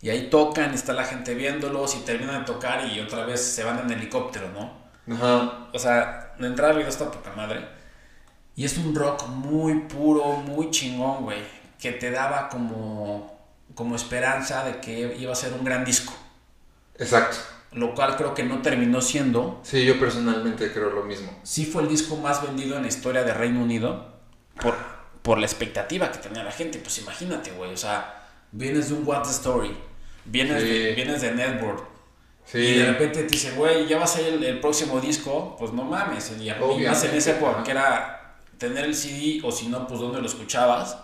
y 0.00 0.10
ahí 0.10 0.28
tocan, 0.30 0.72
está 0.74 0.92
la 0.92 1.04
gente 1.04 1.34
viéndolos 1.34 1.96
y 1.96 1.98
terminan 2.04 2.40
de 2.40 2.44
tocar 2.46 2.86
y 2.86 3.00
otra 3.00 3.24
vez 3.26 3.40
se 3.44 3.64
van 3.64 3.80
en 3.80 3.90
helicóptero, 3.90 4.48
¿no? 4.52 4.86
Ajá. 5.16 5.68
O 5.72 5.78
sea, 5.78 6.34
de 6.38 6.46
entrada 6.46 6.70
el 6.72 6.78
video 6.78 6.90
está 6.90 7.10
poca 7.10 7.32
madre. 7.36 7.66
Y 8.54 8.64
es 8.64 8.78
un 8.78 8.94
rock 8.94 9.26
muy 9.28 9.80
puro, 9.80 10.36
muy 10.36 10.70
chingón, 10.70 11.24
güey. 11.24 11.38
Que 11.80 11.92
te 11.92 12.10
daba 12.10 12.48
como, 12.48 13.38
como 13.74 13.96
esperanza 13.96 14.64
de 14.64 14.80
que 14.80 15.16
iba 15.18 15.32
a 15.32 15.36
ser 15.36 15.52
un 15.52 15.64
gran 15.64 15.84
disco. 15.84 16.12
Exacto. 16.98 17.36
Lo 17.72 17.94
cual 17.94 18.16
creo 18.16 18.32
que 18.34 18.42
no 18.42 18.62
terminó 18.62 19.00
siendo. 19.02 19.60
Sí, 19.62 19.84
yo 19.84 19.98
personalmente 20.00 20.72
creo 20.72 20.90
lo 20.90 21.02
mismo. 21.04 21.38
Sí 21.42 21.66
fue 21.66 21.82
el 21.82 21.88
disco 21.88 22.16
más 22.16 22.42
vendido 22.42 22.76
en 22.76 22.82
la 22.82 22.88
historia 22.88 23.22
de 23.24 23.34
Reino 23.34 23.60
Unido. 23.62 24.14
Por, 24.60 24.74
por 25.22 25.38
la 25.38 25.46
expectativa 25.46 26.10
que 26.10 26.18
tenía 26.18 26.42
la 26.42 26.52
gente. 26.52 26.78
Pues 26.78 26.98
imagínate, 26.98 27.50
güey. 27.52 27.72
O 27.74 27.76
sea, 27.76 28.28
vienes 28.52 28.88
de 28.88 28.94
un 28.94 29.06
What's 29.06 29.28
the 29.28 29.34
Story. 29.34 29.76
Vienes, 30.24 30.62
Sí. 30.62 30.68
de, 30.68 30.92
vienes 30.94 31.20
de 31.20 31.32
Network. 31.32 31.84
Sí. 32.46 32.58
Y 32.58 32.78
de 32.78 32.86
repente 32.86 33.24
te 33.24 33.28
dice, 33.28 33.50
güey, 33.52 33.86
ya 33.86 33.98
va 33.98 34.04
a 34.04 34.06
salir 34.06 34.34
el, 34.34 34.44
el 34.44 34.60
próximo 34.60 34.98
disco. 35.00 35.56
Pues 35.58 35.72
no 35.72 35.84
mames. 35.84 36.32
Y 36.40 36.48
a- 36.48 36.56
y 36.78 36.86
más 36.86 37.04
en 37.04 37.14
esa 37.14 37.32
época 37.32 37.62
que 37.62 37.72
era 37.72 38.38
tener 38.56 38.84
el 38.86 38.94
CD 38.94 39.40
o 39.44 39.52
si 39.52 39.66
no, 39.68 39.86
pues 39.86 40.00
dónde 40.00 40.20
lo 40.20 40.26
escuchabas, 40.26 40.96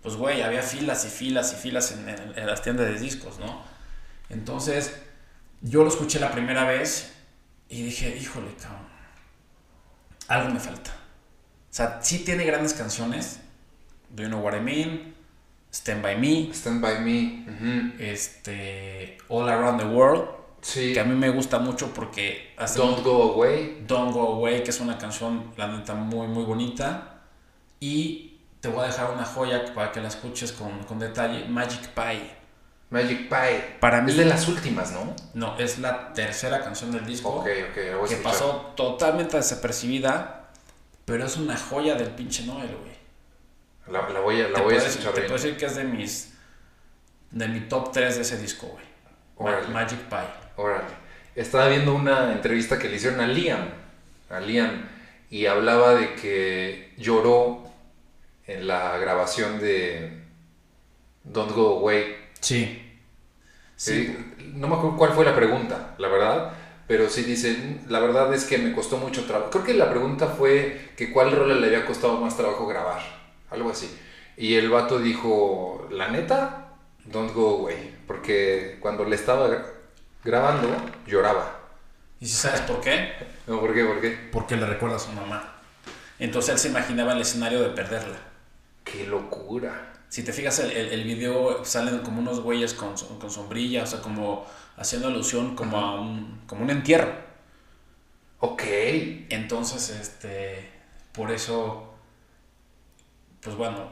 pues 0.00 0.14
güey, 0.14 0.42
había 0.42 0.62
filas 0.62 1.04
y 1.06 1.08
filas 1.08 1.52
y 1.54 1.56
filas 1.56 1.90
en, 1.90 2.08
en 2.08 2.46
las 2.46 2.62
tiendas 2.62 2.86
de 2.86 3.00
discos, 3.00 3.40
¿no? 3.40 3.62
Entonces, 4.30 4.94
yo 5.62 5.82
lo 5.82 5.88
escuché 5.88 6.20
la 6.20 6.30
primera 6.30 6.64
vez 6.64 7.12
y 7.68 7.82
dije, 7.82 8.16
híjole, 8.16 8.54
cabrón, 8.60 8.86
algo 10.28 10.50
me 10.50 10.60
falta. 10.60 10.90
O 10.90 11.76
sea, 11.76 12.00
sí 12.02 12.20
tiene 12.20 12.44
grandes 12.44 12.74
canciones. 12.74 13.40
Do 14.10 14.22
You 14.22 14.28
Know 14.28 14.40
What 14.40 14.56
I 14.56 14.60
Mean? 14.60 15.14
Stand 15.72 16.02
By 16.02 16.16
Me. 16.16 16.52
Stand 16.54 16.80
By 16.80 17.00
Me. 17.00 17.94
Este, 17.98 19.18
All 19.28 19.48
Around 19.48 19.80
the 19.80 19.86
World. 19.86 20.28
Sí. 20.60 20.94
Que 20.94 21.00
a 21.00 21.04
mí 21.04 21.14
me 21.14 21.30
gusta 21.30 21.58
mucho 21.58 21.92
porque... 21.92 22.54
Don't 22.76 23.02
Go 23.02 23.34
Away. 23.34 23.84
Don't 23.86 24.12
Go 24.12 24.34
Away, 24.34 24.62
que 24.62 24.70
es 24.70 24.80
una 24.80 24.96
canción, 24.96 25.52
la 25.56 25.66
neta, 25.66 25.94
muy, 25.94 26.28
muy 26.28 26.44
bonita. 26.44 27.22
Y 27.80 28.38
te 28.60 28.68
voy 28.68 28.84
a 28.84 28.86
dejar 28.86 29.10
una 29.10 29.24
joya 29.24 29.74
para 29.74 29.90
que 29.90 30.00
la 30.00 30.08
escuches 30.08 30.52
con, 30.52 30.84
con 30.84 30.98
detalle. 30.98 31.46
Magic 31.48 31.88
Pie. 31.88 32.43
Magic 32.90 33.28
Pie. 33.28 33.76
Para 33.80 34.00
mí, 34.02 34.10
es 34.10 34.16
de 34.16 34.24
las 34.24 34.46
últimas, 34.48 34.92
¿no? 34.92 35.14
No, 35.34 35.58
es 35.58 35.78
la 35.78 36.12
tercera 36.12 36.62
canción 36.62 36.92
del 36.92 37.04
disco. 37.04 37.30
Ok, 37.30 37.46
ok, 37.70 37.98
voy 37.98 38.08
Que 38.08 38.16
pasó 38.16 38.72
totalmente 38.76 39.36
desapercibida, 39.36 40.50
pero 41.04 41.24
es 41.26 41.36
una 41.36 41.56
joya 41.56 41.94
del 41.94 42.10
pinche 42.10 42.44
Noel, 42.44 42.76
güey. 42.76 42.94
La, 43.88 44.00
voy 44.20 44.40
a, 44.40 44.48
la 44.48 44.60
voy 44.60 44.74
a 44.74 44.78
escuchar. 44.78 45.12
Te 45.12 45.22
puedo 45.22 45.34
decir 45.34 45.56
que 45.56 45.66
es 45.66 45.76
de 45.76 45.84
mis. 45.84 46.32
de 47.30 47.48
mi 47.48 47.60
top 47.60 47.92
3 47.92 48.16
de 48.16 48.22
ese 48.22 48.38
disco, 48.38 48.66
güey. 48.68 49.68
Magic 49.70 49.98
Pie. 50.08 50.18
Órale. 50.56 51.04
Estaba 51.34 51.68
viendo 51.68 51.94
una 51.94 52.32
entrevista 52.32 52.78
que 52.78 52.88
le 52.88 52.96
hicieron 52.96 53.20
a 53.20 53.26
Liam. 53.26 53.68
A 54.30 54.40
Liam. 54.40 54.88
Y 55.30 55.46
hablaba 55.46 55.94
de 55.94 56.14
que 56.14 56.94
lloró 56.96 57.64
en 58.46 58.66
la 58.66 58.96
grabación 58.98 59.58
de 59.58 60.22
Don't 61.24 61.52
Go 61.52 61.78
Away. 61.78 62.23
Sí. 62.44 63.00
Sí. 63.74 64.14
No 64.52 64.68
me 64.68 64.74
acuerdo 64.74 64.98
cuál 64.98 65.12
fue 65.12 65.24
la 65.24 65.34
pregunta, 65.34 65.94
la 65.96 66.08
verdad. 66.08 66.52
Pero 66.86 67.08
sí 67.08 67.22
dicen, 67.22 67.82
la 67.88 68.00
verdad 68.00 68.34
es 68.34 68.44
que 68.44 68.58
me 68.58 68.74
costó 68.74 68.98
mucho 68.98 69.24
trabajo. 69.24 69.50
Creo 69.50 69.64
que 69.64 69.72
la 69.72 69.88
pregunta 69.88 70.26
fue 70.26 70.90
que 70.94 71.10
cuál 71.10 71.32
rol 71.32 71.58
le 71.58 71.66
había 71.68 71.86
costado 71.86 72.20
más 72.20 72.36
trabajo 72.36 72.66
grabar. 72.66 73.00
Algo 73.50 73.70
así. 73.70 73.98
Y 74.36 74.56
el 74.56 74.68
vato 74.68 74.98
dijo, 74.98 75.88
la 75.90 76.08
neta, 76.08 76.76
don't 77.06 77.32
go 77.32 77.60
away. 77.60 77.96
Porque 78.06 78.76
cuando 78.80 79.06
le 79.06 79.16
estaba 79.16 79.48
grabando, 80.22 80.68
lloraba. 81.06 81.60
¿Y 82.20 82.26
si 82.26 82.34
sabes 82.34 82.60
por 82.60 82.82
qué? 82.82 83.12
No, 83.46 83.58
¿por 83.58 83.72
qué? 83.72 83.84
¿Por 83.86 84.00
qué? 84.02 84.10
Porque 84.30 84.56
le 84.56 84.66
recuerda 84.66 84.96
a 84.96 85.00
su 85.00 85.12
mamá. 85.12 85.62
Entonces 86.18 86.52
él 86.52 86.58
se 86.58 86.68
imaginaba 86.68 87.14
el 87.14 87.22
escenario 87.22 87.62
de 87.62 87.70
perderla. 87.70 88.18
¡Qué 88.84 89.06
locura! 89.06 89.93
Si 90.14 90.22
te 90.22 90.32
fijas, 90.32 90.60
el, 90.60 90.70
el, 90.70 91.02
video 91.02 91.64
salen 91.64 91.98
como 91.98 92.20
unos 92.20 92.38
güeyes 92.38 92.72
con, 92.72 92.94
con, 93.18 93.28
sombrilla, 93.32 93.82
o 93.82 93.86
sea, 93.86 94.00
como 94.00 94.46
haciendo 94.76 95.08
alusión 95.08 95.56
como 95.56 95.76
a 95.76 96.00
un, 96.00 96.42
como 96.46 96.62
un 96.62 96.70
entierro. 96.70 97.12
Ok. 98.38 98.62
Entonces, 99.28 99.90
este, 99.90 100.70
por 101.10 101.32
eso, 101.32 101.94
pues 103.40 103.56
bueno, 103.56 103.90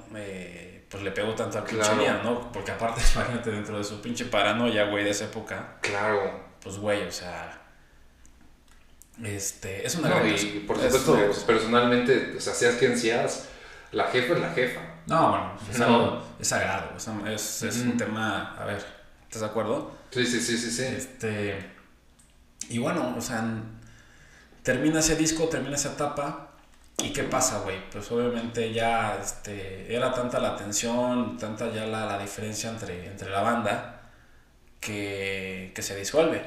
pues 0.89 1.03
le 1.03 1.11
pegó 1.11 1.35
tanto 1.35 1.59
al 1.59 1.65
pinche 1.65 1.91
¿no? 2.23 2.53
Porque 2.53 2.71
aparte, 2.71 3.01
imagínate, 3.17 3.51
dentro 3.51 3.79
de 3.79 3.83
su 3.83 4.01
pinche 4.01 4.27
paranoia, 4.27 4.85
güey, 4.91 5.03
de 5.03 5.11
esa 5.11 5.25
época. 5.25 5.79
Claro. 5.81 6.41
Pues, 6.63 6.79
güey, 6.79 7.03
o 7.03 7.11
sea, 7.11 7.61
este, 9.25 9.85
es 9.85 9.97
una 9.97 10.09
no, 10.09 10.25
Y 10.25 10.65
por 10.69 10.77
supuesto, 10.77 11.45
personalmente, 11.49 12.35
o 12.37 12.41
sea, 12.41 12.55
seas 12.55 12.77
quien 12.77 12.97
seas, 12.97 13.49
la 13.93 14.05
jefa 14.07 14.35
es 14.35 14.41
la 14.41 14.51
jefa. 14.51 14.81
No, 15.07 15.31
bueno, 15.31 15.53
es, 15.71 15.81
algo, 15.81 16.23
es 16.41 16.49
sagrado, 16.49 16.91
es, 16.97 17.63
es, 17.63 17.77
un 17.79 17.97
tema, 17.97 18.55
a 18.57 18.65
ver, 18.65 18.85
¿estás 19.25 19.43
de 19.43 19.47
acuerdo? 19.47 19.93
Sí, 20.11 20.25
sí, 20.25 20.41
sí, 20.41 20.57
sí, 20.57 20.71
sí. 20.71 20.85
Este, 20.85 21.73
y 22.69 22.79
bueno, 22.79 23.15
o 23.17 23.21
sea, 23.21 23.45
termina 24.63 25.01
ese 25.01 25.17
disco, 25.17 25.49
termina 25.49 25.75
esa 25.75 25.93
etapa, 25.93 26.53
¿y 26.99 27.13
qué 27.13 27.25
pasa, 27.25 27.61
güey? 27.61 27.79
Pues 27.91 28.11
obviamente 28.13 28.73
ya 28.73 29.19
este, 29.21 29.95
era 29.95 30.13
tanta 30.15 30.39
la 30.39 30.57
tensión, 30.57 31.37
tanta 31.37 31.71
ya 31.73 31.87
la, 31.87 32.07
la 32.07 32.19
diferencia 32.19 32.71
entre, 32.71 33.07
entre 33.07 33.31
la 33.31 33.43
banda, 33.43 34.03
que, 34.81 35.73
que 35.75 35.83
se 35.83 35.97
disuelve. 35.97 36.43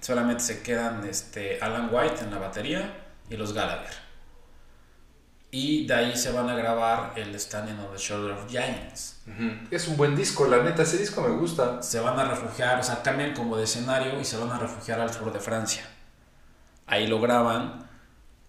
Solamente 0.00 0.42
se 0.42 0.62
quedan 0.62 1.06
este, 1.06 1.58
Alan 1.60 1.88
White 1.92 2.24
en 2.24 2.30
la 2.32 2.38
batería 2.38 2.94
y 3.30 3.36
los 3.36 3.52
Gallagher. 3.52 4.05
Y 5.58 5.86
de 5.86 5.94
ahí 5.94 6.14
se 6.14 6.32
van 6.32 6.50
a 6.50 6.54
grabar 6.54 7.14
el 7.16 7.40
Standing 7.40 7.78
on 7.78 7.90
the 7.90 7.96
Shoulder 7.96 8.32
of 8.32 8.46
Giants. 8.46 9.22
Es 9.70 9.88
un 9.88 9.96
buen 9.96 10.14
disco, 10.14 10.46
la 10.46 10.62
neta, 10.62 10.82
ese 10.82 10.98
disco 10.98 11.22
me 11.22 11.30
gusta. 11.30 11.82
Se 11.82 11.98
van 11.98 12.18
a 12.18 12.26
refugiar, 12.26 12.78
o 12.78 12.82
sea, 12.82 13.02
cambian 13.02 13.32
como 13.32 13.56
de 13.56 13.64
escenario 13.64 14.20
y 14.20 14.24
se 14.26 14.36
van 14.36 14.50
a 14.50 14.58
refugiar 14.58 15.00
al 15.00 15.10
sur 15.10 15.32
de 15.32 15.40
Francia. 15.40 15.82
Ahí 16.86 17.06
lo 17.06 17.22
graban. 17.22 17.88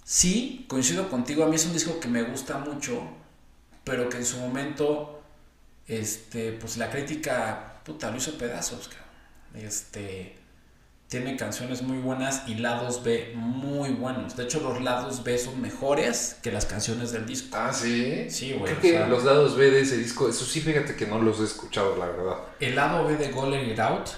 Sí, 0.03 0.65
coincido 0.67 1.07
contigo, 1.07 1.45
a 1.45 1.47
mí 1.47 1.55
es 1.55 1.65
un 1.65 1.71
disco 1.71 1.97
que 1.97 2.09
me 2.09 2.23
gusta 2.23 2.57
mucho, 2.57 3.01
pero 3.85 4.09
que 4.09 4.17
en 4.17 4.25
su 4.25 4.39
momento, 4.39 5.21
este, 5.87 6.51
pues 6.59 6.75
la 6.75 6.89
crítica, 6.89 7.79
puta, 7.85 8.11
lo 8.11 8.17
hizo 8.17 8.37
pedazos, 8.37 8.89
Este, 9.53 10.37
tiene 11.07 11.37
canciones 11.37 11.81
muy 11.83 11.99
buenas 11.99 12.43
y 12.47 12.55
lados 12.55 13.03
B 13.03 13.31
muy 13.35 13.91
buenos. 13.91 14.35
De 14.35 14.43
hecho, 14.43 14.59
los 14.59 14.81
lados 14.81 15.23
B 15.23 15.37
son 15.37 15.61
mejores 15.61 16.37
que 16.43 16.51
las 16.51 16.65
canciones 16.65 17.11
del 17.11 17.25
disco. 17.25 17.57
Ah, 17.57 17.71
sí. 17.71 18.29
Sí, 18.29 18.53
güey. 18.53 18.75
Creo 18.75 19.05
que 19.05 19.09
los 19.09 19.23
lados 19.23 19.55
B 19.55 19.71
de 19.71 19.81
ese 19.81 19.97
disco, 19.97 20.27
eso 20.27 20.43
sí, 20.43 20.59
fíjate 20.59 20.95
que 20.95 21.07
no 21.07 21.19
los 21.19 21.39
he 21.39 21.45
escuchado, 21.45 21.95
la 21.95 22.07
verdad. 22.07 22.37
El 22.59 22.75
lado 22.75 23.05
B 23.05 23.15
de 23.15 23.31
Goller 23.31 23.65
It 23.67 23.79
Out, 23.79 24.09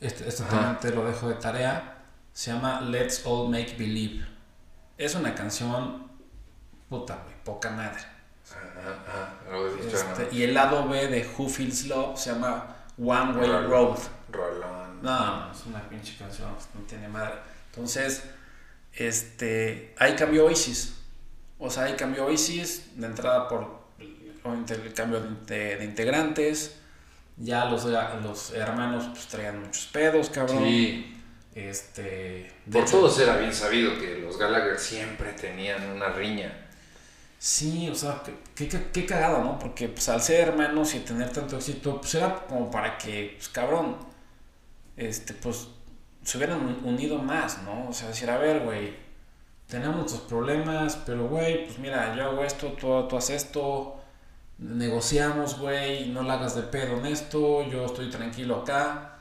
este, 0.00 0.26
este 0.26 0.44
también 0.44 0.78
te 0.80 0.90
lo 0.90 1.06
dejo 1.06 1.28
de 1.28 1.34
tarea, 1.34 1.98
se 2.32 2.52
llama 2.52 2.80
Let's 2.80 3.22
All 3.26 3.50
Make 3.50 3.76
Believe. 3.78 4.26
Es 4.96 5.14
una 5.14 5.34
canción, 5.34 6.10
puta, 6.88 7.20
güey, 7.24 7.34
poca 7.44 7.70
madre. 7.70 8.00
Este, 9.92 10.34
y 10.34 10.44
el 10.44 10.54
lado 10.54 10.88
B 10.88 11.08
de 11.08 11.28
Who 11.36 11.48
Feels 11.48 11.86
Love 11.86 12.18
se 12.18 12.32
llama 12.32 12.76
One 12.98 13.38
Way 13.38 13.66
Road. 13.66 13.98
No, 15.02 15.52
es 15.52 15.66
una 15.66 15.88
pinche 15.88 16.16
canción, 16.18 16.50
no 16.74 16.80
tiene 16.82 17.08
madre. 17.08 17.34
Entonces, 17.70 18.22
este, 18.94 19.94
ahí 19.98 20.14
cambió 20.14 20.46
Oasis. 20.46 20.94
O 21.58 21.70
sea, 21.70 21.84
ahí 21.84 21.94
cambió 21.94 22.26
Oasis 22.26 22.98
de 22.98 23.06
entrada 23.06 23.48
por 23.48 23.86
el 23.98 24.92
cambio 24.94 25.20
de, 25.46 25.84
integrantes. 25.84 26.78
Ya 27.36 27.66
los, 27.66 27.84
los 27.84 28.52
hermanos 28.52 29.04
pues 29.12 29.26
traían 29.26 29.60
muchos 29.60 29.86
pedos, 29.86 30.30
cabrón. 30.30 30.64
Sí. 30.64 31.12
Este, 31.54 32.52
por 32.70 32.84
todos 32.84 33.18
era 33.18 33.38
bien 33.38 33.52
sabido 33.52 33.98
que 33.98 34.18
los 34.18 34.36
Gallagher 34.36 34.78
siempre 34.78 35.32
tenían 35.32 35.90
una 35.90 36.10
riña. 36.10 36.66
Sí, 37.38 37.88
o 37.88 37.94
sea, 37.94 38.22
qué, 38.54 38.68
qué, 38.68 39.06
cagado, 39.06 39.42
¿no? 39.42 39.58
Porque 39.58 39.88
pues, 39.88 40.08
al 40.08 40.20
ser 40.20 40.48
hermanos 40.48 40.94
y 40.94 41.00
tener 41.00 41.30
tanto 41.30 41.56
éxito, 41.56 42.00
pues 42.00 42.14
era 42.14 42.46
como 42.46 42.70
para 42.70 42.98
que, 42.98 43.34
pues 43.36 43.48
cabrón, 43.48 43.96
este, 44.96 45.34
pues 45.34 45.68
se 46.22 46.38
hubieran 46.38 46.80
unido 46.84 47.18
más, 47.18 47.62
¿no? 47.62 47.88
O 47.88 47.92
sea, 47.92 48.08
decir, 48.08 48.28
a 48.30 48.38
ver, 48.38 48.64
güey, 48.64 48.94
tenemos 49.68 49.96
nuestros 49.96 50.22
problemas, 50.22 50.96
pero, 51.06 51.28
güey, 51.28 51.66
pues 51.66 51.78
mira, 51.78 52.14
yo 52.16 52.24
hago 52.24 52.44
esto, 52.44 52.72
tú, 52.72 53.06
tú 53.08 53.16
haces 53.16 53.44
esto, 53.44 53.96
negociamos, 54.58 55.58
güey, 55.58 56.08
no 56.08 56.22
la 56.22 56.34
hagas 56.34 56.54
de 56.56 56.62
pedo 56.62 56.98
en 56.98 57.06
esto, 57.06 57.62
yo 57.68 57.86
estoy 57.86 58.10
tranquilo 58.10 58.56
acá, 58.56 59.18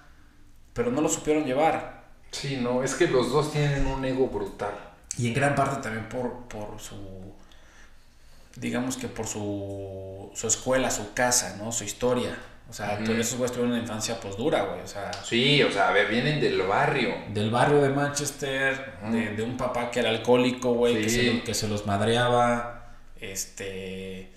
pero 0.74 0.92
no 0.92 1.02
lo 1.02 1.10
supieron 1.10 1.46
llevar. 1.46 2.06
Sí, 2.32 2.58
no, 2.58 2.84
es 2.84 2.96
que 2.96 3.08
los 3.08 3.32
dos 3.32 3.52
tienen 3.52 3.86
un 3.88 4.04
ego 4.04 4.28
brutal. 4.28 4.74
Y 5.18 5.28
en 5.28 5.34
gran 5.34 5.56
parte 5.56 5.82
también 5.82 6.10
por, 6.10 6.48
por 6.48 6.80
su, 6.80 6.96
digamos 8.56 8.98
que 8.98 9.08
por 9.08 9.28
su, 9.28 10.32
su 10.34 10.48
escuela, 10.48 10.92
su 10.92 11.14
casa, 11.14 11.58
¿no? 11.58 11.72
Su 11.72 11.84
historia. 11.86 12.38
O 12.70 12.74
sea, 12.74 13.00
esos 13.00 13.38
güeyes 13.38 13.52
tuvieron 13.52 13.74
una 13.74 13.82
infancia 13.82 14.20
pues 14.20 14.36
dura, 14.38 14.64
güey. 14.64 14.82
O 14.82 14.88
sea. 14.88 15.12
Sí, 15.24 15.62
o 15.62 15.72
sea, 15.72 15.90
a 15.90 15.92
ver, 15.92 16.08
vienen 16.08 16.42
del 16.42 16.62
barrio. 16.64 17.14
Del 17.30 17.52
barrio 17.52 17.82
de 17.82 17.90
Manchester, 17.90 19.00
de, 19.12 19.44
un 19.44 19.56
papá 19.56 19.92
que 19.92 20.00
era 20.00 20.10
alcohólico, 20.10 20.74
güey, 20.74 21.02
que, 21.02 21.10
se, 21.10 21.44
que 21.44 21.54
se 21.54 21.68
los 21.68 21.86
madreaba. 21.86 22.96
Este. 23.20 24.32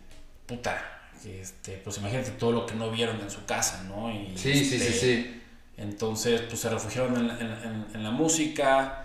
Puta. 0.47 0.99
Este, 1.25 1.81
pues 1.83 1.99
imagínate 1.99 2.31
todo 2.33 2.53
lo 2.53 2.67
que 2.67 2.75
no 2.75 2.91
vieron 2.91 3.21
en 3.21 3.31
su 3.31 3.45
casa, 3.45 3.83
¿no? 3.89 4.11
Y, 4.11 4.37
sí, 4.37 4.55
sí, 4.55 4.65
sí, 4.65 4.75
este, 4.77 4.93
sí. 4.93 5.43
Entonces, 5.77 6.43
pues 6.43 6.61
se 6.61 6.69
refugiaron 6.69 7.17
en, 7.17 8.03
la 8.03 8.11
música. 8.11 9.05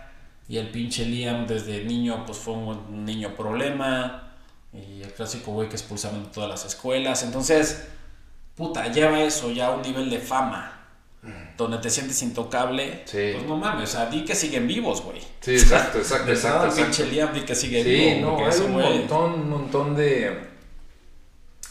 Y 0.50 0.58
el 0.58 0.70
pinche 0.70 1.06
Liam 1.06 1.48
desde 1.48 1.86
niño, 1.86 2.26
pues 2.26 2.38
fue 2.38 2.54
un 2.54 3.06
niño 3.06 3.36
problema. 3.36 4.34
Y 4.74 5.02
el 5.02 5.14
clásico 5.14 5.54
güey 5.54 5.70
que 5.70 5.76
expulsaban 5.76 6.26
de 6.26 6.30
todas 6.30 6.50
las 6.50 6.66
escuelas. 6.66 7.24
Entonces 7.24 7.88
puta, 8.56 8.92
lleva 8.92 9.22
eso 9.22 9.52
ya 9.52 9.68
a 9.68 9.72
un 9.72 9.82
nivel 9.82 10.10
de 10.10 10.20
fama. 10.20 10.70
donde 11.58 11.78
te 11.78 11.90
sientes 11.90 12.22
intocable, 12.24 13.04
pues 13.10 13.44
no 13.44 13.56
mames, 13.56 13.90
o 13.90 13.92
sea, 13.94 14.06
di 14.08 14.26
que 14.26 14.36
siguen 14.36 14.68
vivos, 14.68 15.02
güey. 15.02 15.22
Sí, 15.40 15.54
exacto, 15.54 15.98
exacto, 16.00 16.32
exacto. 16.32 16.68
exacto. 16.68 16.84
pinche 16.84 17.06
Liam, 17.06 17.34
di 17.34 17.42
que 17.42 17.56
sigue 17.56 17.84
sí, 17.84 18.22
no, 18.22 18.38
hay 18.46 18.60
un 18.60 18.72
montón, 18.72 19.34
un 19.34 19.50
montón 19.50 19.96
de 19.96 20.50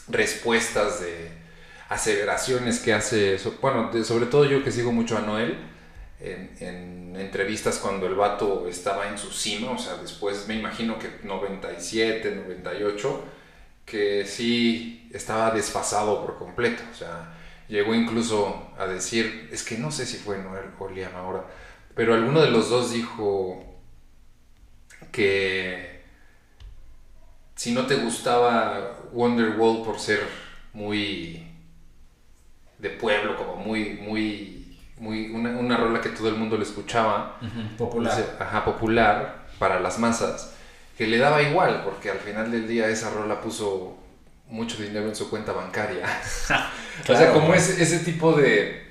respuestas, 0.07 1.01
de 1.01 1.31
aseveraciones 1.89 2.79
que 2.79 2.93
hace, 2.93 3.37
bueno, 3.61 3.91
sobre 4.03 4.25
todo 4.25 4.45
yo 4.45 4.63
que 4.63 4.71
sigo 4.71 4.91
mucho 4.91 5.17
a 5.17 5.21
Noel, 5.21 5.57
en, 6.19 7.15
entrevistas 7.15 7.77
cuando 7.77 8.07
el 8.07 8.15
vato 8.15 8.67
estaba 8.67 9.07
en 9.07 9.17
su 9.17 9.31
cima, 9.31 9.71
o 9.71 9.77
sea, 9.77 9.97
después 9.97 10.47
me 10.47 10.55
imagino 10.55 10.97
que 10.97 11.09
97, 11.23 12.41
98, 12.47 13.23
que 13.85 14.25
sí 14.25 15.09
estaba 15.13 15.51
desfasado 15.51 16.25
por 16.25 16.37
completo, 16.37 16.83
o 16.91 16.95
sea, 16.95 17.33
llegó 17.67 17.93
incluso 17.93 18.71
a 18.77 18.85
decir, 18.85 19.49
es 19.51 19.63
que 19.63 19.77
no 19.77 19.91
sé 19.91 20.05
si 20.05 20.17
fue 20.17 20.37
Noel 20.37 20.71
o 20.79 20.89
Liam 20.89 21.15
ahora, 21.15 21.45
pero 21.95 22.13
alguno 22.13 22.41
de 22.41 22.49
los 22.49 22.69
dos 22.69 22.91
dijo 22.91 23.63
que 25.11 26.03
si 27.55 27.71
no 27.71 27.85
te 27.85 27.95
gustaba 27.95 28.99
Wonderwall 29.11 29.83
por 29.83 29.99
ser 29.99 30.21
muy 30.73 31.47
de 32.79 32.89
pueblo, 32.89 33.37
como 33.37 33.55
muy, 33.55 33.93
muy, 33.93 34.77
muy, 34.97 35.31
una, 35.31 35.77
rola 35.77 36.01
que 36.01 36.09
todo 36.09 36.29
el 36.29 36.35
mundo 36.35 36.57
le 36.57 36.63
escuchaba, 36.63 37.39
popular, 37.77 38.37
ajá, 38.39 38.65
popular 38.65 39.45
para 39.59 39.79
las 39.79 39.99
masas, 39.99 40.52
que 40.97 41.07
le 41.07 41.17
daba 41.17 41.41
igual, 41.41 41.81
porque 41.83 42.09
al 42.09 42.19
final 42.19 42.51
del 42.51 42.67
día 42.67 42.87
esa 42.87 43.09
rola 43.09 43.41
puso 43.41 43.97
mucho 44.47 44.81
dinero 44.81 45.07
en 45.07 45.15
su 45.15 45.29
cuenta 45.29 45.51
bancaria. 45.51 46.05
o 47.09 47.15
sea, 47.15 47.33
como 47.33 47.53
ese, 47.53 47.81
ese 47.81 47.99
tipo 47.99 48.33
de, 48.33 48.83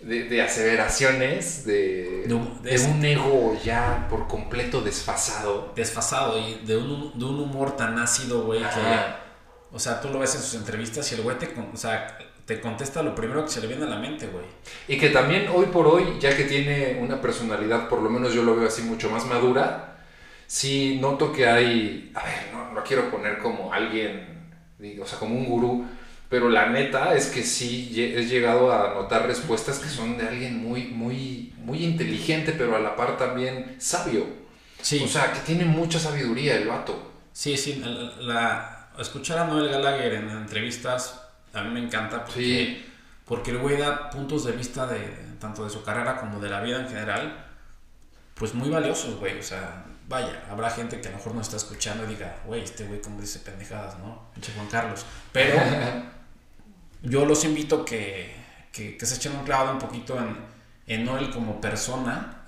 de, 0.00 0.42
aseveraciones, 0.42 1.64
de, 1.64 2.24
de, 2.26 2.34
un 2.34 3.04
ego 3.04 3.58
ya 3.64 4.06
por 4.08 4.28
completo 4.28 4.80
desfasado. 4.80 5.72
Desfasado 5.74 6.38
y 6.38 6.60
de 6.64 6.76
un, 6.76 7.18
de 7.18 7.24
un 7.24 7.40
humor 7.40 7.76
tan 7.76 7.98
ácido, 7.98 8.44
güey, 8.44 8.60
que... 8.60 9.26
O 9.72 9.78
sea, 9.78 10.00
tú 10.00 10.08
lo 10.08 10.20
ves 10.20 10.34
en 10.36 10.40
sus 10.40 10.54
entrevistas 10.54 11.10
y 11.10 11.16
el 11.16 11.22
güey 11.22 11.38
te, 11.38 11.48
o 11.48 11.76
sea, 11.76 12.16
te 12.46 12.60
contesta 12.60 13.02
lo 13.02 13.14
primero 13.14 13.44
que 13.44 13.50
se 13.50 13.60
le 13.60 13.66
viene 13.66 13.84
a 13.84 13.88
la 13.88 13.98
mente, 13.98 14.28
güey. 14.28 14.44
Y 14.86 14.98
que 14.98 15.10
también 15.10 15.48
hoy 15.52 15.66
por 15.66 15.86
hoy, 15.86 16.18
ya 16.20 16.34
que 16.36 16.44
tiene 16.44 16.98
una 17.02 17.20
personalidad, 17.20 17.88
por 17.88 18.00
lo 18.00 18.08
menos 18.08 18.32
yo 18.32 18.42
lo 18.42 18.54
veo 18.54 18.68
así 18.68 18.82
mucho 18.82 19.10
más 19.10 19.26
madura, 19.26 19.95
sí 20.46 20.98
noto 21.00 21.32
que 21.32 21.46
hay, 21.46 22.12
a 22.14 22.24
ver, 22.24 22.52
no 22.52 22.72
lo 22.72 22.84
quiero 22.84 23.10
poner 23.10 23.38
como 23.38 23.72
alguien 23.72 24.36
o 25.00 25.06
sea, 25.06 25.18
como 25.18 25.34
un 25.34 25.46
gurú, 25.46 25.86
pero 26.28 26.48
la 26.48 26.68
neta 26.68 27.14
es 27.14 27.26
que 27.28 27.42
sí 27.42 27.92
he 27.96 28.24
llegado 28.26 28.72
a 28.72 28.94
notar 28.94 29.26
respuestas 29.26 29.78
que 29.78 29.88
son 29.88 30.18
de 30.18 30.28
alguien 30.28 30.62
muy, 30.62 30.84
muy, 30.88 31.54
muy 31.58 31.84
inteligente, 31.84 32.52
pero 32.52 32.76
a 32.76 32.80
la 32.80 32.96
par 32.96 33.16
también 33.16 33.76
sabio. 33.78 34.26
Sí. 34.82 35.02
O 35.02 35.08
sea, 35.08 35.32
que 35.32 35.40
tiene 35.40 35.64
mucha 35.64 35.98
sabiduría 35.98 36.56
el 36.56 36.68
vato. 36.68 37.12
Sí, 37.32 37.56
sí, 37.56 37.82
la, 38.20 38.90
escuchar 38.98 39.38
a 39.38 39.46
Noel 39.46 39.70
Gallagher 39.70 40.14
en 40.14 40.30
entrevistas 40.30 41.22
a 41.56 41.62
mí 41.62 41.70
me 41.70 41.80
encanta 41.80 42.24
porque, 42.24 42.84
porque 43.24 43.50
el 43.50 43.58
güey 43.58 43.78
da 43.78 44.10
puntos 44.10 44.44
de 44.44 44.52
vista 44.52 44.86
de 44.86 44.98
tanto 45.40 45.64
de 45.64 45.70
su 45.70 45.82
carrera 45.82 46.18
como 46.18 46.38
de 46.38 46.50
la 46.50 46.60
vida 46.60 46.80
en 46.80 46.88
general, 46.88 47.46
pues 48.34 48.52
muy 48.52 48.68
valiosos, 48.68 49.18
güey, 49.18 49.38
o 49.38 49.42
sea, 49.42 49.85
vaya, 50.08 50.44
habrá 50.50 50.70
gente 50.70 51.00
que 51.00 51.08
a 51.08 51.10
lo 51.10 51.16
mejor 51.18 51.34
no 51.34 51.40
está 51.40 51.56
escuchando 51.56 52.04
y 52.04 52.08
diga, 52.08 52.38
güey, 52.46 52.62
este 52.62 52.84
güey 52.84 53.00
como 53.00 53.20
dice 53.20 53.40
pendejadas, 53.40 53.98
¿no? 53.98 54.30
Pinche 54.34 54.52
Juan 54.52 54.68
Carlos. 54.68 55.04
Pero 55.32 55.60
yo 57.02 57.24
los 57.24 57.44
invito 57.44 57.84
que, 57.84 58.34
que, 58.72 58.96
que 58.96 59.06
se 59.06 59.16
echen 59.16 59.36
un 59.36 59.44
clavado 59.44 59.72
un 59.72 59.78
poquito 59.78 60.18
en, 60.18 60.36
en 60.86 61.04
Noel 61.04 61.30
como 61.30 61.60
persona. 61.60 62.44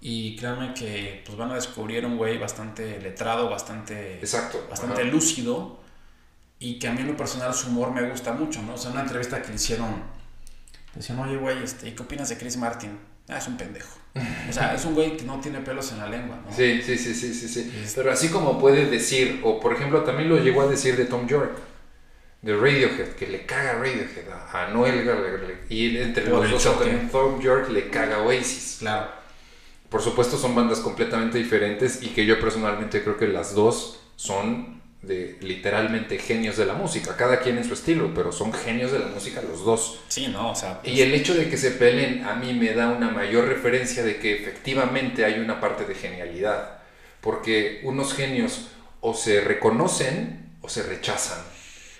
Y 0.00 0.36
créanme 0.36 0.74
que 0.74 1.22
pues 1.26 1.36
van 1.36 1.50
a 1.50 1.54
descubrir 1.56 2.06
un 2.06 2.16
güey 2.16 2.38
bastante 2.38 3.00
letrado, 3.00 3.50
bastante, 3.50 4.18
Exacto. 4.18 4.66
bastante 4.70 5.04
lúcido. 5.04 5.78
Y 6.60 6.78
que 6.78 6.88
a 6.88 6.92
mí 6.92 7.00
en 7.00 7.08
lo 7.08 7.16
personal 7.16 7.54
su 7.54 7.68
humor 7.68 7.92
me 7.92 8.08
gusta 8.08 8.32
mucho, 8.32 8.62
¿no? 8.62 8.74
O 8.74 8.78
sea, 8.78 8.90
una 8.90 9.02
entrevista 9.02 9.40
que 9.42 9.48
le 9.48 9.54
hicieron, 9.54 10.02
decían, 10.94 11.18
oye, 11.20 11.36
güey, 11.36 11.62
este, 11.62 11.88
¿y 11.88 11.92
qué 11.92 12.02
opinas 12.02 12.28
de 12.28 12.36
Chris 12.36 12.56
Martin? 12.56 12.98
Ah, 13.28 13.38
es 13.38 13.46
un 13.46 13.56
pendejo. 13.56 13.98
O 14.48 14.52
sea, 14.52 14.74
es 14.74 14.84
un 14.84 14.94
güey 14.94 15.16
que 15.16 15.24
no 15.24 15.38
tiene 15.38 15.60
pelos 15.60 15.92
en 15.92 15.98
la 15.98 16.08
lengua, 16.08 16.40
¿no? 16.44 16.54
Sí, 16.54 16.82
sí, 16.82 16.96
sí, 16.96 17.14
sí, 17.14 17.34
sí, 17.34 17.48
sí. 17.48 17.72
Pero 17.94 18.10
así 18.10 18.28
como 18.30 18.58
puede 18.58 18.86
decir, 18.86 19.40
o 19.44 19.60
por 19.60 19.74
ejemplo, 19.74 20.02
también 20.02 20.28
lo 20.28 20.38
llegó 20.38 20.62
a 20.62 20.66
decir 20.66 20.96
de 20.96 21.04
Tom 21.04 21.26
York, 21.28 21.56
de 22.42 22.56
Radiohead, 22.56 23.10
que 23.10 23.26
le 23.26 23.44
caga 23.44 23.74
Radiohead 23.74 24.28
a, 24.52 24.68
Noel 24.68 25.04
Gallagher, 25.04 25.64
y 25.68 25.98
entre 25.98 26.28
los 26.28 26.50
dos 26.50 26.78
también 26.78 27.10
Tom 27.10 27.40
York 27.40 27.68
le 27.70 27.90
caga 27.90 28.22
Oasis. 28.22 28.76
Claro. 28.80 29.08
Por 29.88 30.02
supuesto 30.02 30.36
son 30.36 30.54
bandas 30.54 30.80
completamente 30.80 31.38
diferentes 31.38 32.02
y 32.02 32.08
que 32.08 32.26
yo 32.26 32.38
personalmente 32.40 33.02
creo 33.02 33.16
que 33.16 33.28
las 33.28 33.54
dos 33.54 34.00
son 34.16 34.77
de 35.02 35.38
literalmente 35.40 36.18
genios 36.18 36.56
de 36.56 36.66
la 36.66 36.74
música, 36.74 37.16
cada 37.16 37.38
quien 37.40 37.56
en 37.58 37.64
su 37.64 37.74
estilo, 37.74 38.12
pero 38.14 38.32
son 38.32 38.52
genios 38.52 38.90
de 38.90 38.98
la 38.98 39.06
música 39.06 39.40
los 39.42 39.64
dos. 39.64 40.00
Sí, 40.08 40.26
no, 40.28 40.50
o 40.50 40.54
sea... 40.56 40.80
Y 40.84 41.00
el 41.02 41.14
hecho 41.14 41.34
de 41.34 41.48
que 41.48 41.56
se 41.56 41.70
peleen 41.70 42.24
a 42.24 42.34
mí 42.34 42.52
me 42.52 42.74
da 42.74 42.88
una 42.88 43.10
mayor 43.10 43.46
referencia 43.46 44.02
de 44.02 44.18
que 44.18 44.34
efectivamente 44.34 45.24
hay 45.24 45.38
una 45.38 45.60
parte 45.60 45.84
de 45.84 45.94
genialidad, 45.94 46.78
porque 47.20 47.80
unos 47.84 48.14
genios 48.14 48.68
o 49.00 49.14
se 49.14 49.40
reconocen 49.40 50.56
o 50.62 50.68
se 50.68 50.82
rechazan. 50.82 51.44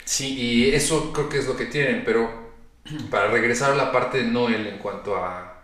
Sí. 0.04 0.34
Y 0.34 0.74
eso 0.74 1.12
creo 1.12 1.28
que 1.28 1.38
es 1.38 1.46
lo 1.46 1.56
que 1.56 1.66
tienen, 1.66 2.02
pero 2.04 2.52
para 3.10 3.28
regresar 3.28 3.72
a 3.72 3.76
la 3.76 3.92
parte 3.92 4.18
de 4.18 4.24
Noel 4.24 4.66
en 4.66 4.78
cuanto 4.78 5.16
a, 5.16 5.62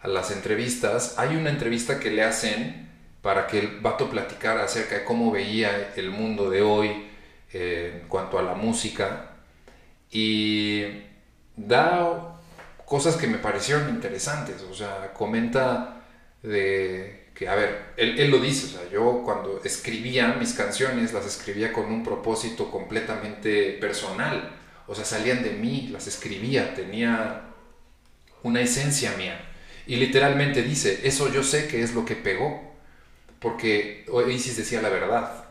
a 0.00 0.08
las 0.08 0.32
entrevistas, 0.32 1.14
hay 1.18 1.36
una 1.36 1.50
entrevista 1.50 2.00
que 2.00 2.10
le 2.10 2.24
hacen 2.24 2.85
para 3.26 3.48
que 3.48 3.58
el 3.58 3.80
vato 3.80 4.08
platicara 4.08 4.62
acerca 4.62 4.94
de 4.94 5.02
cómo 5.04 5.32
veía 5.32 5.94
el 5.96 6.10
mundo 6.10 6.48
de 6.48 6.62
hoy 6.62 7.08
eh, 7.52 7.98
en 8.00 8.08
cuanto 8.08 8.38
a 8.38 8.42
la 8.42 8.54
música. 8.54 9.32
Y 10.12 10.84
da 11.56 12.38
cosas 12.84 13.16
que 13.16 13.26
me 13.26 13.38
parecieron 13.38 13.88
interesantes, 13.88 14.62
o 14.62 14.72
sea, 14.72 15.12
comenta 15.12 16.04
de 16.40 17.30
que, 17.34 17.48
a 17.48 17.56
ver, 17.56 17.94
él, 17.96 18.16
él, 18.20 18.30
lo 18.30 18.38
dice, 18.38 18.66
o 18.66 18.78
sea, 18.78 18.88
yo 18.92 19.22
cuando 19.24 19.60
escribía 19.64 20.36
mis 20.38 20.54
canciones 20.54 21.12
las 21.12 21.26
escribía 21.26 21.72
con 21.72 21.86
un 21.86 22.04
propósito 22.04 22.70
completamente 22.70 23.72
personal, 23.80 24.56
o 24.86 24.94
sea, 24.94 25.04
salían 25.04 25.42
de 25.42 25.50
mí, 25.50 25.88
las 25.90 26.06
escribía, 26.06 26.74
tenía 26.74 27.42
una 28.44 28.60
esencia 28.60 29.16
mía. 29.18 29.50
Y 29.88 29.96
literalmente 29.96 30.62
dice, 30.62 31.00
eso 31.02 31.32
yo 31.32 31.42
sé 31.42 31.66
que 31.66 31.82
es 31.82 31.92
lo 31.92 32.04
que 32.04 32.14
pegó 32.14 32.75
porque 33.40 34.04
Oasis 34.08 34.56
decía 34.56 34.82
la 34.82 34.88
verdad. 34.88 35.44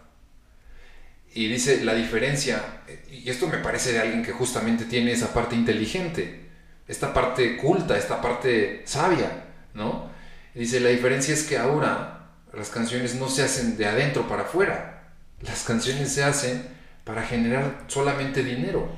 Y 1.34 1.48
dice 1.48 1.84
la 1.84 1.94
diferencia, 1.94 2.82
y 3.12 3.30
esto 3.30 3.48
me 3.48 3.58
parece 3.58 3.92
de 3.92 4.00
alguien 4.00 4.24
que 4.24 4.32
justamente 4.32 4.86
tiene 4.86 5.12
esa 5.12 5.34
parte 5.34 5.56
inteligente, 5.56 6.46
esta 6.88 7.14
parte 7.14 7.58
culta, 7.58 7.98
esta 7.98 8.22
parte 8.22 8.84
sabia, 8.86 9.46
¿no? 9.74 10.10
dice, 10.54 10.80
la 10.80 10.90
diferencia 10.90 11.34
es 11.34 11.44
que 11.44 11.58
ahora 11.58 12.30
las 12.54 12.70
canciones 12.70 13.16
no 13.16 13.28
se 13.28 13.44
hacen 13.44 13.76
de 13.78 13.86
adentro 13.86 14.28
para 14.28 14.44
afuera, 14.44 15.12
las 15.42 15.64
canciones 15.64 16.14
se 16.14 16.24
hacen 16.24 16.66
para 17.04 17.24
generar 17.24 17.84
solamente 17.88 18.44
dinero. 18.44 18.90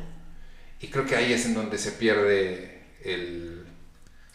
Y 0.79 0.87
creo 0.87 1.05
que 1.05 1.15
ahí 1.15 1.33
es 1.33 1.45
en 1.45 1.55
donde 1.55 1.79
se 1.79 1.93
pierde 1.93 2.83
el, 3.03 3.65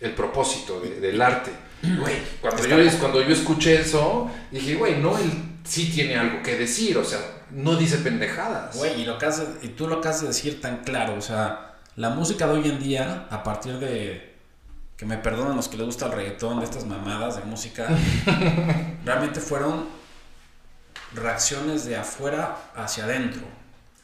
el 0.01 0.15
propósito 0.15 0.81
del 0.81 1.23
arte. 1.23 1.53
Güey, 1.83 2.17
cuando 2.41 2.67
yo, 2.67 2.99
cuando 2.99 3.23
yo 3.23 3.33
escuché 3.35 3.81
eso, 3.81 4.31
dije, 4.51 4.77
güey, 4.77 5.01
no, 5.01 5.19
él 5.19 5.31
sí 5.65 5.91
tiene 5.91 6.17
algo 6.17 6.43
que 6.43 6.57
decir, 6.57 6.97
o 6.97 7.05
sea, 7.05 7.19
no 7.51 7.77
dice 7.77 7.99
pendejadas. 7.99 8.77
Güey, 8.77 9.03
y, 9.03 9.05
lo 9.05 9.19
que 9.19 9.29
y 9.63 9.69
tú 9.69 9.89
lo 9.89 9.97
acabas 9.97 10.21
de 10.21 10.29
decir 10.29 10.61
tan 10.61 10.85
claro, 10.85 11.15
o 11.15 11.21
sea, 11.21 11.75
la 11.97 12.11
música 12.11 12.47
de 12.47 12.53
hoy 12.53 12.69
en 12.69 12.79
día, 12.79 13.27
a 13.31 13.43
partir 13.43 13.79
de, 13.79 14.33
que 14.97 15.05
me 15.05 15.19
perdonen 15.19 15.57
los 15.57 15.69
que 15.69 15.77
les 15.77 15.87
gusta 15.87 16.07
el 16.07 16.13
reggaetón, 16.13 16.61
de 16.61 16.65
estas 16.65 16.87
mamadas 16.87 17.37
de 17.37 17.43
música, 17.43 17.89
realmente 19.05 19.41
fueron 19.41 19.87
reacciones 21.15 21.85
de 21.85 21.97
afuera 21.97 22.57
hacia 22.77 23.05
adentro. 23.05 23.43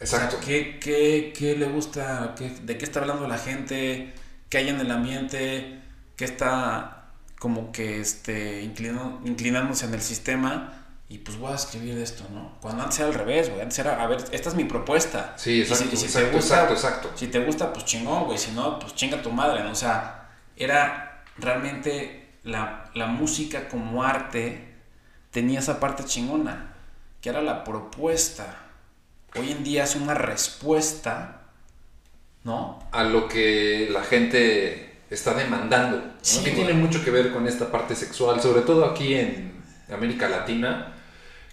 Exacto. 0.00 0.38
¿qué, 0.44 0.78
qué, 0.80 1.32
qué, 1.36 1.56
le 1.56 1.66
gusta? 1.66 2.34
Qué, 2.36 2.50
¿De 2.62 2.78
qué 2.78 2.84
está 2.84 3.00
hablando 3.00 3.26
la 3.26 3.38
gente? 3.38 4.14
¿Qué 4.48 4.58
hay 4.58 4.68
en 4.68 4.80
el 4.80 4.90
ambiente? 4.90 5.80
¿Qué 6.16 6.24
está 6.24 6.97
como 7.38 7.72
que 7.72 8.00
este, 8.00 8.62
inclinándose 8.62 9.86
en 9.86 9.94
el 9.94 10.02
sistema 10.02 10.78
y 11.08 11.18
pues 11.18 11.38
voy 11.38 11.52
a 11.52 11.54
escribir 11.54 11.96
esto, 11.98 12.24
¿no? 12.32 12.58
Cuando 12.60 12.82
antes 12.82 12.98
era 12.98 13.08
al 13.08 13.14
revés, 13.14 13.48
güey, 13.48 13.62
antes 13.62 13.78
era, 13.78 14.02
a 14.02 14.06
ver, 14.06 14.22
esta 14.30 14.50
es 14.50 14.54
mi 14.54 14.64
propuesta. 14.64 15.34
Sí, 15.36 15.62
exacto, 15.62 15.96
si, 15.96 16.06
te 16.06 16.30
gusta, 16.30 16.70
exacto, 16.70 17.10
Si 17.14 17.28
te 17.28 17.38
gusta, 17.38 17.72
pues 17.72 17.86
chingón, 17.86 18.24
güey, 18.24 18.36
si 18.36 18.50
no, 18.50 18.78
pues 18.78 18.94
chinga 18.94 19.22
tu 19.22 19.30
madre, 19.30 19.64
¿no? 19.64 19.70
O 19.70 19.74
sea, 19.74 20.28
era 20.56 21.24
realmente 21.38 22.34
la, 22.42 22.90
la 22.94 23.06
música 23.06 23.68
como 23.68 24.02
arte 24.02 24.74
tenía 25.30 25.60
esa 25.60 25.80
parte 25.80 26.04
chingona, 26.04 26.74
que 27.22 27.30
era 27.30 27.40
la 27.40 27.64
propuesta. 27.64 28.56
Hoy 29.34 29.52
en 29.52 29.64
día 29.64 29.84
es 29.84 29.94
una 29.96 30.14
respuesta, 30.14 31.42
¿no? 32.44 32.86
A 32.92 33.04
lo 33.04 33.28
que 33.28 33.88
la 33.90 34.02
gente 34.02 34.87
está 35.10 35.34
demandando, 35.34 36.02
que 36.44 36.50
tiene 36.50 36.74
mucho 36.74 37.02
que 37.04 37.10
ver 37.10 37.32
con 37.32 37.46
esta 37.46 37.70
parte 37.70 37.94
sexual, 37.94 38.40
sobre 38.40 38.62
todo 38.62 38.84
aquí 38.84 39.14
en 39.14 39.52
América 39.90 40.28
Latina, 40.28 40.94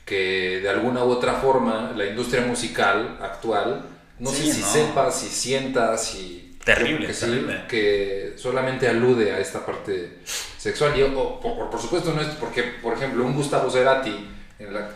que 0.05 0.59
de 0.61 0.69
alguna 0.69 1.03
u 1.03 1.09
otra 1.09 1.35
forma 1.35 1.93
la 1.95 2.05
industria 2.05 2.45
musical 2.45 3.17
actual, 3.21 3.85
no 4.19 4.29
sé 4.29 4.51
si 4.51 4.61
sepas, 4.61 5.19
si 5.19 5.27
sientas, 5.27 6.03
si... 6.03 6.41
Terrible, 6.63 7.07
que, 7.07 7.67
que 7.67 8.33
solamente 8.37 8.87
alude 8.87 9.31
a 9.31 9.39
esta 9.39 9.63
parte 9.63 10.17
sexual. 10.57 10.99
Y, 10.99 11.03
por, 11.03 11.79
supuesto 11.79 12.11
no 12.11 12.21
es 12.21 12.29
porque, 12.29 12.63
por 12.81 12.93
ejemplo, 12.93 13.23
un 13.23 13.35
Gustavo 13.35 13.69
Cerati, 13.69 14.31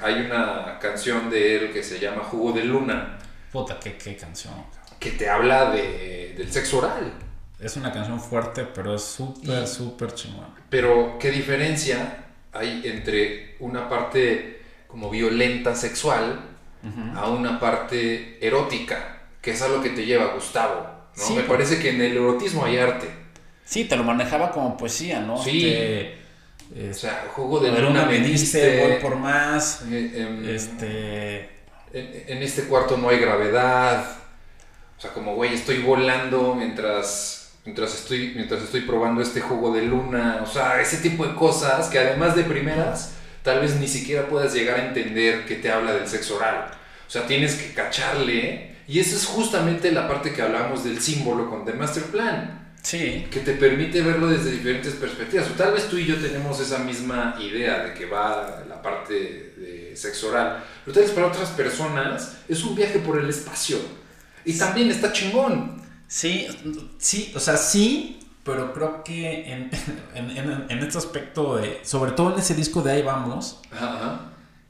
hay 0.02 0.22
una 0.22 0.80
canción 0.82 1.30
de 1.30 1.56
él 1.58 1.72
que 1.72 1.84
se 1.84 2.00
llama 2.00 2.24
Jugo 2.24 2.54
de 2.54 2.64
Luna. 2.64 3.20
Puta, 3.52 3.80
qué, 3.80 3.96
qué 3.98 4.18
canción. 4.18 4.56
Que 5.00 5.12
te 5.12 5.30
habla 5.30 5.70
de, 5.70 6.34
del 6.36 6.52
sexo 6.52 6.80
oral. 6.80 7.14
Es 7.60 7.76
una 7.76 7.92
canción 7.92 8.22
fuerte, 8.22 8.66
pero 8.74 8.96
es 8.96 9.04
súper, 9.04 9.68
súper 9.68 10.14
chingona. 10.14 10.56
Pero, 10.70 11.18
¿qué 11.20 11.30
diferencia 11.32 12.26
hay 12.54 12.82
entre 12.86 13.56
una 13.60 13.90
parte 13.90 14.62
como 14.88 15.10
violenta 15.10 15.76
sexual 15.76 16.40
a 17.16 17.30
una 17.30 17.60
parte 17.60 18.38
erótica? 18.46 19.24
Que 19.42 19.52
es 19.52 19.62
algo 19.62 19.82
que 19.82 19.90
te 19.90 20.06
lleva 20.06 20.34
Gustavo. 20.34 20.88
¿no? 21.18 21.36
Me 21.36 21.44
parece 21.44 21.80
que 21.80 21.90
en 21.90 22.02
el 22.02 22.14
erotismo 22.14 22.64
hay 22.64 22.78
arte. 22.78 23.10
Sí, 23.66 23.86
te 23.86 23.98
lo 23.98 24.04
manejaba 24.04 24.52
como 24.52 24.78
poesía, 24.78 25.20
¿no? 25.20 25.44
Sí. 25.44 25.76
o 26.90 26.94
sea, 26.94 27.28
jugo 27.36 27.60
de 27.60 27.72
luna 27.72 28.06
me 28.06 28.20
diste, 28.20 28.88
voy 28.88 29.02
por 29.02 29.18
más. 29.18 29.84
Eh, 29.92 30.12
em, 30.16 30.50
este. 30.50 31.50
En, 31.92 32.42
este 32.42 32.64
cuarto 32.64 32.98
no 32.98 33.10
hay 33.10 33.20
gravedad. 33.20 34.06
O 34.98 35.02
sea, 35.02 35.12
como, 35.12 35.36
güey, 35.36 35.54
estoy 35.54 35.80
volando 35.82 36.56
mientras 36.56 37.39
mientras 37.70 37.94
estoy, 37.94 38.32
mientras 38.36 38.64
estoy 38.64 38.82
probando 38.82 39.22
este 39.22 39.42
jugo 39.42 39.72
de 39.72 39.84
luna, 39.84 40.40
o 40.42 40.48
sea, 40.48 40.82
ese 40.82 40.98
tipo 40.98 41.24
de 41.24 41.36
cosas 41.36 41.88
que 41.90 42.00
además 42.00 42.36
de 42.36 42.44
primeras, 42.44 43.14
tal 43.44 43.60
vez 43.60 43.76
ni 43.76 43.88
siquiera 43.88 44.28
puedas 44.28 44.56
llegar 44.56 44.80
a 44.80 44.88
entender 44.88 45.46
que 45.46 45.56
te 45.56 45.72
habla 45.72 45.94
del 45.94 46.08
sexo 46.08 46.38
oral. 46.38 46.72
O 47.08 47.12
sea, 47.12 47.28
tienes 47.28 47.54
que 47.54 47.76
cacharle, 47.76 48.76
y 48.88 49.00
esa 49.00 49.16
es 49.16 49.28
justamente 49.28 49.92
la 49.92 50.08
parte 50.08 50.34
que 50.34 50.42
hablamos 50.42 50.84
del 50.84 51.00
símbolo 51.00 51.48
con 51.48 51.64
The 51.64 51.74
Master 51.74 52.04
Plan. 52.06 52.74
Sí. 52.82 53.28
Que 53.30 53.42
te 53.42 53.54
permite 53.54 54.02
verlo 54.02 54.28
desde 54.30 54.50
diferentes 54.50 54.94
perspectivas. 54.94 55.48
O 55.52 55.54
tal 55.54 55.74
vez 55.74 55.90
tú 55.90 55.98
y 55.98 56.08
yo 56.08 56.16
tenemos 56.16 56.60
esa 56.60 56.80
misma 56.80 57.38
idea 57.40 57.84
de 57.84 57.94
que 57.94 58.08
va 58.08 58.64
la 58.68 58.82
parte 58.82 59.54
de 59.58 59.94
sexo 59.96 60.30
oral, 60.30 60.64
pero 60.84 60.96
tal 60.96 61.04
vez 61.04 61.12
para 61.12 61.28
otras 61.28 61.50
personas 61.50 62.38
es 62.48 62.64
un 62.64 62.76
viaje 62.76 62.98
por 62.98 63.20
el 63.20 63.30
espacio. 63.30 63.78
Y 64.44 64.58
también 64.58 64.90
está 64.90 65.12
chingón. 65.14 65.88
Sí, 66.10 66.48
sí, 66.98 67.32
o 67.36 67.40
sea, 67.40 67.56
sí, 67.56 68.20
pero 68.44 68.74
creo 68.74 69.04
que 69.04 69.54
en, 69.54 69.70
en, 70.70 70.80
este 70.80 70.98
aspecto 70.98 71.58
de, 71.58 71.82
sobre 71.84 72.12
todo 72.14 72.34
en 72.34 72.40
ese 72.40 72.56
disco 72.56 72.82
de 72.82 72.94
Ahí 72.94 73.04
Vamos, 73.04 73.62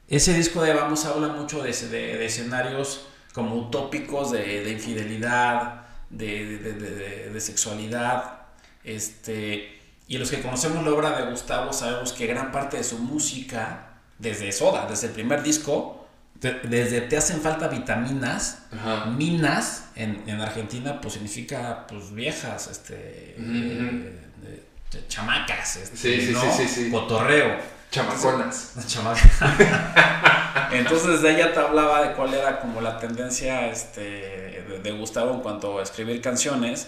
ese 0.06 0.34
disco 0.34 0.60
de 0.62 0.72
Ahí 0.72 0.76
Vamos 0.76 1.06
habla 1.06 1.28
mucho 1.28 1.62
de, 1.62 1.72
de, 1.72 2.26
escenarios 2.26 3.06
como 3.32 3.56
utópicos 3.56 4.32
de, 4.32 4.70
infidelidad, 4.70 5.86
de, 6.10 7.34
sexualidad, 7.40 8.42
este, 8.84 9.80
y 10.08 10.18
los 10.18 10.30
que 10.30 10.42
conocemos 10.42 10.84
la 10.84 10.92
obra 10.92 11.22
de 11.22 11.30
Gustavo 11.30 11.72
sabemos 11.72 12.12
que 12.12 12.26
gran 12.26 12.52
parte 12.52 12.76
de 12.76 12.84
su 12.84 12.98
música, 12.98 13.94
desde 14.18 14.52
Soda, 14.52 14.86
desde 14.86 15.06
el 15.06 15.14
primer 15.14 15.42
disco, 15.42 15.99
desde 16.40 17.02
te 17.02 17.16
hacen 17.18 17.40
falta 17.40 17.68
vitaminas, 17.68 18.62
minas 19.16 19.90
en, 19.94 20.22
en, 20.26 20.40
Argentina 20.40 21.00
pues 21.00 21.14
significa 21.14 21.86
pues 21.86 22.14
viejas, 22.14 22.68
este, 22.68 23.36
eh, 23.38 24.62
chamacas, 25.06 25.76
este, 25.76 25.96
sí, 25.96 26.34
sí, 26.34 26.34
sí, 26.56 26.68
sí, 26.68 26.90
cotorreo. 26.90 27.80
Chamaconas. 27.90 28.74
Entonces 30.72 31.22
de 31.22 31.34
ella 31.34 31.52
te 31.52 31.58
hablaba 31.58 32.06
de 32.06 32.14
cuál 32.14 32.32
era 32.32 32.60
como 32.60 32.80
la 32.80 32.98
tendencia 32.98 33.66
este, 33.66 34.80
de, 34.82 34.92
Gustavo 34.92 35.34
en 35.34 35.40
cuanto 35.40 35.80
a 35.80 35.82
escribir 35.82 36.20
canciones. 36.20 36.86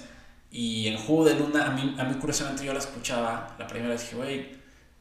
Y 0.53 0.87
en 0.87 0.99
Jugo 0.99 1.25
de 1.25 1.35
Luna, 1.35 1.67
a 1.67 1.71
mí, 1.71 1.97
a 1.99 2.05
mí 2.05 2.15
curiosamente 2.21 2.65
yo 2.65 2.73
la 2.73 2.79
escuchaba, 2.79 3.57
la 3.59 3.67
primera 3.67 3.95
vez 3.95 4.03
dije, 4.03 4.17
güey, 4.17 4.57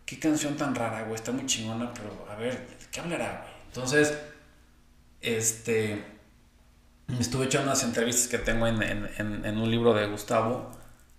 qué 0.06 0.18
canción 0.18 0.56
tan 0.56 0.74
rara, 0.74 1.04
güey, 1.04 1.16
está 1.16 1.32
muy 1.32 1.45
chingona, 1.45 1.93
pero 1.93 2.26
a 2.32 2.36
ver, 2.36 2.68
¿qué 2.89 2.99
hablará, 3.02 3.43
güey? 3.43 3.54
Entonces 3.68 4.14
este, 5.22 6.03
estuve 7.19 7.45
echando 7.45 7.72
unas 7.72 7.84
entrevistas 7.84 8.28
que 8.28 8.38
tengo 8.38 8.67
en, 8.67 9.57
un 9.57 9.72
libro 9.72 9.93
de 9.93 10.07
Gustavo. 10.07 10.72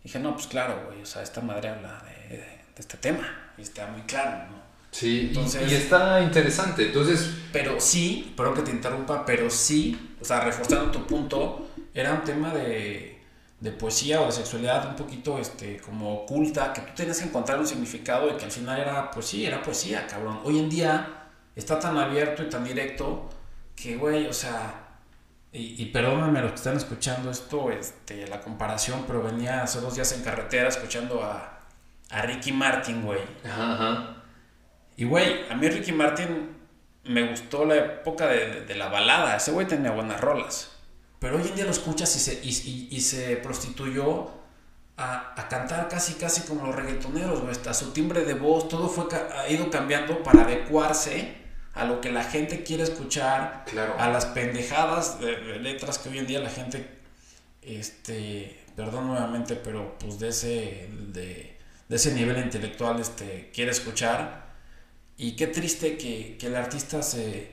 dije, 0.02 0.18
no, 0.18 0.34
pues 0.34 0.46
claro, 0.46 0.84
güey, 0.86 1.02
o 1.02 1.06
sea, 1.06 1.22
esta 1.22 1.40
madre 1.40 1.68
habla 1.68 2.02
de, 2.28 2.62
este 2.76 2.96
tema 2.96 3.54
y 3.56 3.62
está 3.62 3.86
muy 3.88 4.02
claro, 4.02 4.50
¿no? 4.50 4.62
Sí, 4.90 5.28
Entonces, 5.28 5.70
y, 5.70 5.74
está 5.74 6.20
interesante, 6.20 6.86
entonces... 6.86 7.30
Pero 7.50 7.80
sí, 7.80 8.34
perdón 8.36 8.56
que 8.56 8.62
te 8.62 8.70
interrumpa, 8.72 9.24
pero 9.24 9.48
sí, 9.48 10.16
o 10.20 10.24
sea, 10.24 10.40
reforzando 10.40 10.90
tu 10.90 11.06
punto, 11.06 11.68
era 11.94 12.12
un 12.12 12.24
tema 12.24 12.52
de, 12.52 13.18
de 13.60 13.70
poesía 13.70 14.20
o 14.20 14.26
de 14.26 14.32
sexualidad 14.32 14.88
un 14.88 14.96
poquito 14.96 15.38
este, 15.38 15.78
como 15.78 16.22
oculta, 16.22 16.72
que 16.72 16.80
tú 16.82 16.92
tenías 16.96 17.18
que 17.18 17.24
encontrar 17.24 17.58
un 17.60 17.66
significado 17.66 18.28
y 18.28 18.36
que 18.36 18.44
al 18.44 18.50
final 18.50 18.80
era, 18.80 19.10
pues 19.10 19.26
sí, 19.26 19.46
era 19.46 19.62
poesía, 19.62 20.06
cabrón. 20.06 20.40
Hoy 20.44 20.58
en 20.58 20.68
día 20.68 21.28
está 21.54 21.78
tan 21.78 21.96
abierto 21.96 22.42
y 22.42 22.50
tan 22.50 22.64
directo 22.64 23.30
que, 23.76 23.96
güey, 23.96 24.26
o 24.26 24.32
sea, 24.32 24.82
y, 25.52 25.82
y, 25.82 25.86
perdóname 25.86 26.40
los 26.40 26.52
que 26.52 26.56
están 26.56 26.76
escuchando 26.78 27.30
esto, 27.30 27.70
este, 27.70 28.26
la 28.26 28.40
comparación, 28.40 29.04
pero 29.06 29.22
venía 29.22 29.62
hace 29.62 29.80
dos 29.80 29.94
días 29.94 30.10
en 30.12 30.22
carretera 30.22 30.68
escuchando 30.68 31.22
a, 31.22 31.60
a 32.08 32.22
Ricky 32.22 32.52
Martin, 32.52 33.02
güey. 33.02 33.20
Ajá, 33.44 34.22
Y, 34.96 35.04
güey, 35.04 35.46
a 35.50 35.54
mí 35.54 35.68
Ricky 35.68 35.92
Martin 35.92 36.56
me 37.04 37.28
gustó 37.28 37.66
la 37.66 37.76
época 37.76 38.28
de, 38.28 38.62
de, 38.62 38.74
la 38.76 38.88
balada. 38.88 39.36
Ese 39.36 39.52
güey 39.52 39.66
tenía 39.66 39.90
buenas 39.90 40.22
rolas. 40.22 40.70
Pero 41.18 41.36
hoy 41.36 41.46
en 41.46 41.54
día 41.54 41.64
lo 41.66 41.70
escuchas 41.70 42.16
y 42.16 42.18
se, 42.18 42.40
y, 42.42 42.88
y, 42.90 43.00
se 43.02 43.36
prostituyó 43.36 44.30
a, 44.96 45.34
a, 45.36 45.48
cantar 45.48 45.86
casi, 45.88 46.14
casi 46.14 46.42
como 46.42 46.66
los 46.66 46.74
reggaetoneros, 46.74 47.40
güey. 47.40 47.52
Hasta 47.52 47.74
su 47.74 47.92
timbre 47.92 48.24
de 48.24 48.34
voz, 48.34 48.68
todo 48.68 48.88
fue, 48.88 49.04
ha 49.14 49.48
ido 49.50 49.68
cambiando 49.68 50.22
para 50.22 50.44
adecuarse 50.44 51.41
a 51.74 51.84
lo 51.84 52.00
que 52.00 52.12
la 52.12 52.24
gente 52.24 52.62
quiere 52.62 52.82
escuchar, 52.82 53.64
a 53.98 54.08
las 54.08 54.26
pendejadas 54.26 55.20
de, 55.20 55.58
letras 55.58 55.98
que 55.98 56.10
hoy 56.10 56.18
en 56.18 56.26
día 56.26 56.40
la 56.40 56.50
gente, 56.50 56.86
este, 57.62 58.60
perdón 58.76 59.06
nuevamente, 59.08 59.56
pero 59.56 59.96
pues 59.98 60.18
de 60.18 60.28
ese, 60.28 60.88
de, 61.08 61.56
ese 61.88 62.14
nivel 62.14 62.38
intelectual 62.38 63.00
este, 63.00 63.50
quiere 63.54 63.70
escuchar. 63.70 64.52
Y 65.16 65.36
qué 65.36 65.46
triste 65.46 65.96
que, 65.96 66.36
el 66.42 66.56
artista 66.56 67.02
se, 67.02 67.52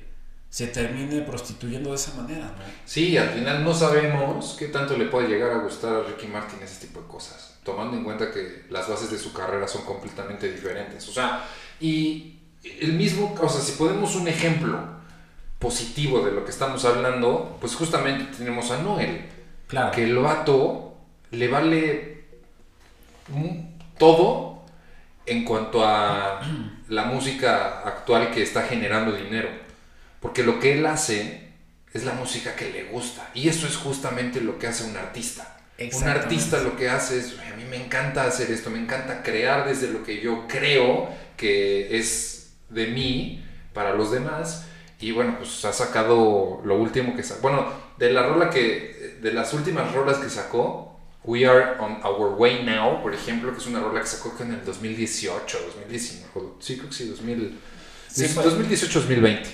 se 0.49 0.67
termine 0.67 1.21
prostituyendo 1.21 1.91
de 1.91 1.95
esa 1.95 2.13
manera, 2.15 2.45
¿no? 2.45 2.63
Sí, 2.85 3.17
al 3.17 3.29
final 3.29 3.63
no 3.63 3.73
sabemos 3.73 4.55
qué 4.59 4.67
tanto 4.67 4.97
le 4.97 5.05
puede 5.05 5.29
llegar 5.29 5.51
a 5.51 5.59
gustar 5.59 5.95
a 5.95 6.03
Ricky 6.03 6.27
Martin 6.27 6.59
ese 6.61 6.87
tipo 6.87 7.01
de 7.01 7.07
cosas, 7.07 7.57
tomando 7.63 7.95
en 7.95 8.03
cuenta 8.03 8.31
que 8.31 8.65
las 8.69 8.89
bases 8.89 9.11
de 9.11 9.17
su 9.17 9.31
carrera 9.31 9.67
son 9.67 9.85
completamente 9.85 10.51
diferentes. 10.51 11.07
O 11.07 11.13
sea, 11.13 11.45
y 11.79 12.38
el 12.63 12.93
mismo, 12.93 13.35
o 13.39 13.49
sea, 13.49 13.61
si 13.61 13.73
podemos 13.73 14.15
un 14.15 14.27
ejemplo 14.27 14.79
positivo 15.59 16.21
de 16.21 16.31
lo 16.31 16.45
que 16.45 16.51
estamos 16.51 16.85
hablando, 16.85 17.57
pues 17.59 17.75
justamente 17.75 18.35
tenemos 18.37 18.71
a 18.71 18.81
Noel. 18.81 19.25
Claro. 19.67 19.91
Que 19.91 20.05
el 20.05 20.17
vato 20.17 20.97
le 21.31 21.47
vale 21.47 22.23
todo 23.97 24.63
en 25.25 25.45
cuanto 25.45 25.85
a 25.85 26.41
la 26.89 27.05
música 27.05 27.81
actual 27.81 28.31
que 28.31 28.41
está 28.41 28.63
generando 28.63 29.11
dinero. 29.11 29.49
Porque 30.19 30.43
lo 30.43 30.59
que 30.59 30.73
él 30.73 30.85
hace 30.85 31.49
es 31.93 32.05
la 32.05 32.13
música 32.13 32.55
que 32.55 32.71
le 32.71 32.85
gusta. 32.85 33.29
Y 33.33 33.49
eso 33.49 33.67
es 33.67 33.75
justamente 33.75 34.41
lo 34.41 34.59
que 34.59 34.67
hace 34.67 34.83
un 34.83 34.97
artista. 34.97 35.57
Un 35.93 36.07
artista 36.09 36.61
lo 36.61 36.75
que 36.75 36.89
hace 36.89 37.19
es, 37.19 37.37
a 37.39 37.55
mí 37.55 37.63
me 37.63 37.77
encanta 37.77 38.25
hacer 38.25 38.51
esto, 38.51 38.69
me 38.69 38.79
encanta 38.79 39.23
crear 39.23 39.65
desde 39.65 39.89
lo 39.89 40.03
que 40.03 40.19
yo 40.19 40.45
creo 40.49 41.07
que 41.37 41.97
es 41.97 42.38
de 42.69 42.87
mí 42.87 43.43
para 43.73 43.93
los 43.93 44.11
demás. 44.11 44.65
Y 44.99 45.11
bueno, 45.11 45.35
pues 45.37 45.63
ha 45.65 45.73
sacado 45.73 46.61
lo 46.63 46.75
último 46.77 47.15
que 47.15 47.23
sacó. 47.23 47.41
Bueno, 47.41 47.67
de 47.97 48.11
la 48.11 48.23
rola 48.23 48.49
que. 48.49 49.17
De 49.21 49.33
las 49.33 49.53
últimas 49.53 49.93
rolas 49.93 50.17
que 50.17 50.29
sacó, 50.29 50.97
We 51.25 51.45
Are 51.45 51.77
on 51.79 51.99
Our 52.03 52.35
Way 52.37 52.63
Now, 52.63 53.01
por 53.01 53.13
ejemplo, 53.13 53.51
que 53.51 53.57
es 53.57 53.67
una 53.67 53.81
rola 53.81 53.99
que 53.99 54.07
sacó 54.07 54.33
en 54.41 54.53
el 54.53 54.63
2018, 54.63 55.57
2019. 55.75 56.49
Sí, 56.59 56.77
creo 56.77 56.89
que 56.89 56.95
sí, 56.95 57.07
2018, 57.07 58.99
2020. 58.99 59.49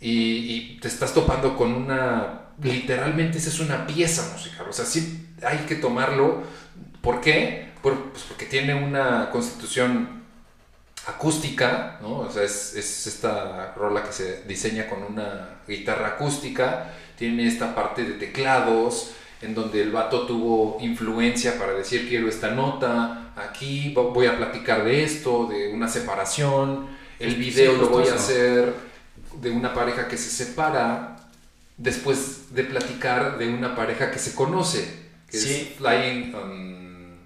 Y, 0.00 0.10
y, 0.10 0.78
te 0.80 0.88
estás 0.88 1.14
topando 1.14 1.56
con 1.56 1.72
una. 1.72 2.42
Literalmente, 2.62 3.38
esa 3.38 3.48
es 3.48 3.60
una 3.60 3.86
pieza 3.86 4.30
musical. 4.32 4.66
O 4.68 4.72
sea, 4.72 4.84
sí 4.84 5.28
hay 5.42 5.58
que 5.58 5.76
tomarlo. 5.76 6.42
¿Por 7.00 7.20
qué? 7.20 7.68
pues 7.82 8.24
porque 8.28 8.46
tiene 8.46 8.74
una 8.74 9.30
constitución 9.30 10.17
acústica, 11.08 11.98
¿no? 12.02 12.20
O 12.20 12.30
sea, 12.30 12.42
es, 12.42 12.74
es, 12.74 13.06
esta 13.06 13.72
rola 13.74 14.02
que 14.02 14.12
se 14.12 14.42
diseña 14.44 14.86
con 14.86 15.02
una 15.02 15.60
guitarra 15.66 16.08
acústica, 16.08 16.92
tiene 17.16 17.48
esta 17.48 17.74
parte 17.74 18.04
de 18.04 18.12
teclados 18.14 19.12
en 19.40 19.54
donde 19.54 19.82
el 19.82 19.90
vato 19.90 20.26
tuvo 20.26 20.78
influencia 20.80 21.58
para 21.58 21.72
decir 21.72 22.08
quiero 22.08 22.28
esta 22.28 22.50
nota, 22.50 23.32
aquí 23.36 23.94
voy 23.94 24.26
a 24.26 24.36
platicar 24.36 24.84
de 24.84 25.04
esto, 25.04 25.46
de 25.46 25.72
una 25.72 25.88
separación, 25.88 26.88
el 27.18 27.36
video 27.36 27.72
lo 27.72 27.88
voy 27.88 28.08
a 28.08 28.14
hacer 28.14 28.74
de 29.40 29.50
una 29.50 29.72
pareja 29.72 30.08
que 30.08 30.16
se 30.16 30.30
separa 30.30 31.16
después 31.76 32.54
de 32.54 32.64
platicar 32.64 33.38
de 33.38 33.48
una 33.48 33.74
pareja 33.74 34.10
que 34.10 34.18
se 34.18 34.34
conoce, 34.34 35.08
que 35.30 35.38
es 35.38 35.74
Flying 35.78 36.34
on, 36.34 37.18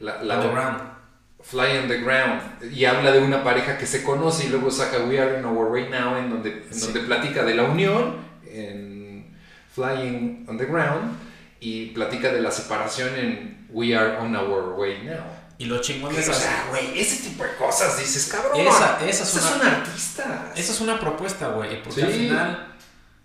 la, 0.00 0.40
the 0.40 0.48
Ground. 0.48 0.97
Fly 1.42 1.78
on 1.78 1.88
the 1.88 1.98
Ground 1.98 2.72
y 2.72 2.84
habla 2.84 3.12
de 3.12 3.20
una 3.20 3.42
pareja 3.42 3.78
que 3.78 3.86
se 3.86 4.02
conoce 4.02 4.46
y 4.46 4.48
luego 4.48 4.70
saca 4.70 4.98
We 4.98 5.20
Are 5.20 5.38
in 5.38 5.44
Our 5.44 5.70
Way 5.70 5.88
Now 5.88 6.16
en 6.16 6.30
donde, 6.30 6.66
en 6.70 6.80
donde 6.80 7.00
platica 7.00 7.44
de 7.44 7.54
la 7.54 7.64
unión 7.64 8.16
en 8.46 9.36
Flying 9.74 10.46
on 10.48 10.58
the 10.58 10.66
Ground 10.66 11.16
y 11.60 11.86
platica 11.86 12.32
de 12.32 12.40
la 12.40 12.50
separación 12.50 13.14
en 13.16 13.66
We 13.70 13.96
Are 13.96 14.18
on 14.18 14.34
Our 14.34 14.78
Way 14.78 15.04
Now. 15.04 15.24
Y 15.58 15.64
lo 15.64 15.80
chingón 15.80 16.14
de 16.14 16.20
O 16.20 16.32
sea, 16.32 16.66
güey, 16.70 17.00
ese 17.00 17.28
tipo 17.28 17.42
de 17.42 17.54
cosas 17.56 17.98
dices, 17.98 18.28
cabrón. 18.30 18.60
Esa, 18.60 19.04
esa 19.04 19.24
es, 19.24 19.34
una, 19.34 19.56
un 19.56 19.66
artista. 19.66 20.52
Esa 20.54 20.72
es 20.72 20.80
una 20.80 21.00
propuesta, 21.00 21.48
güey. 21.48 21.82
Porque 21.82 22.02
al 22.02 22.12
final, 22.12 22.67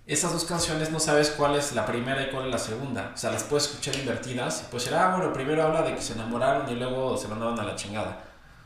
esas 0.06 0.34
dos 0.34 0.44
canciones 0.44 0.92
no 0.92 1.00
sabes 1.00 1.30
cuál 1.30 1.56
es 1.56 1.74
la 1.74 1.86
primera 1.86 2.22
y 2.24 2.30
cuál 2.30 2.46
es 2.46 2.52
la 2.52 2.58
segunda. 2.58 3.12
O 3.14 3.18
sea, 3.18 3.32
las 3.32 3.44
puedes 3.44 3.68
escuchar 3.68 3.96
invertidas 3.96 4.62
y 4.62 4.72
puedes 4.72 4.86
decir, 4.86 4.98
ah, 4.98 5.16
bueno, 5.16 5.32
primero 5.32 5.64
habla 5.64 5.82
de 5.82 5.96
que 5.96 6.02
se 6.02 6.14
enamoraron 6.14 6.70
y 6.70 6.76
luego 6.76 7.18
se 7.18 7.30
mandaron 7.30 7.58
a 7.60 7.64
la 7.64 7.76
chingada. 7.76 8.22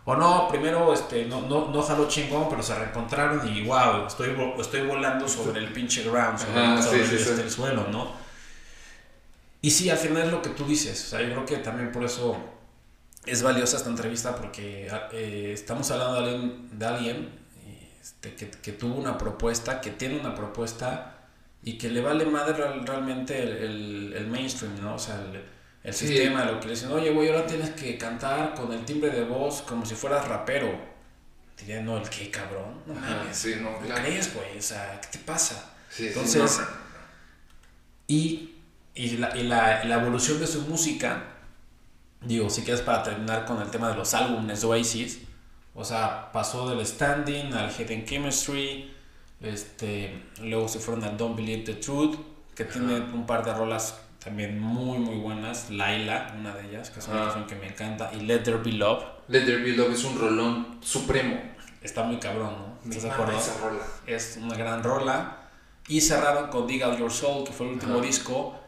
O 0.06 0.16
no, 0.16 0.48
primero 0.48 0.94
este, 0.94 1.26
no, 1.26 1.42
no, 1.42 1.68
no 1.68 1.82
jaló 1.84 2.08
chingón, 2.08 2.48
pero 2.50 2.64
se 2.64 2.74
reencontraron 2.74 3.46
y 3.48 3.66
wow, 3.66 4.08
estoy, 4.08 4.36
estoy 4.58 4.88
volando 4.88 5.28
sobre 5.28 5.60
el 5.60 5.72
pinche 5.74 6.04
ground, 6.10 6.40
sobre, 6.40 7.02
este, 7.04 7.42
el 7.42 7.52
suelo, 7.52 7.88
¿no? 7.92 8.14
Y 9.62 9.70
sí, 9.70 9.90
al 9.90 9.98
final 9.98 10.24
es 10.24 10.32
lo 10.32 10.42
que 10.42 10.50
tú 10.50 10.64
dices. 10.66 11.04
O 11.06 11.10
sea, 11.10 11.22
yo 11.22 11.32
creo 11.32 11.46
que 11.46 11.58
también 11.58 11.92
por 11.92 12.04
eso 12.06 12.38
es 13.26 13.44
valiosa 13.44 13.78
esta 13.78 13.90
entrevista 13.90 14.34
porque 14.36 14.90
eh, 15.12 15.52
estamos 15.54 15.92
hablando 15.92 16.22
de 16.22 16.30
alguien, 16.30 16.70
de 16.80 16.86
alguien 16.86 17.40
este, 18.02 18.34
que, 18.34 18.50
que, 18.50 18.72
tuvo 18.72 18.96
una 18.96 19.18
propuesta, 19.18 19.82
que 19.82 19.92
tiene 19.92 20.20
una 20.20 20.34
propuesta 20.34 21.17
y 21.64 21.78
que 21.78 21.90
le 21.90 22.02
vale 22.02 22.26
madre 22.26 22.54
realmente 22.86 23.42
el, 23.44 24.14
el, 24.14 24.28
mainstream, 24.28 24.82
¿no? 24.82 24.96
O 24.96 25.00
sea, 25.00 25.16
el, 25.16 25.44
el 25.84 25.94
sistema, 25.94 26.46
lo 26.46 26.60
que 26.60 26.68
le 26.68 26.74
dicen, 26.74 26.92
oye, 26.92 27.12
güey, 27.12 27.30
ahora 27.30 27.46
tienes 27.46 27.72
que 27.72 27.98
cantar 27.98 28.54
con 28.54 28.72
el 28.72 28.86
timbre 28.86 29.10
de 29.10 29.24
voz 29.24 29.62
como 29.64 29.86
si 29.86 29.96
fueras 29.96 30.28
rapero. 30.28 30.98
Diría, 31.58 31.82
no, 31.82 31.98
¿el 31.98 32.08
qué, 32.10 32.30
cabrón? 32.30 32.82
No 32.86 32.94
mames. 32.94 33.36
Sí, 33.36 33.56
no, 33.60 33.80
claro. 33.80 34.02
crees, 34.04 34.34
güey? 34.34 34.58
O 34.58 34.62
sea, 34.62 35.02
¿qué 35.02 35.18
te 35.18 35.20
pasa? 35.20 35.74
Entonces, 35.98 36.62
y, 38.08 38.56
y, 38.94 39.18
la, 39.18 39.36
y 39.36 39.44
la, 39.44 39.84
la 39.84 39.96
evolución 39.96 40.40
de 40.40 40.48
su 40.48 40.62
música 40.62 41.38
digo, 42.22 42.50
si 42.50 42.64
quieres 42.64 42.82
para 42.82 43.04
terminar 43.04 43.46
con 43.46 43.62
el 43.62 43.70
tema 43.70 43.90
de 43.90 43.96
los 43.96 44.14
álbumes 44.14 44.64
Oasis, 44.64 45.20
o 45.76 45.84
sea, 45.84 46.32
pasó 46.32 46.68
del 46.70 46.86
Standing 46.86 47.54
al 47.54 47.72
Hidden 47.72 48.06
Chemistry, 48.06 48.94
este, 49.42 50.24
luego 50.42 50.68
se 50.68 50.80
fueron 50.80 51.04
al 51.04 51.18
Don't 51.18 51.36
Believe 51.36 51.64
the 51.64 51.76
Truth, 51.76 52.18
que 52.56 52.66
tiene 52.66 53.00
un 53.00 53.26
par 53.26 53.46
de 53.46 53.54
rolas 53.54 54.00
también 54.24 54.60
muy 54.60 54.98
muy 54.98 55.16
buenas, 55.18 55.70
Laila, 55.70 56.36
una 56.38 56.54
de 56.56 56.68
ellas, 56.68 56.90
que 56.90 57.00
es 57.00 57.08
una 57.08 57.24
canción 57.24 57.48
que 57.48 57.56
me 57.56 57.68
encanta, 57.68 58.12
y 58.14 58.22
Let 58.22 58.40
There 58.40 58.58
Be 58.58 58.74
Love. 58.74 59.04
Let 59.28 59.46
There 59.46 59.64
Be 59.64 59.74
Love 59.74 59.94
es 59.94 60.04
un 60.04 60.20
rolón 60.20 60.80
supremo. 60.82 61.40
Está 61.82 62.04
muy 62.04 62.18
cabrón, 62.18 62.56
¿no? 62.58 62.90
¿Estás 62.90 63.04
de 63.04 63.12
acuerdo? 63.12 63.40
Es 64.06 64.38
una 64.42 64.56
gran 64.56 64.84
rola. 64.84 65.50
Y 65.88 66.02
cerraron 66.02 66.50
con 66.50 66.68
Dig 66.68 66.84
Out 66.84 67.00
Your 67.00 67.12
Soul, 67.12 67.46
que 67.46 67.54
fue 67.54 67.68
el 67.68 67.74
último 67.74 68.02
disco, 68.02 68.60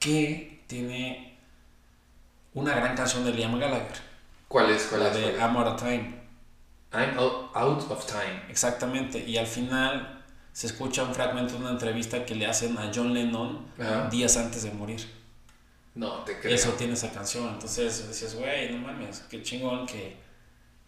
que 0.00 0.64
tiene 0.66 1.38
una 2.54 2.74
gran 2.74 2.96
canción 2.96 3.24
de 3.24 3.32
Liam 3.32 3.58
Gallagher. 3.58 3.96
¿Cuál 4.48 4.70
es? 4.70 4.84
¿Cuál 4.84 5.02
la 5.02 5.10
es? 5.10 5.16
de 5.16 5.40
Out 5.40 5.66
of 5.66 5.80
Time. 5.80 6.23
I'm 6.94 7.18
out 7.18 7.90
of 7.90 8.06
time. 8.06 8.42
Exactamente. 8.48 9.18
Y 9.18 9.36
al 9.36 9.46
final 9.46 10.22
se 10.52 10.68
escucha 10.68 11.02
un 11.02 11.14
fragmento 11.14 11.54
de 11.54 11.60
una 11.60 11.70
entrevista 11.70 12.24
que 12.24 12.34
le 12.34 12.46
hacen 12.46 12.78
a 12.78 12.90
John 12.94 13.12
Lennon 13.12 13.66
días 14.10 14.36
antes 14.36 14.62
de 14.62 14.70
morir. 14.70 15.04
No, 15.94 16.24
te 16.24 16.38
creo. 16.38 16.54
Eso 16.54 16.70
tiene 16.72 16.94
esa 16.94 17.10
canción. 17.12 17.48
Entonces 17.48 18.06
decías, 18.06 18.34
güey, 18.34 18.72
no 18.72 18.78
mames, 18.78 19.24
qué 19.28 19.42
chingón 19.42 19.86
que, 19.86 20.16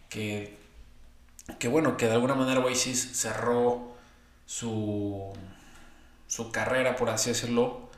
que, 0.08 0.56
que 1.58 1.68
bueno, 1.68 1.96
que 1.96 2.06
de 2.06 2.12
alguna 2.12 2.34
manera 2.34 2.60
Oasis 2.60 3.16
cerró 3.16 3.96
su, 4.46 5.32
su 6.26 6.50
carrera, 6.50 6.96
por 6.96 7.10
así 7.10 7.30
decirlo, 7.30 7.88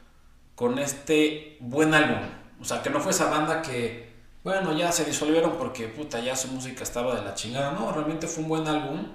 con 0.55 0.79
este 0.79 1.57
buen 1.61 1.95
álbum. 1.95 2.29
O 2.61 2.65
sea, 2.65 2.83
que 2.83 2.91
no 2.91 3.01
fue 3.01 3.13
esa 3.13 3.31
banda 3.31 3.63
que, 3.63 4.08
bueno, 4.49 4.73
ya 4.73 4.91
se 4.91 5.05
disolvieron 5.05 5.53
porque, 5.59 5.89
puta, 5.89 6.21
ya 6.21 6.35
su 6.35 6.49
música 6.49 6.83
estaba 6.83 7.15
de 7.15 7.23
la 7.23 7.35
chingada. 7.35 7.73
No, 7.73 7.93
realmente 7.93 8.27
fue 8.27 8.43
un 8.45 8.49
buen 8.49 8.67
álbum, 8.67 9.07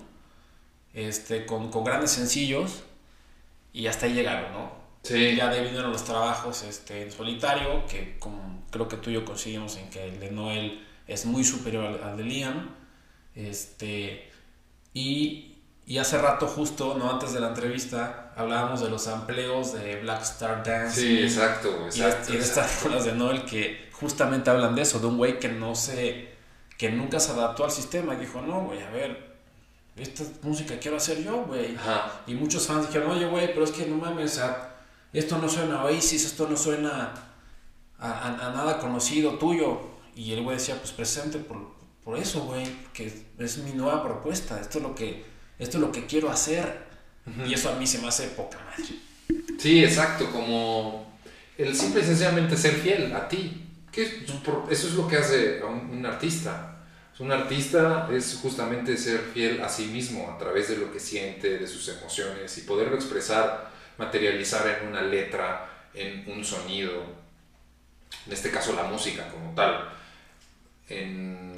este, 0.93 1.45
con, 1.47 1.71
con 1.71 1.83
grandes 1.83 2.11
sencillos, 2.11 2.83
y 3.73 3.87
hasta 3.87 4.05
ahí 4.05 4.13
llegaron, 4.13 4.53
¿no? 4.53 4.71
Sí. 5.01 5.35
Ya 5.35 5.49
de 5.49 5.59
ahí 5.59 5.65
vinieron 5.65 5.91
los 5.91 6.05
trabajos 6.05 6.61
este, 6.63 7.01
en 7.01 7.11
solitario, 7.11 7.85
que 7.87 8.17
como 8.19 8.63
creo 8.69 8.87
que 8.87 8.97
tú 8.97 9.09
y 9.09 9.13
yo 9.13 9.25
coincidimos 9.25 9.75
en 9.77 9.89
que 9.89 10.03
el 10.07 10.19
de 10.19 10.29
Noel 10.29 10.85
es 11.07 11.25
muy 11.25 11.43
superior 11.43 11.99
al, 12.03 12.15
de 12.15 12.23
Liam. 12.23 12.69
Este, 13.33 14.31
y, 14.93 15.52
y 15.85 15.97
hace 15.97 16.17
rato, 16.17 16.47
justo, 16.47 16.95
¿no? 16.97 17.11
Antes 17.11 17.33
de 17.33 17.41
la 17.41 17.49
entrevista, 17.49 18.31
hablábamos 18.37 18.81
de 18.81 18.89
los 18.89 19.05
empleos 19.07 19.73
de 19.73 19.99
Black 20.01 20.21
Star 20.21 20.63
Dance. 20.63 21.01
Sí, 21.01 21.23
exacto, 21.23 21.85
exacto. 21.85 22.31
Y, 22.31 22.37
de 22.37 22.41
estas 22.41 22.83
rolas 22.83 23.03
de 23.03 23.11
Noel 23.11 23.43
que 23.43 23.89
justamente 23.91 24.49
hablan 24.49 24.75
de 24.75 24.83
eso, 24.83 24.99
de 24.99 25.07
un 25.07 25.17
güey 25.17 25.39
que 25.39 25.49
no 25.49 25.75
se, 25.75 26.29
que 26.77 26.89
nunca 26.89 27.19
se 27.19 27.33
adaptó 27.33 27.65
al 27.65 27.71
sistema 27.71 28.13
y 28.13 28.17
dijo, 28.17 28.41
no, 28.41 28.61
güey, 28.61 28.81
a 28.81 28.89
ver, 28.91 29.33
esta 29.97 30.23
música 30.41 30.79
quiero 30.79 30.97
hacer 30.97 31.21
yo, 31.21 31.43
güey. 31.43 31.75
Y 32.27 32.33
muchos 32.35 32.65
fans 32.65 32.87
dijeron, 32.87 33.11
oye, 33.11 33.25
güey, 33.25 33.47
pero 33.47 33.65
es 33.65 33.71
que 33.71 33.85
no 33.85 33.97
mames, 33.97 34.41
esto 35.11 35.37
no 35.37 35.49
suena 35.49 35.81
a 35.81 35.85
Oasis, 35.85 36.25
esto 36.25 36.47
no 36.47 36.55
suena 36.55 37.13
a, 37.99 38.27
a, 38.27 38.51
nada 38.51 38.79
conocido 38.79 39.37
tuyo. 39.37 39.81
Y 40.15 40.31
el 40.31 40.43
güey 40.43 40.57
decía, 40.57 40.77
pues 40.77 40.91
presente 40.91 41.39
por, 41.39 41.57
por 42.03 42.17
eso, 42.17 42.41
güey, 42.45 42.65
que 42.93 43.25
es 43.37 43.57
mi 43.57 43.71
nueva 43.71 44.01
propuesta, 44.01 44.61
esto 44.61 44.77
es 44.77 44.83
lo 44.83 44.95
que, 44.95 45.32
esto 45.59 45.77
es 45.77 45.81
lo 45.81 45.91
que 45.91 46.05
quiero 46.05 46.29
hacer. 46.29 46.83
Y 47.47 47.53
eso 47.53 47.69
a 47.69 47.75
mí 47.75 47.87
se 47.87 47.99
me 47.99 48.07
hace 48.07 48.27
poca 48.29 48.59
madre. 48.59 48.95
Sí, 49.57 49.83
exacto, 49.83 50.29
como 50.31 51.17
el 51.57 51.75
simple 51.75 52.01
y 52.01 52.05
sencillamente 52.05 52.57
ser 52.57 52.73
fiel 52.73 53.13
a 53.13 53.27
ti. 53.27 53.59
Que 53.91 54.03
eso 54.03 54.87
es 54.87 54.93
lo 54.95 55.07
que 55.07 55.17
hace 55.17 55.61
a 55.61 55.67
un, 55.67 56.05
artista. 56.05 56.69
Un 57.19 57.31
artista 57.31 58.09
es 58.11 58.39
justamente 58.41 58.97
ser 58.97 59.19
fiel 59.19 59.61
a 59.61 59.69
sí 59.69 59.85
mismo 59.85 60.31
a 60.31 60.37
través 60.37 60.67
de 60.69 60.77
lo 60.77 60.91
que 60.91 60.99
siente, 60.99 61.59
de 61.59 61.67
sus 61.67 61.87
emociones 61.89 62.57
y 62.57 62.61
poderlo 62.61 62.95
expresar, 62.95 63.69
materializar 63.97 64.79
en 64.81 64.89
una 64.89 65.03
letra, 65.03 65.69
en 65.93 66.29
un 66.29 66.43
sonido, 66.43 67.03
en 68.25 68.33
este 68.33 68.49
caso 68.49 68.73
la 68.73 68.83
música 68.85 69.29
como 69.29 69.53
tal. 69.53 69.89
En 70.89 71.52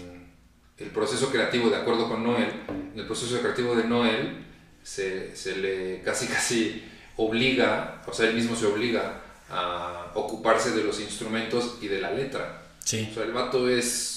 el 0.77 0.89
proceso 0.89 1.31
creativo, 1.31 1.69
de 1.69 1.77
acuerdo 1.77 2.09
con 2.09 2.23
Noel, 2.23 2.49
en 2.93 2.99
el 2.99 3.05
proceso 3.05 3.39
creativo 3.39 3.75
de 3.75 3.85
Noel, 3.85 4.45
se, 4.83 5.35
se, 5.35 5.57
le 5.57 6.01
casi 6.01 6.27
casi 6.27 6.83
obliga, 7.17 8.01
o 8.05 8.13
sea, 8.13 8.27
él 8.27 8.35
mismo 8.35 8.55
se 8.55 8.65
obliga 8.65 9.21
a 9.49 10.11
ocuparse 10.15 10.71
de 10.71 10.83
los 10.83 10.99
instrumentos 10.99 11.77
y 11.81 11.87
de 11.87 12.01
la 12.01 12.11
letra. 12.11 12.61
Sí. 12.83 13.07
O 13.11 13.13
sea, 13.13 13.23
el 13.23 13.31
vato 13.31 13.69
es 13.69 14.15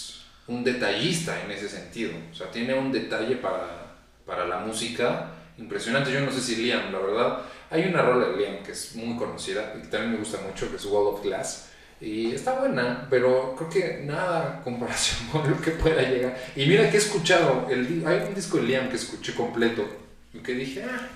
un 0.48 0.64
detallista 0.64 1.42
en 1.44 1.50
ese 1.50 1.68
sentido. 1.68 2.12
O 2.32 2.34
sea, 2.34 2.50
tiene 2.50 2.74
un 2.74 2.90
detalle 2.90 3.36
para, 3.36 3.94
para 4.26 4.46
la 4.46 4.58
música 4.58 5.30
impresionante. 5.58 6.12
Yo 6.12 6.20
no 6.20 6.32
sé 6.32 6.40
si 6.40 6.56
Liam, 6.56 6.92
la 6.92 6.98
verdad. 6.98 7.42
Hay 7.70 7.84
una 7.84 8.02
rola 8.02 8.28
de 8.28 8.36
Liam 8.36 8.62
que 8.62 8.72
es 8.72 8.94
muy 8.96 9.16
conocida 9.16 9.74
y 9.76 9.82
que 9.82 9.88
también 9.88 10.12
me 10.12 10.18
gusta 10.18 10.40
mucho, 10.40 10.70
que 10.70 10.76
es 10.76 10.84
Wall 10.86 11.14
of 11.14 11.22
Glass. 11.22 11.67
Y 12.00 12.32
está 12.32 12.60
buena, 12.60 13.08
pero 13.10 13.56
creo 13.56 13.70
que 13.70 14.04
nada 14.04 14.60
comparación 14.62 15.28
con 15.30 15.50
lo 15.50 15.60
que 15.60 15.72
pueda 15.72 16.02
llegar. 16.02 16.36
Y 16.54 16.66
mira 16.66 16.88
que 16.90 16.96
he 16.96 17.00
escuchado, 17.00 17.66
el, 17.68 18.04
hay 18.06 18.28
un 18.28 18.34
disco 18.34 18.58
de 18.58 18.64
Liam 18.64 18.88
que 18.88 18.96
escuché 18.96 19.34
completo 19.34 19.84
y 20.32 20.38
que 20.38 20.54
dije, 20.54 20.84
ah, 20.84 21.08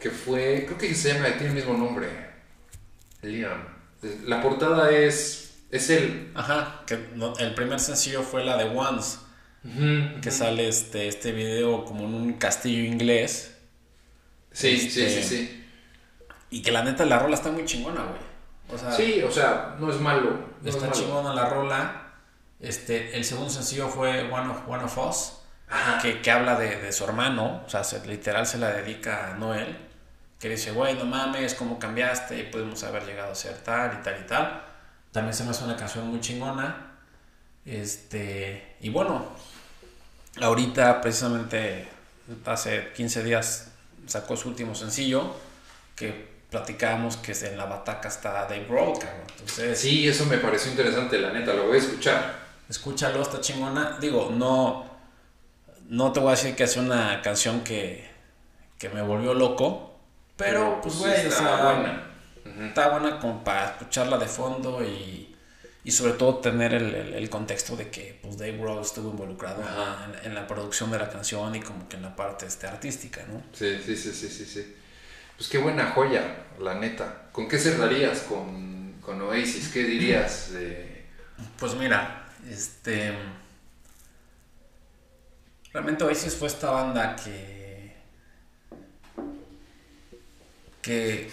que 0.00 0.10
fue, 0.10 0.64
creo 0.66 0.78
que 0.78 0.94
se 0.94 1.14
llama, 1.14 1.28
tiene 1.28 1.48
el 1.48 1.54
mismo 1.54 1.74
nombre, 1.74 2.08
Liam. 3.22 3.62
La 4.26 4.42
portada 4.42 4.90
es, 4.90 5.58
es 5.70 5.90
él. 5.90 6.32
Ajá, 6.34 6.82
que 6.86 6.98
el 7.38 7.54
primer 7.54 7.78
sencillo 7.78 8.22
fue 8.22 8.44
la 8.44 8.56
de 8.56 8.64
Once, 8.64 9.18
que 10.20 10.30
sale 10.30 10.68
este, 10.68 11.08
este 11.08 11.30
video 11.30 11.84
como 11.84 12.04
en 12.04 12.14
un 12.14 12.32
castillo 12.34 12.82
inglés. 12.84 13.54
Sí, 14.50 14.78
sí, 14.78 14.90
sí, 14.90 15.02
este, 15.02 15.22
sí. 15.22 15.64
Y 16.50 16.62
que 16.62 16.72
la 16.72 16.82
neta 16.82 17.04
la 17.04 17.18
rola 17.18 17.34
está 17.34 17.52
muy 17.52 17.64
chingona, 17.64 18.02
güey. 18.02 18.27
O 18.72 18.76
sea, 18.76 18.92
sí, 18.92 19.22
o 19.22 19.30
sea, 19.30 19.76
no 19.78 19.90
es 19.90 20.00
malo. 20.00 20.38
está 20.64 20.90
chingona 20.90 21.34
la 21.34 21.48
rola. 21.48 22.02
Este, 22.60 23.16
el 23.16 23.24
segundo 23.24 23.50
sencillo 23.50 23.88
fue 23.88 24.30
One 24.30 24.50
of, 24.50 24.68
One 24.68 24.84
of 24.84 24.98
Us 24.98 25.38
que, 26.02 26.22
que, 26.22 26.30
habla 26.30 26.58
de, 26.58 26.76
de, 26.76 26.92
su 26.92 27.04
hermano, 27.04 27.62
o 27.66 27.68
sea, 27.68 27.82
literal 28.06 28.46
se 28.46 28.58
la 28.58 28.70
dedica 28.70 29.30
a 29.30 29.34
Noel, 29.34 29.76
que 30.40 30.48
dice, 30.48 30.70
güey, 30.70 30.94
no 30.94 31.04
mames, 31.04 31.54
¿cómo 31.54 31.78
cambiaste? 31.78 32.38
Y 32.38 32.42
pudimos 32.44 32.82
haber 32.84 33.04
llegado 33.04 33.32
a 33.32 33.34
ser 33.34 33.58
tal 33.58 33.98
y 33.98 34.02
tal 34.02 34.20
y 34.20 34.26
tal. 34.26 34.62
también 35.12 35.34
se 35.34 35.44
me 35.44 35.50
hace 35.50 35.64
una 35.64 35.76
canción 35.76 36.08
muy 36.08 36.20
chingona. 36.20 36.92
Este, 37.66 38.76
y 38.80 38.88
bueno, 38.88 39.26
ahorita 40.40 41.00
precisamente 41.00 41.88
hace 42.46 42.92
15 42.94 43.22
días 43.24 43.70
sacó 44.06 44.36
su 44.36 44.48
último 44.48 44.74
sencillo 44.74 45.34
que 45.96 46.37
platicábamos 46.50 47.16
que 47.18 47.32
en 47.32 47.56
la 47.56 47.66
bataca 47.66 48.08
está 48.08 48.32
Dave 48.44 48.66
Grohl, 48.68 48.98
Entonces, 49.30 49.78
sí, 49.78 50.08
eso 50.08 50.24
me 50.26 50.38
pareció 50.38 50.70
interesante, 50.70 51.18
la 51.18 51.32
neta, 51.32 51.52
lo 51.52 51.66
voy 51.66 51.76
a 51.76 51.80
escuchar. 51.80 52.48
Escúchalo, 52.68 53.22
está 53.22 53.40
chingona. 53.40 53.98
Digo, 54.00 54.30
no, 54.34 54.88
no 55.88 56.12
te 56.12 56.20
voy 56.20 56.28
a 56.28 56.30
decir 56.32 56.54
que 56.54 56.64
es 56.64 56.76
una 56.76 57.20
canción 57.22 57.62
que, 57.62 58.10
que 58.78 58.88
me 58.88 59.02
volvió 59.02 59.34
loco, 59.34 59.88
pero, 60.36 60.80
pues, 60.80 60.94
pues 60.94 61.10
güey, 61.10 61.26
está 61.26 61.64
buena. 61.64 62.04
Está 62.66 62.88
buena 62.88 63.18
como 63.18 63.44
para 63.44 63.70
escucharla 63.72 64.16
de 64.18 64.26
fondo 64.26 64.82
y, 64.82 65.36
y 65.84 65.90
sobre 65.90 66.12
todo 66.12 66.38
tener 66.38 66.72
el, 66.72 66.94
el, 66.94 67.28
contexto 67.28 67.76
de 67.76 67.90
que 67.90 68.18
pues 68.22 68.38
Dave 68.38 68.56
Grohl 68.56 68.80
estuvo 68.80 69.10
involucrado 69.10 69.62
en, 69.62 70.26
en, 70.26 70.34
la 70.34 70.46
producción 70.46 70.90
de 70.90 70.98
la 70.98 71.10
canción 71.10 71.54
y 71.54 71.60
como 71.60 71.88
que 71.88 71.96
en 71.96 72.02
la 72.02 72.16
parte 72.16 72.46
este, 72.46 72.66
artística, 72.66 73.24
¿no? 73.26 73.42
Sí, 73.52 73.78
sí, 73.84 73.96
sí, 73.96 74.12
sí, 74.12 74.28
sí, 74.28 74.44
sí. 74.44 74.74
Pues 75.38 75.48
qué 75.48 75.58
buena 75.58 75.92
joya, 75.92 76.46
la 76.58 76.74
neta. 76.74 77.28
¿Con 77.30 77.46
qué 77.46 77.60
cerrarías 77.60 78.22
con, 78.22 78.94
con 79.00 79.22
Oasis? 79.22 79.68
¿Qué 79.68 79.84
dirías 79.84 80.52
de...? 80.52 81.06
Pues 81.60 81.74
mira, 81.76 82.26
este... 82.50 83.14
Realmente 85.72 86.02
Oasis 86.02 86.34
fue 86.34 86.48
esta 86.48 86.72
banda 86.72 87.14
que... 87.14 87.96
que, 90.82 91.30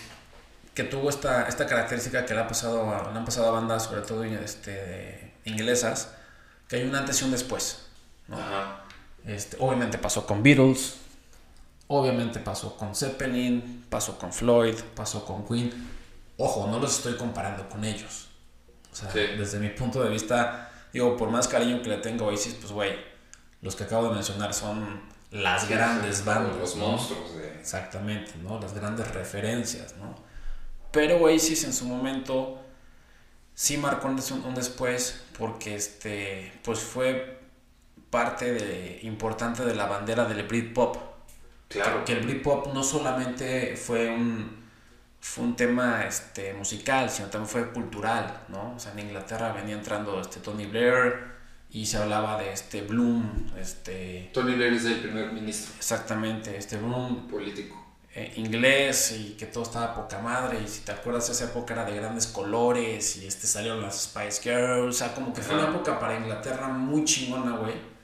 que 0.76 0.84
tuvo 0.84 1.10
esta, 1.10 1.47
esta 1.47 1.66
característica 1.66 2.28
que 2.28 2.36
le, 2.36 2.41
ha 2.41 2.47
pasado 2.47 2.95
a, 2.95 3.12
le 3.12 3.18
han 3.18 3.26
pasado 3.26 3.47
a 3.47 3.51
bandas, 3.60 3.86
sobre 3.86 4.01
todo 4.01 4.24
este, 4.24 5.34
inglesas, 5.45 6.14
que 6.68 6.76
hay 6.76 6.84
un 6.84 6.93
antes 6.93 7.20
y 7.22 7.26
un 7.26 7.32
después. 7.32 7.88
Este, 9.26 9.58
obviamente 9.60 9.97
pasó 9.97 10.28
con 10.28 10.43
Beatles, 10.43 10.97
Obviamente 11.88 12.40
pasó 12.40 12.76
con 12.78 12.96
Zeppelin, 12.96 13.86
pasó 13.90 14.18
con 14.18 14.34
Floyd, 14.34 14.76
pasó 14.96 15.26
con 15.26 15.46
Queen. 15.46 15.72
Ojo, 16.38 16.68
no 16.68 16.80
los 16.80 16.98
estoy 16.98 17.16
comparando 17.16 17.70
con 17.70 17.86
ellos. 17.86 18.28
O 18.92 18.96
sea, 18.96 19.12
desde 19.12 19.60
mi 19.60 19.70
punto 19.70 20.02
de 20.04 20.10
vista, 20.10 20.72
digo, 20.92 21.16
por 21.16 21.30
más 21.30 21.48
cariño 21.48 21.82
que 21.82 21.90
le 21.90 21.98
tengo 21.98 22.26
a 22.26 22.28
Oasis, 22.30 22.56
pues 22.56 22.72
güey, 22.72 22.96
los 23.62 23.76
que 23.76 23.84
acabo 23.84 24.08
de 24.08 24.16
mencionar 24.16 24.54
son 24.54 25.02
las 25.32 25.70
grandes 25.70 26.24
bandas. 26.26 26.58
Los 26.58 26.76
monstruos 26.76 27.32
Exactamente, 27.60 28.34
¿no? 28.42 28.60
Las 28.60 28.74
grandes 28.74 29.12
referencias, 29.12 29.96
¿no? 29.98 30.16
Pero 30.92 31.18
Oasis 31.18 31.64
en 31.66 31.74
su 31.74 31.86
momento 31.86 32.60
sí 33.54 33.78
marcó 33.78 34.08
un 34.08 34.56
después 34.56 35.24
porque 35.38 35.76
este, 35.76 36.54
pues 36.64 36.80
fue 36.80 37.40
parte 38.10 38.54
de, 38.54 39.00
importante 39.04 39.66
de 39.66 39.76
la 39.76 39.88
bandera 39.88 40.26
del 40.26 40.48
Britpop 40.48 41.14
que, 41.68 42.13
el 42.13 42.26
Britpop 42.26 42.74
no 42.74 42.84
solamente 42.84 43.76
fue 43.76 44.09
un, 44.09 44.66
fue 45.20 45.43
un 45.43 45.55
tema 45.55 46.05
este, 46.05 46.53
musical, 46.53 47.09
sino 47.09 47.30
también 47.30 47.49
fue 47.49 47.72
cultural, 47.72 48.41
¿no? 48.49 48.76
O 48.76 48.80
sea, 48.80 48.91
en 48.93 48.99
Inglaterra 48.99 49.51
venía 49.51 49.76
entrando 49.76 50.20
este 50.22 50.39
Tony 50.39 50.66
Blair 50.66 51.36
y 51.72 51.86
se 51.86 51.97
hablaba 51.97 52.39
de 52.39 52.53
este 52.53 52.84
Bloom, 52.84 53.51
este... 53.59 54.30
Tony 54.34 54.55
Blair 54.55 54.74
es 54.74 54.86
el 54.86 54.99
primer 54.99 55.32
ministro. 55.32 55.74
Exactamente, 55.78 56.55
este 56.55 56.78
Bloom... 56.78 57.28
Político. 57.28 57.84
Eh, 58.13 58.32
inglés 58.38 59.11
y 59.11 59.32
que 59.32 59.45
todo 59.47 59.63
estaba 59.63 59.93
poca 59.93 60.20
madre 60.20 60.61
y 60.63 60.70
si 60.70 60.86
te 60.86 60.93
acuerdas 60.93 61.28
esa 61.30 61.45
época 61.45 61.74
era 61.74 61.84
de 61.84 61.97
grandes 61.97 62.28
colores 62.28 63.18
y 63.18 63.28
este 63.28 63.45
salieron 63.45 63.82
las 63.82 64.03
Spice 64.03 64.41
Girls, 64.41 64.95
o 64.95 64.97
sea, 64.97 65.13
como 65.13 65.34
que 65.34 65.41
fue 65.41 65.55
una 65.55 65.68
época 65.68 65.99
para 65.99 66.16
Inglaterra 66.16 66.70
muy 66.70 67.03
chingona, 67.03 67.57
güey 67.57 67.95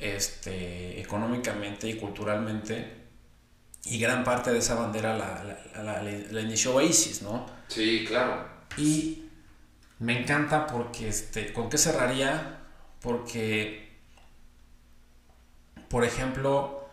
este, 0.00 1.00
económicamente 1.00 1.88
y 1.88 1.94
culturalmente. 1.94 2.98
Y 3.84 3.98
gran 3.98 4.24
parte 4.24 4.50
de 4.50 4.58
esa 4.58 4.74
bandera 4.74 5.16
la, 5.16 6.22
la, 6.30 6.40
inició 6.40 6.74
Oasis, 6.74 7.22
¿no? 7.22 7.46
Sí, 7.68 8.04
claro. 8.06 8.46
Y 8.76 9.24
me 9.98 10.20
encanta 10.20 10.66
porque, 10.66 11.08
este, 11.08 11.52
¿con 11.52 11.70
qué 11.70 11.78
cerraría? 11.78 12.58
Porque, 13.00 13.98
por 15.88 16.04
ejemplo, 16.04 16.88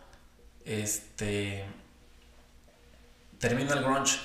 este, 0.64 1.64
termina 3.38 3.74
el 3.74 3.84
grunge. 3.84 4.18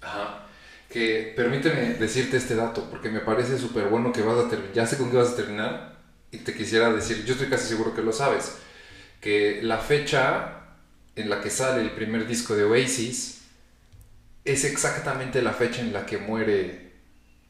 Ajá. 0.00 0.46
Que 0.88 1.32
permíteme 1.34 1.94
decirte 1.94 2.36
este 2.36 2.54
dato, 2.54 2.88
porque 2.90 3.08
me 3.08 3.20
parece 3.20 3.56
súper 3.58 3.86
bueno 3.86 4.12
que 4.12 4.22
vas 4.22 4.44
a 4.44 4.48
terminar. 4.48 4.74
Ya 4.74 4.86
sé 4.86 4.98
con 4.98 5.10
qué 5.10 5.16
vas 5.16 5.30
a 5.30 5.36
terminar, 5.36 5.91
y 6.32 6.38
te 6.38 6.54
quisiera 6.54 6.90
decir, 6.90 7.24
yo 7.24 7.34
estoy 7.34 7.48
casi 7.48 7.68
seguro 7.68 7.94
que 7.94 8.02
lo 8.02 8.12
sabes, 8.12 8.56
que 9.20 9.60
la 9.62 9.78
fecha 9.78 10.62
en 11.14 11.28
la 11.28 11.42
que 11.42 11.50
sale 11.50 11.82
el 11.82 11.90
primer 11.90 12.26
disco 12.26 12.56
de 12.56 12.64
Oasis 12.64 13.42
es 14.44 14.64
exactamente 14.64 15.42
la 15.42 15.52
fecha 15.52 15.82
en 15.82 15.92
la 15.92 16.06
que 16.06 16.16
muere 16.16 16.92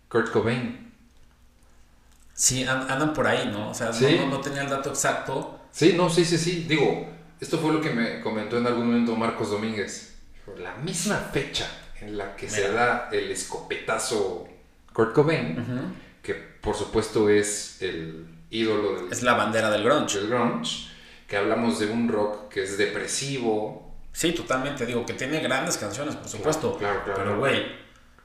Kurt 0.08 0.32
Cobain. 0.32 0.92
Sí, 2.34 2.64
andan 2.64 3.14
por 3.14 3.26
ahí, 3.26 3.48
¿no? 3.52 3.70
O 3.70 3.74
sea, 3.74 3.92
no, 4.26 4.40
tenía 4.40 4.62
el 4.62 4.68
dato 4.68 4.90
exacto. 4.90 5.60
Sí, 5.70 5.94
no, 5.96 6.10
sí, 6.10 6.24
sí, 6.24 6.36
sí. 6.36 6.66
Digo, 6.68 7.08
esto 7.40 7.58
fue 7.58 7.72
lo 7.72 7.80
que 7.80 7.90
me 7.90 8.20
comentó 8.20 8.58
en 8.58 8.66
algún 8.66 8.86
momento 8.86 9.14
Marcos 9.14 9.50
Domínguez. 9.50 10.14
La 10.58 10.74
misma 10.76 11.16
fecha 11.16 11.70
en 12.00 12.18
la 12.18 12.34
que 12.34 12.50
se 12.50 12.72
da 12.72 13.08
el 13.12 13.30
escopetazo 13.30 14.48
Kurt 14.92 15.14
Cobain, 15.14 15.94
que 16.20 16.34
por 16.34 16.74
supuesto 16.74 17.28
es 17.28 17.80
el 17.80 18.26
ídolo 18.52 19.08
Es 19.10 19.22
la 19.22 19.34
bandera 19.34 19.70
del 19.70 19.82
grunge. 19.82 20.18
Del 20.18 20.28
grunge, 20.28 20.88
que 21.26 21.36
hablamos 21.36 21.78
de 21.78 21.86
un 21.86 22.08
rock 22.08 22.48
que 22.52 22.62
es 22.62 22.78
depresivo. 22.78 23.96
Sí, 24.12 24.32
totalmente, 24.32 24.86
digo, 24.86 25.04
que 25.06 25.14
tiene 25.14 25.40
grandes 25.40 25.78
canciones, 25.78 26.14
por 26.14 26.28
supuesto. 26.28 26.76
Claro, 26.76 27.02
claro. 27.02 27.18
Pero, 27.18 27.38
güey, 27.38 27.64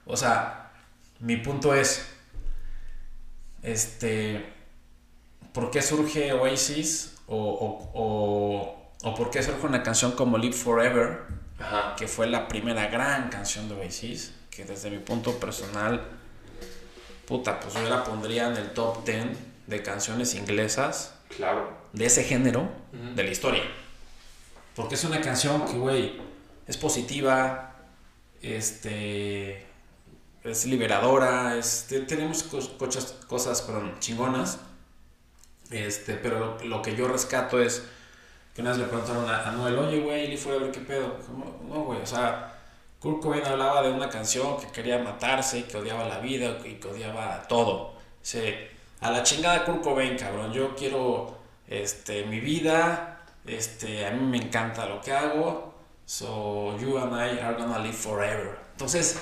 o 0.06 0.18
sea, 0.18 0.72
mi 1.20 1.38
punto 1.38 1.74
es, 1.74 2.06
este, 3.64 4.54
¿por 5.54 5.72
qué 5.72 5.82
surge 5.82 6.34
Oasis? 6.34 7.16
O, 7.28 7.38
o, 7.94 8.94
o, 9.04 9.16
por 9.16 9.30
qué 9.30 9.42
surge 9.42 9.66
una 9.66 9.84
canción 9.84 10.12
como 10.12 10.38
Live 10.38 10.56
Forever? 10.56 11.38
Que 11.98 12.08
fue 12.08 12.28
la 12.28 12.48
primera 12.48 12.88
gran 12.88 13.30
canción 13.30 13.68
de 13.68 13.76
Oasis, 13.76 14.34
que 14.52 14.64
desde 14.66 14.92
mi 14.92 15.00
punto 15.00 15.40
personal, 15.40 16.06
puta, 17.26 17.60
pues 17.60 17.74
yo 17.74 17.90
la 17.90 18.04
pondría 18.04 18.48
en 18.48 18.58
el 18.58 18.72
top 18.72 19.04
10 19.04 19.47
de 19.68 19.84
canciones 19.84 20.34
inglesas. 20.34 21.14
Claro. 21.36 21.70
De 21.94 22.06
ese 22.06 22.24
género 22.24 22.70
de 22.92 23.24
la 23.24 23.30
historia. 23.30 23.64
Porque 24.76 24.96
es 24.96 25.04
una 25.04 25.22
canción 25.22 25.66
que, 25.66 25.78
güey, 25.78 26.20
es 26.66 26.78
positiva, 26.78 27.76
este, 28.42 29.66
es 30.44 30.66
liberadora, 30.66 31.58
es, 31.58 31.88
tenemos 32.08 32.44
cosas, 32.44 33.16
cosas 33.28 33.62
perdón, 33.62 33.96
chingonas. 34.00 34.60
Este, 35.70 36.14
pero 36.14 36.58
lo, 36.64 36.82
que 36.82 36.96
yo 36.96 37.08
rescato 37.08 37.62
es 37.62 37.84
que 38.56 38.62
una 38.62 38.72
vez 38.72 38.80
le 38.80 38.86
preguntaron 38.86 39.30
a, 39.30 39.52
Noel, 39.52 39.78
oye, 39.78 40.00
güey, 40.00 40.34
y 40.34 40.38
fue 40.38 40.56
a 40.56 40.60
ver 40.60 40.72
qué 40.72 40.80
pedo. 40.80 41.18
No, 41.68 41.84
güey, 41.84 42.02
o 42.02 42.06
sea, 42.06 42.58
Kurt 43.00 43.22
Cobain 43.22 43.46
hablaba 43.46 43.82
de 43.82 43.92
una 43.92 44.10
canción 44.10 44.60
que 44.60 44.68
quería 44.68 45.00
matarse, 45.00 45.66
que 45.66 45.78
odiaba 45.78 46.08
la 46.08 46.20
vida 46.20 46.58
y 46.64 46.76
que 46.76 46.88
odiaba 46.88 47.48
todo. 47.48 47.94
Se, 48.22 48.77
a 49.02 49.12
la 49.12 49.24
chingada 49.24 49.66
Kurt 49.66 49.82
Cobain, 49.82 50.18
cabrón. 50.18 50.52
Yo 50.54 50.76
quiero 50.76 51.38
este, 51.68 52.26
mi 52.26 52.40
vida, 52.40 53.22
este, 53.46 54.06
a 54.06 54.12
mí 54.12 54.26
me 54.26 54.38
encanta 54.38 54.86
lo 54.86 55.02
que 55.02 55.12
hago. 55.12 55.76
So 56.06 56.78
you 56.80 56.98
and 56.98 57.14
I 57.14 57.40
are 57.40 57.56
gonna 57.58 57.80
live 57.80 57.94
forever. 57.94 58.58
Entonces, 58.72 59.20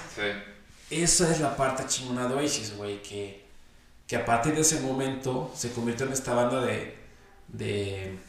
esa 0.89 1.31
es 1.31 1.39
la 1.39 1.55
parte 1.55 1.87
chingona 1.87 2.27
de 2.27 2.35
Oasis, 2.35 2.77
güey, 2.77 3.01
que, 3.01 3.45
que 4.05 4.15
a 4.15 4.25
partir 4.25 4.53
de 4.53 4.61
ese 4.61 4.79
momento 4.81 5.51
se 5.55 5.71
convirtió 5.71 6.05
en 6.05 6.13
esta 6.13 6.33
banda 6.33 6.61
de, 6.61 6.95
de, 7.47 8.19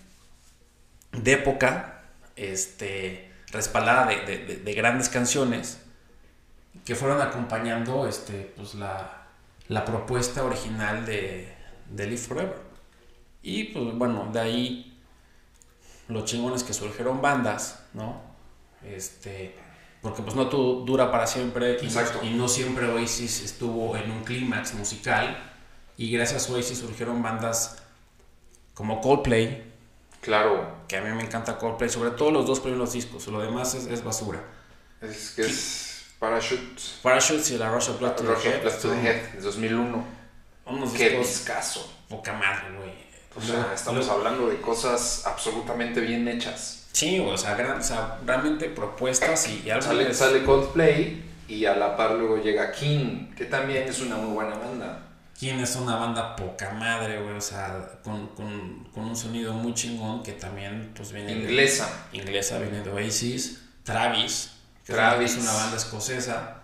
de 1.12 1.32
época, 1.32 2.02
este, 2.34 3.30
respaldada 3.52 4.06
de, 4.06 4.24
de, 4.24 4.56
de, 4.56 4.74
grandes 4.74 5.08
canciones 5.08 5.78
que 6.84 6.94
fueron 6.94 7.20
acompañando 7.20 8.08
este, 8.08 8.52
pues, 8.56 8.74
la, 8.74 9.25
la 9.68 9.84
propuesta 9.84 10.44
original 10.44 11.04
de, 11.06 11.54
de 11.90 12.06
Live 12.06 12.18
Forever. 12.18 12.56
Y 13.42 13.64
pues 13.64 13.94
bueno, 13.94 14.28
de 14.32 14.40
ahí 14.40 14.98
los 16.08 16.24
chingones 16.24 16.62
que 16.62 16.72
surgieron 16.72 17.20
bandas, 17.20 17.84
¿no? 17.92 18.20
Este, 18.84 19.56
porque 20.02 20.22
pues 20.22 20.36
no 20.36 20.48
todo 20.48 20.84
dura 20.84 21.10
para 21.10 21.26
siempre 21.26 21.78
y, 21.82 22.26
y 22.26 22.30
no 22.34 22.48
siempre 22.48 22.86
Oasis 22.88 23.42
estuvo 23.42 23.96
en 23.96 24.10
un 24.10 24.22
clímax 24.22 24.74
musical 24.74 25.52
y 25.96 26.10
gracias 26.10 26.48
a 26.48 26.52
Oasis 26.52 26.78
surgieron 26.78 27.22
bandas 27.22 27.82
como 28.74 29.00
Coldplay. 29.00 29.72
Claro. 30.20 30.76
Que 30.86 30.96
a 30.96 31.00
mí 31.00 31.10
me 31.10 31.22
encanta 31.22 31.58
Coldplay, 31.58 31.88
sobre 31.88 32.10
todo 32.10 32.30
los 32.30 32.46
dos 32.46 32.60
primeros 32.60 32.92
discos, 32.92 33.26
lo 33.28 33.40
demás 33.40 33.74
es, 33.74 33.86
es 33.86 34.04
basura. 34.04 34.42
Es 35.00 35.32
que 35.32 35.42
es 35.42 35.95
Parachute. 36.18 36.80
Parachutes 37.02 37.50
y 37.50 37.58
la 37.58 37.70
Rush 37.70 37.90
of 37.90 37.98
Blood 37.98 38.12
to 38.16 38.22
Rush 38.24 38.42
the 38.42 38.48
of 38.48 38.54
Head. 38.54 38.62
Blood 38.62 38.78
to 38.80 38.88
the 38.90 39.00
Head, 39.02 39.32
de 39.34 39.40
2001. 39.40 40.04
Unos 40.66 40.92
Qué 40.92 41.10
discos 41.10 41.26
discazo. 41.28 41.92
poca 42.08 42.32
madre, 42.32 42.76
güey. 42.76 43.06
O 43.36 43.40
sea, 43.42 43.72
estamos 43.74 44.08
hablando 44.08 44.48
de 44.48 44.56
cosas 44.60 45.24
absolutamente 45.26 46.00
bien 46.00 46.26
hechas. 46.26 46.86
Sí, 46.92 47.20
o 47.20 47.36
sea, 47.36 47.54
gran- 47.54 47.78
o 47.80 47.82
sea, 47.82 48.18
realmente 48.24 48.70
propuestas 48.70 49.46
y, 49.48 49.62
y 49.66 49.70
algo 49.70 49.86
Sale, 49.86 50.14
sale 50.14 50.42
Coldplay 50.44 51.22
y 51.46 51.66
a 51.66 51.76
la 51.76 51.94
par 51.96 52.12
luego 52.12 52.38
llega 52.42 52.72
King, 52.72 53.34
que 53.36 53.44
también 53.44 53.86
es 53.86 54.00
una 54.00 54.16
muy 54.16 54.32
buena 54.34 54.56
banda. 54.56 55.02
Quién 55.38 55.60
es 55.60 55.76
una 55.76 55.96
banda 55.96 56.34
poca 56.34 56.70
madre, 56.70 57.20
güey, 57.20 57.36
o 57.36 57.40
sea, 57.42 57.98
con, 58.02 58.28
con, 58.28 58.84
con 58.94 59.04
un 59.04 59.14
sonido 59.16 59.52
muy 59.52 59.74
chingón 59.74 60.22
que 60.22 60.32
también, 60.32 60.92
pues, 60.96 61.12
viene 61.12 61.34
de- 61.34 61.40
Inglesa. 61.42 62.06
inglesa, 62.14 62.58
viene 62.58 62.80
de 62.80 62.90
Oasis, 62.90 63.60
Travis, 63.84 64.52
Travis. 64.94 65.32
una- 65.32 65.40
es 65.42 65.48
una 65.48 65.52
banda 65.54 65.76
escocesa, 65.76 66.62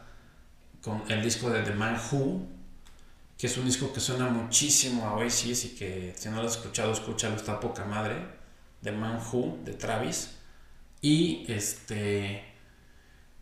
con 0.82 1.02
el 1.08 1.22
disco 1.22 1.50
de 1.50 1.62
The 1.62 1.72
Man 1.74 1.96
Who, 2.10 2.46
que 3.38 3.46
es 3.46 3.56
un 3.56 3.64
disco 3.64 3.92
que 3.92 4.00
suena 4.00 4.26
muchísimo 4.28 5.06
a 5.06 5.14
Oasis 5.14 5.64
y 5.64 5.68
que 5.74 6.14
si 6.16 6.28
no 6.28 6.40
lo 6.42 6.48
has 6.48 6.56
escuchado, 6.56 6.92
escúchalo, 6.92 7.34
está 7.36 7.58
poca 7.60 7.84
madre, 7.84 8.16
The 8.82 8.92
Man 8.92 9.20
Who, 9.32 9.58
de 9.64 9.74
Travis, 9.74 10.30
y 11.00 11.44
este, 11.48 12.44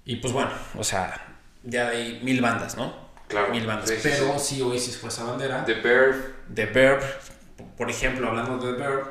y 0.05 0.17
pues 0.17 0.33
bueno, 0.33 0.51
o 0.77 0.85
sea, 0.85 1.37
ya 1.65 1.89
hay 1.89 2.21
mil 2.23 2.41
bandas, 2.41 2.77
¿no? 2.77 3.11
Claro. 3.29 3.51
Mil 3.53 3.67
bandas, 3.67 3.89
Sí, 3.91 3.97
pero 4.03 4.39
sí. 4.39 4.57
sí 4.57 4.63
Oasis 4.63 4.97
fue 4.99 5.09
esa 5.09 5.25
bandera. 5.25 5.65
The 5.65 5.75
Verve. 5.75 6.35
The 6.55 6.67
Verb, 6.67 7.03
por 7.77 7.89
ejemplo, 7.91 8.27
hablando 8.29 8.59
de 8.59 8.73
The 8.73 8.79
Verb, 8.79 9.07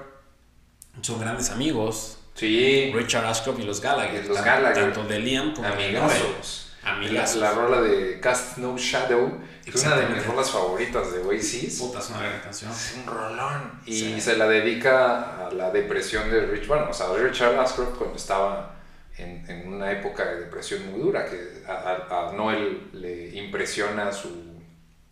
son 1.01 1.19
grandes 1.19 1.49
amigos, 1.51 2.17
Sí. 2.39 2.91
Richard 2.95 3.25
Ashcroft 3.25 3.59
y 3.59 3.63
los 3.63 3.81
Gallagher. 3.81 4.25
Los. 4.25 4.41
Tanto 4.43 5.03
de 5.05 5.19
Liam 5.19 5.53
como 5.53 5.67
de 5.67 5.75
Noel. 5.75 5.97
Amigazos. 5.97 6.65
La, 6.83 6.91
Amigazos. 6.93 7.41
la 7.41 7.51
rola 7.51 7.81
de 7.81 8.19
Cast 8.21 8.57
No 8.57 8.77
Shadow 8.77 9.39
es 9.65 9.83
una 9.83 9.97
de 9.97 10.07
mis 10.07 10.25
rolas 10.25 10.49
favoritas 10.49 11.11
de 11.13 11.19
Oasis. 11.19 11.79
Puta, 11.79 11.99
es 11.99 12.09
una 12.09 12.19
gran 12.23 12.39
canción. 12.39 12.71
Es 12.71 12.95
un 12.97 13.05
rolón. 13.05 13.81
Y 13.85 13.93
Sí. 13.99 14.21
se 14.21 14.37
la 14.37 14.47
dedica 14.47 15.47
a 15.47 15.51
la 15.51 15.69
depresión 15.71 16.31
de 16.31 16.45
Rich. 16.45 16.67
Bueno, 16.67 16.87
o 16.89 16.93
sea, 16.93 17.07
Richard 17.13 17.59
Ashcroft 17.59 17.97
cuando 17.97 18.15
estaba 18.15 18.75
en, 19.17 19.43
en 19.49 19.67
una 19.73 19.91
época 19.91 20.25
de 20.25 20.39
depresión 20.45 20.89
muy 20.89 21.01
dura, 21.01 21.25
que 21.29 21.63
a, 21.67 21.73
a- 22.09 22.29
a 22.29 22.33
Noel 22.33 22.87
le 22.93 23.27
impresiona 23.35 24.11
su, 24.13 24.29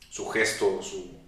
su 0.10 0.28
gesto, 0.30 0.82
su, 0.82 1.20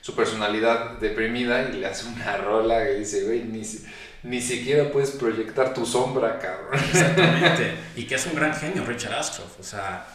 su 0.00 0.14
personalidad 0.14 0.92
deprimida 0.98 1.68
y 1.68 1.72
le 1.78 1.86
hace 1.86 2.06
una 2.06 2.36
rola 2.38 2.84
que 2.84 2.94
dice, 2.94 3.24
güey, 3.24 3.42
ni, 3.44 3.64
si- 3.64 3.84
ni 4.22 4.40
siquiera 4.40 4.90
puedes 4.90 5.10
proyectar 5.12 5.72
tu 5.74 5.86
sombra, 5.86 6.38
cabrón. 6.38 6.74
Exactamente. 6.74 7.76
y 7.96 8.04
que 8.04 8.14
es 8.16 8.26
un 8.26 8.34
gran 8.34 8.54
genio, 8.54 8.84
Richard 8.84 9.14
Ashcroft. 9.14 9.60
O 9.60 9.62
sea, 9.62 10.06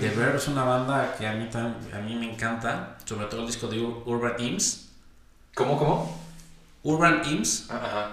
The 0.00 0.10
Verb 0.10 0.36
es 0.36 0.48
una 0.48 0.64
banda 0.64 1.14
que 1.16 1.26
a 1.26 1.32
mí, 1.34 1.48
a 1.54 1.98
mí 2.00 2.14
me 2.16 2.32
encanta. 2.32 2.96
Sobre 3.04 3.26
todo 3.26 3.40
el 3.42 3.46
disco 3.46 3.68
de 3.68 3.78
Ur- 3.78 4.02
Urban 4.06 4.34
Imps. 4.38 4.88
¿Cómo, 5.54 5.78
cómo? 5.78 6.20
Urban 6.82 7.22
Imps 7.30 7.70
Ajá. 7.70 8.12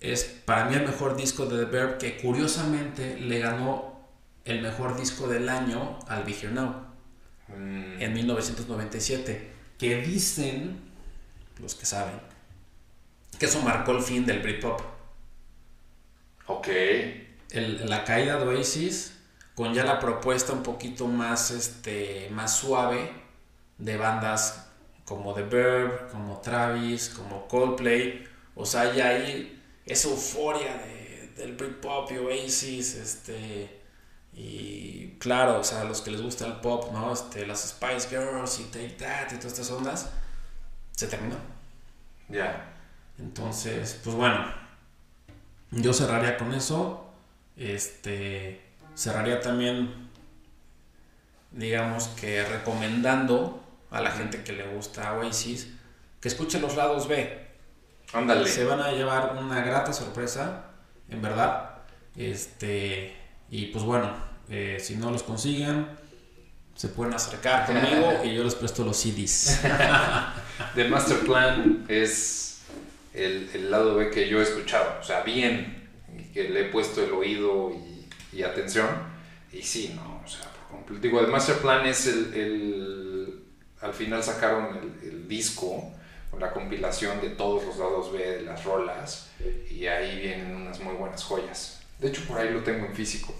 es 0.00 0.24
para 0.44 0.66
mí 0.66 0.74
el 0.76 0.82
mejor 0.86 1.16
disco 1.16 1.46
de 1.46 1.64
The 1.64 1.70
Verb 1.70 1.98
que 1.98 2.18
curiosamente 2.18 3.18
le 3.18 3.38
ganó 3.40 3.98
el 4.44 4.60
mejor 4.62 4.96
disco 4.98 5.26
del 5.26 5.48
año 5.48 5.98
al 6.06 6.22
Be 6.24 6.32
Here 6.32 6.52
Now. 6.52 6.74
Mm, 7.48 8.00
en 8.00 8.12
1997, 8.12 9.50
que 9.78 9.96
dicen, 10.02 10.80
los 11.60 11.74
que 11.74 11.86
saben, 11.86 12.14
que 13.40 13.46
eso 13.46 13.60
marcó 13.62 13.90
el 13.92 14.02
fin 14.02 14.24
del 14.24 14.38
Britpop. 14.40 14.80
ok. 16.46 16.68
El- 17.50 17.88
la 17.88 18.04
caída 18.04 18.38
de 18.38 18.44
Oasis, 18.56 19.14
con 19.54 19.72
ya 19.74 19.84
la 19.84 19.98
propuesta 19.98 20.52
un 20.52 20.62
poquito 20.62 21.06
más, 21.08 21.50
este, 21.50 22.28
más 22.30 22.56
suave 22.56 23.10
de 23.78 23.96
bandas 23.96 24.66
como 25.04 25.34
The 25.34 25.42
Verb, 25.42 26.10
como 26.10 26.40
Travis, 26.40 27.08
como 27.08 27.48
Coldplay, 27.48 28.24
o 28.54 28.64
sea, 28.66 28.92
ya 28.94 29.08
hay 29.08 29.60
esa 29.86 30.08
euforia 30.08 30.74
de- 30.76 31.32
del 31.36 31.56
Britpop 31.56 32.10
y 32.12 32.18
Oasis, 32.18 32.94
este, 32.94 33.80
y 34.32 35.16
claro, 35.18 35.60
o 35.60 35.64
sea, 35.64 35.84
los 35.84 36.00
que 36.02 36.10
les 36.12 36.20
gusta 36.22 36.46
el 36.46 36.54
pop, 36.60 36.92
¿no? 36.92 37.12
Este, 37.12 37.46
las 37.46 37.68
Spice 37.70 38.08
Girls 38.10 38.60
y 38.60 38.64
Take 38.64 38.96
That 38.98 39.32
y 39.32 39.36
todas 39.36 39.52
estas 39.52 39.70
ondas, 39.70 40.10
se 40.96 41.06
terminó. 41.08 41.36
Ya. 42.28 42.66
Entonces, 43.20 44.00
pues 44.02 44.16
bueno, 44.16 44.44
yo 45.70 45.92
cerraría 45.92 46.36
con 46.36 46.52
eso. 46.54 47.06
Este, 47.56 48.60
cerraría 48.94 49.40
también, 49.40 50.08
digamos 51.52 52.08
que 52.08 52.44
recomendando 52.44 53.62
a 53.90 54.00
la 54.00 54.10
gente 54.10 54.42
que 54.42 54.52
le 54.52 54.66
gusta 54.68 55.14
Oasis 55.14 55.68
que 56.20 56.28
escuche 56.28 56.60
los 56.60 56.76
lados 56.76 57.08
B. 57.08 57.48
Ándale. 58.12 58.46
Se 58.46 58.64
van 58.64 58.80
a 58.80 58.92
llevar 58.92 59.36
una 59.38 59.62
grata 59.62 59.92
sorpresa, 59.92 60.64
en 61.08 61.22
verdad. 61.22 61.70
Este, 62.16 63.16
y 63.50 63.66
pues 63.66 63.84
bueno, 63.84 64.12
eh, 64.48 64.78
si 64.80 64.96
no 64.96 65.10
los 65.10 65.22
consiguen, 65.22 65.86
se 66.74 66.88
pueden 66.88 67.14
acercar 67.14 67.66
conmigo 67.66 68.20
y 68.24 68.34
yo 68.34 68.44
les 68.44 68.54
presto 68.54 68.84
los 68.84 68.96
CDs. 68.96 69.60
The 70.74 70.88
Master 70.88 71.20
Plan 71.20 71.84
es 71.88 72.49
el, 73.14 73.50
el 73.54 73.70
lado 73.70 73.94
B 73.96 74.10
que 74.10 74.28
yo 74.28 74.40
he 74.40 74.42
escuchado, 74.42 74.98
o 75.00 75.04
sea, 75.04 75.22
bien, 75.22 75.88
y 76.18 76.24
que 76.32 76.48
le 76.48 76.60
he 76.62 76.64
puesto 76.64 77.02
el 77.04 77.12
oído 77.12 77.70
y, 77.72 78.36
y 78.36 78.42
atención, 78.42 78.88
y 79.52 79.62
sí, 79.62 79.92
no, 79.96 80.22
o 80.24 80.28
sea, 80.28 80.42
por 80.52 80.76
completo. 80.78 81.02
Digo, 81.02 81.20
The 81.20 81.26
Master 81.30 81.56
Plan 81.56 81.86
es 81.86 82.06
el, 82.06 82.34
el- 82.34 83.44
al 83.80 83.92
final 83.94 84.22
sacaron 84.22 84.76
el, 85.02 85.08
el 85.08 85.28
disco 85.28 85.92
la 86.38 86.52
compilación 86.52 87.20
de 87.20 87.30
todos 87.30 87.64
los 87.64 87.76
lados 87.78 88.12
B 88.12 88.18
de 88.18 88.42
las 88.42 88.64
rolas, 88.64 89.30
y 89.68 89.86
ahí 89.86 90.20
vienen 90.20 90.54
unas 90.54 90.78
muy 90.80 90.94
buenas 90.94 91.22
joyas. 91.24 91.80
De 91.98 92.08
hecho, 92.08 92.22
por 92.28 92.38
ahí 92.38 92.50
lo 92.52 92.60
tengo 92.62 92.86
en 92.86 92.94
físico. 92.94 93.34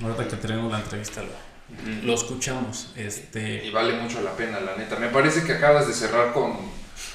Ahorita 0.00 0.28
que 0.28 0.36
tenemos 0.36 0.70
la 0.70 0.78
entrevista 0.78 1.22
lo, 1.22 2.02
lo 2.06 2.14
escuchamos. 2.14 2.92
Este, 2.96 3.64
Y 3.66 3.70
vale 3.70 3.94
mucho 3.94 4.22
la 4.22 4.34
pena, 4.36 4.60
la 4.60 4.76
neta. 4.76 4.96
Me 4.96 5.08
parece 5.08 5.42
que 5.44 5.52
acabas 5.54 5.88
de 5.88 5.92
cerrar 5.92 6.32
con 6.32 6.56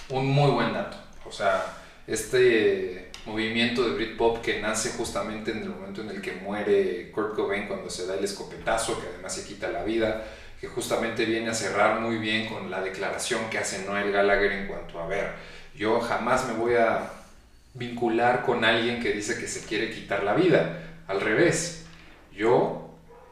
un 0.09 0.25
muy 0.27 0.51
buen 0.51 0.73
dato. 0.73 0.97
O 1.25 1.31
sea, 1.31 1.65
este 2.07 3.11
movimiento 3.25 3.83
de 3.83 3.95
Britpop 3.95 4.41
que 4.41 4.59
nace 4.59 4.91
justamente 4.91 5.51
en 5.51 5.59
el 5.59 5.69
momento 5.69 6.01
en 6.01 6.09
el 6.09 6.21
que 6.21 6.33
muere 6.33 7.11
Kurt 7.11 7.35
Cobain 7.35 7.67
cuando 7.67 7.89
se 7.89 8.07
da 8.07 8.15
el 8.15 8.23
escopetazo, 8.23 8.99
que 8.99 9.07
además 9.07 9.35
se 9.35 9.45
quita 9.45 9.69
la 9.69 9.83
vida, 9.83 10.23
que 10.59 10.67
justamente 10.67 11.25
viene 11.25 11.49
a 11.49 11.53
cerrar 11.53 11.99
muy 11.99 12.17
bien 12.17 12.47
con 12.47 12.69
la 12.69 12.81
declaración 12.81 13.49
que 13.49 13.57
hace 13.57 13.85
Noel 13.85 14.11
Gallagher 14.11 14.51
en 14.51 14.67
cuanto 14.67 14.99
a 14.99 15.07
ver, 15.07 15.33
yo 15.75 15.99
jamás 16.01 16.47
me 16.47 16.53
voy 16.53 16.75
a 16.75 17.11
vincular 17.73 18.43
con 18.43 18.65
alguien 18.65 19.01
que 19.01 19.13
dice 19.13 19.39
que 19.39 19.47
se 19.47 19.65
quiere 19.65 19.91
quitar 19.91 20.23
la 20.23 20.33
vida. 20.33 20.79
Al 21.07 21.21
revés, 21.21 21.85
yo, 22.33 22.89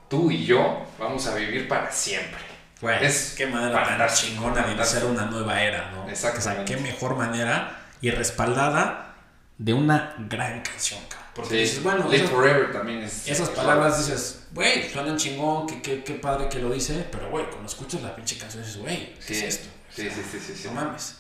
tú 0.09 0.31
y 0.31 0.45
yo 0.45 0.85
vamos 0.97 1.27
a 1.27 1.35
vivir 1.35 1.67
para 1.67 1.91
siempre. 1.91 2.39
Güey, 2.81 3.05
Es 3.05 3.35
qué 3.37 3.45
manera 3.45 3.97
tan 3.97 4.09
chingona 4.13 4.65
de 4.65 4.73
iniciar 4.73 5.05
una 5.05 5.25
nueva 5.25 5.61
era, 5.61 5.91
¿no? 5.91 6.09
Exactamente. 6.09 6.63
O 6.63 6.67
sea, 6.67 6.77
qué 6.77 6.81
mejor 6.81 7.17
manera 7.17 7.88
y 8.01 8.11
respaldada 8.11 9.15
de 9.57 9.73
una 9.73 10.15
gran 10.29 10.61
canción, 10.61 10.99
cabrón. 11.09 11.29
Porque 11.35 11.49
Sí, 11.51 11.57
dices, 11.57 11.83
bueno, 11.83 12.09
Live 12.09 12.27
Forever 12.27 12.71
también 12.71 12.99
es. 13.03 13.27
esas 13.27 13.49
es 13.49 13.55
palabras 13.55 13.97
dices, 14.05 14.47
güey, 14.51 14.89
suenan 14.89 15.17
chingón, 15.17 15.67
qué, 15.67 15.81
qué, 15.81 16.03
qué 16.03 16.13
padre 16.15 16.49
que 16.49 16.59
lo 16.59 16.71
dice, 16.71 17.07
pero 17.11 17.29
güey, 17.29 17.45
cuando 17.49 17.67
escuchas 17.67 18.01
la 18.01 18.15
pinche 18.15 18.37
canción 18.37 18.63
dices, 18.63 18.77
güey, 18.79 19.15
¿qué 19.15 19.21
Sí, 19.21 19.33
es 19.33 19.43
esto? 19.43 19.69
O 19.89 19.93
sí, 19.93 20.01
sea, 20.03 20.11
sí, 20.13 20.21
sí, 20.31 20.39
sí, 20.39 20.55
sí. 20.55 20.67
No 20.67 20.73
mames. 20.73 21.17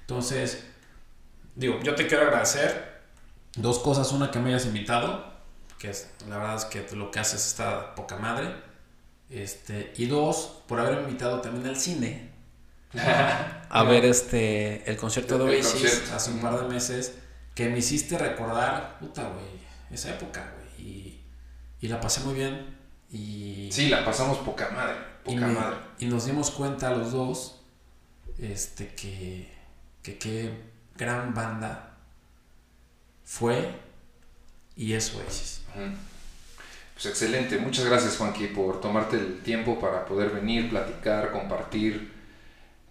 Entonces, 0.00 0.64
digo, 1.54 1.78
yo 1.82 1.94
te 1.94 2.06
quiero 2.06 2.24
agradecer 2.24 3.00
dos 3.56 3.78
cosas. 3.78 4.10
Una, 4.12 4.30
que 4.30 4.38
me 4.38 4.50
hayas 4.50 4.66
invitado, 4.66 5.32
que 5.78 5.90
es, 5.90 6.10
la 6.28 6.38
verdad 6.38 6.56
es 6.56 6.64
que 6.66 6.86
lo 6.96 7.10
que 7.10 7.20
haces 7.20 7.46
está 7.46 7.94
poca 7.94 8.16
madre. 8.16 8.54
Este, 9.30 9.92
y 9.96 10.06
dos, 10.06 10.62
por 10.68 10.78
haberme 10.80 11.02
invitado 11.02 11.40
también 11.40 11.66
al 11.66 11.76
cine. 11.76 12.33
A 12.96 13.82
ver 13.84 14.04
este 14.04 14.88
el 14.90 14.96
concierto 14.96 15.38
de 15.38 15.56
Oasis 15.56 16.10
hace 16.12 16.30
un 16.30 16.40
par 16.40 16.60
de 16.60 16.68
meses 16.68 17.14
que 17.54 17.68
me 17.68 17.78
hiciste 17.78 18.18
recordar, 18.18 18.98
puta, 18.98 19.22
güey, 19.28 19.46
esa 19.90 20.10
época, 20.10 20.52
güey. 20.56 20.86
Y, 20.88 21.20
y 21.80 21.88
la 21.88 22.00
pasé 22.00 22.20
muy 22.20 22.34
bien. 22.34 22.76
Y, 23.12 23.68
Sí, 23.72 23.88
la 23.88 24.04
pasamos 24.04 24.38
poca 24.38 24.70
madre. 24.70 24.96
y, 25.24 25.34
Poca 25.34 25.46
me- 25.46 25.54
madre. 25.54 25.76
y 26.00 26.06
nos 26.06 26.26
dimos 26.26 26.50
cuenta 26.50 26.90
los 26.90 27.12
dos 27.12 27.60
este, 28.38 28.88
que, 28.94 29.52
que 30.02 30.18
qué 30.18 30.50
gran 30.96 31.32
banda 31.34 31.96
fue 33.24 33.70
y 34.76 34.92
es 34.94 35.14
Oasis. 35.14 35.62
Pues 36.94 37.06
excelente. 37.06 37.58
Muchas 37.58 37.84
gracias, 37.84 38.16
Juanqui, 38.16 38.48
por 38.48 38.80
tomarte 38.80 39.16
el 39.16 39.40
tiempo 39.42 39.78
para 39.80 40.04
poder 40.04 40.30
venir, 40.30 40.70
platicar, 40.70 41.30
compartir. 41.32 42.13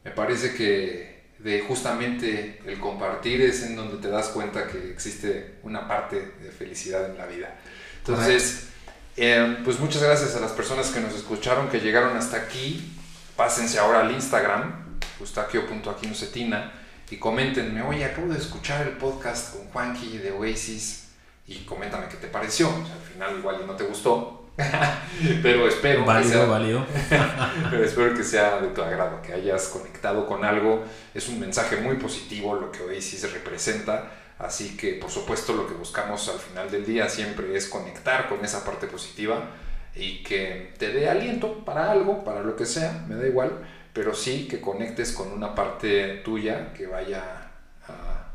Me 0.03 0.11
parece 0.11 0.53
que 0.53 1.23
de 1.39 1.61
justamente 1.61 2.61
el 2.65 2.79
compartir 2.79 3.41
es 3.41 3.63
en 3.63 3.75
donde 3.75 3.97
te 3.97 4.09
das 4.09 4.29
cuenta 4.29 4.67
que 4.67 4.91
existe 4.91 5.55
una 5.63 5.87
parte 5.87 6.33
de 6.41 6.51
felicidad 6.51 7.09
en 7.09 7.17
la 7.17 7.25
vida. 7.25 7.55
Entonces, 7.99 8.67
Eh, 9.15 9.57
pues 9.63 9.79
muchas 9.79 10.01
gracias 10.01 10.35
a 10.35 10.39
las 10.39 10.53
personas 10.53 10.89
que 10.89 10.99
nos 10.99 11.13
escucharon, 11.13 11.69
que 11.69 11.79
llegaron 11.79 12.17
hasta 12.17 12.35
aquí. 12.35 12.97
Pásense 13.35 13.77
ahora 13.77 13.99
al 13.99 14.11
Instagram, 14.11 14.97
eustaquio.aquinocetina, 15.19 16.71
y 17.11 17.17
coméntenme, 17.17 17.83
oye, 17.83 18.05
acabo 18.05 18.33
de 18.33 18.39
escuchar 18.39 18.87
el 18.87 18.93
podcast 18.97 19.53
con 19.53 19.67
Juanqui 19.67 20.17
de 20.17 20.31
Oasis, 20.31 21.09
y 21.47 21.59
coméntame 21.59 22.07
qué 22.07 22.17
te 22.17 22.25
pareció. 22.27 22.69
al 22.69 23.13
final 23.13 23.37
igual 23.37 23.67
no 23.67 23.75
te 23.75 23.83
gustó, 23.83 24.42
pero 25.41 25.67
espero 25.67 26.05
que 26.05 26.23
sea, 26.23 26.47
pero 27.71 27.83
espero 27.83 28.15
que 28.15 28.23
sea 28.23 28.61
de 28.61 28.67
tu 28.67 28.81
agrado, 28.81 29.21
que 29.21 29.33
hayas 29.33 29.67
conectado 29.67 30.25
con 30.27 30.45
algo. 30.45 30.83
Es 31.13 31.27
un 31.29 31.39
mensaje 31.39 31.77
muy 31.77 31.95
positivo 31.95 32.55
lo 32.55 32.71
que 32.71 32.81
Oasis 32.81 33.31
representa 33.33 34.11
Así 34.39 34.75
que 34.75 34.93
por 34.93 35.09
supuesto 35.09 35.53
lo 35.53 35.67
que 35.67 35.73
buscamos 35.73 36.27
al 36.29 36.39
final 36.39 36.69
del 36.69 36.85
día 36.85 37.07
siempre 37.07 37.55
es 37.55 37.67
conectar 37.67 38.27
con 38.27 38.43
esa 38.43 38.65
parte 38.65 38.87
positiva 38.87 39.51
y 39.95 40.23
que 40.23 40.73
te 40.77 40.91
dé 40.91 41.09
aliento 41.09 41.63
para 41.63 41.91
algo, 41.91 42.23
para 42.23 42.41
lo 42.41 42.55
que 42.55 42.65
sea, 42.65 43.05
me 43.07 43.15
da 43.15 43.27
igual, 43.27 43.65
pero 43.93 44.13
sí 44.13 44.47
que 44.47 44.59
conectes 44.59 45.11
con 45.11 45.31
una 45.31 45.53
parte 45.53 46.21
tuya 46.25 46.73
que 46.73 46.87
vaya 46.87 47.51
a 47.87 48.31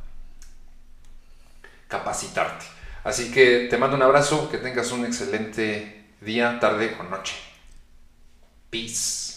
capacitarte. 1.88 2.64
Así 3.02 3.30
que 3.32 3.66
te 3.68 3.76
mando 3.76 3.96
un 3.96 4.02
abrazo, 4.02 4.48
que 4.50 4.58
tengas 4.58 4.92
un 4.92 5.04
excelente 5.04 5.97
día, 6.20 6.58
tarde 6.60 6.96
o 6.98 7.02
noche. 7.04 7.34
Peace. 8.70 9.27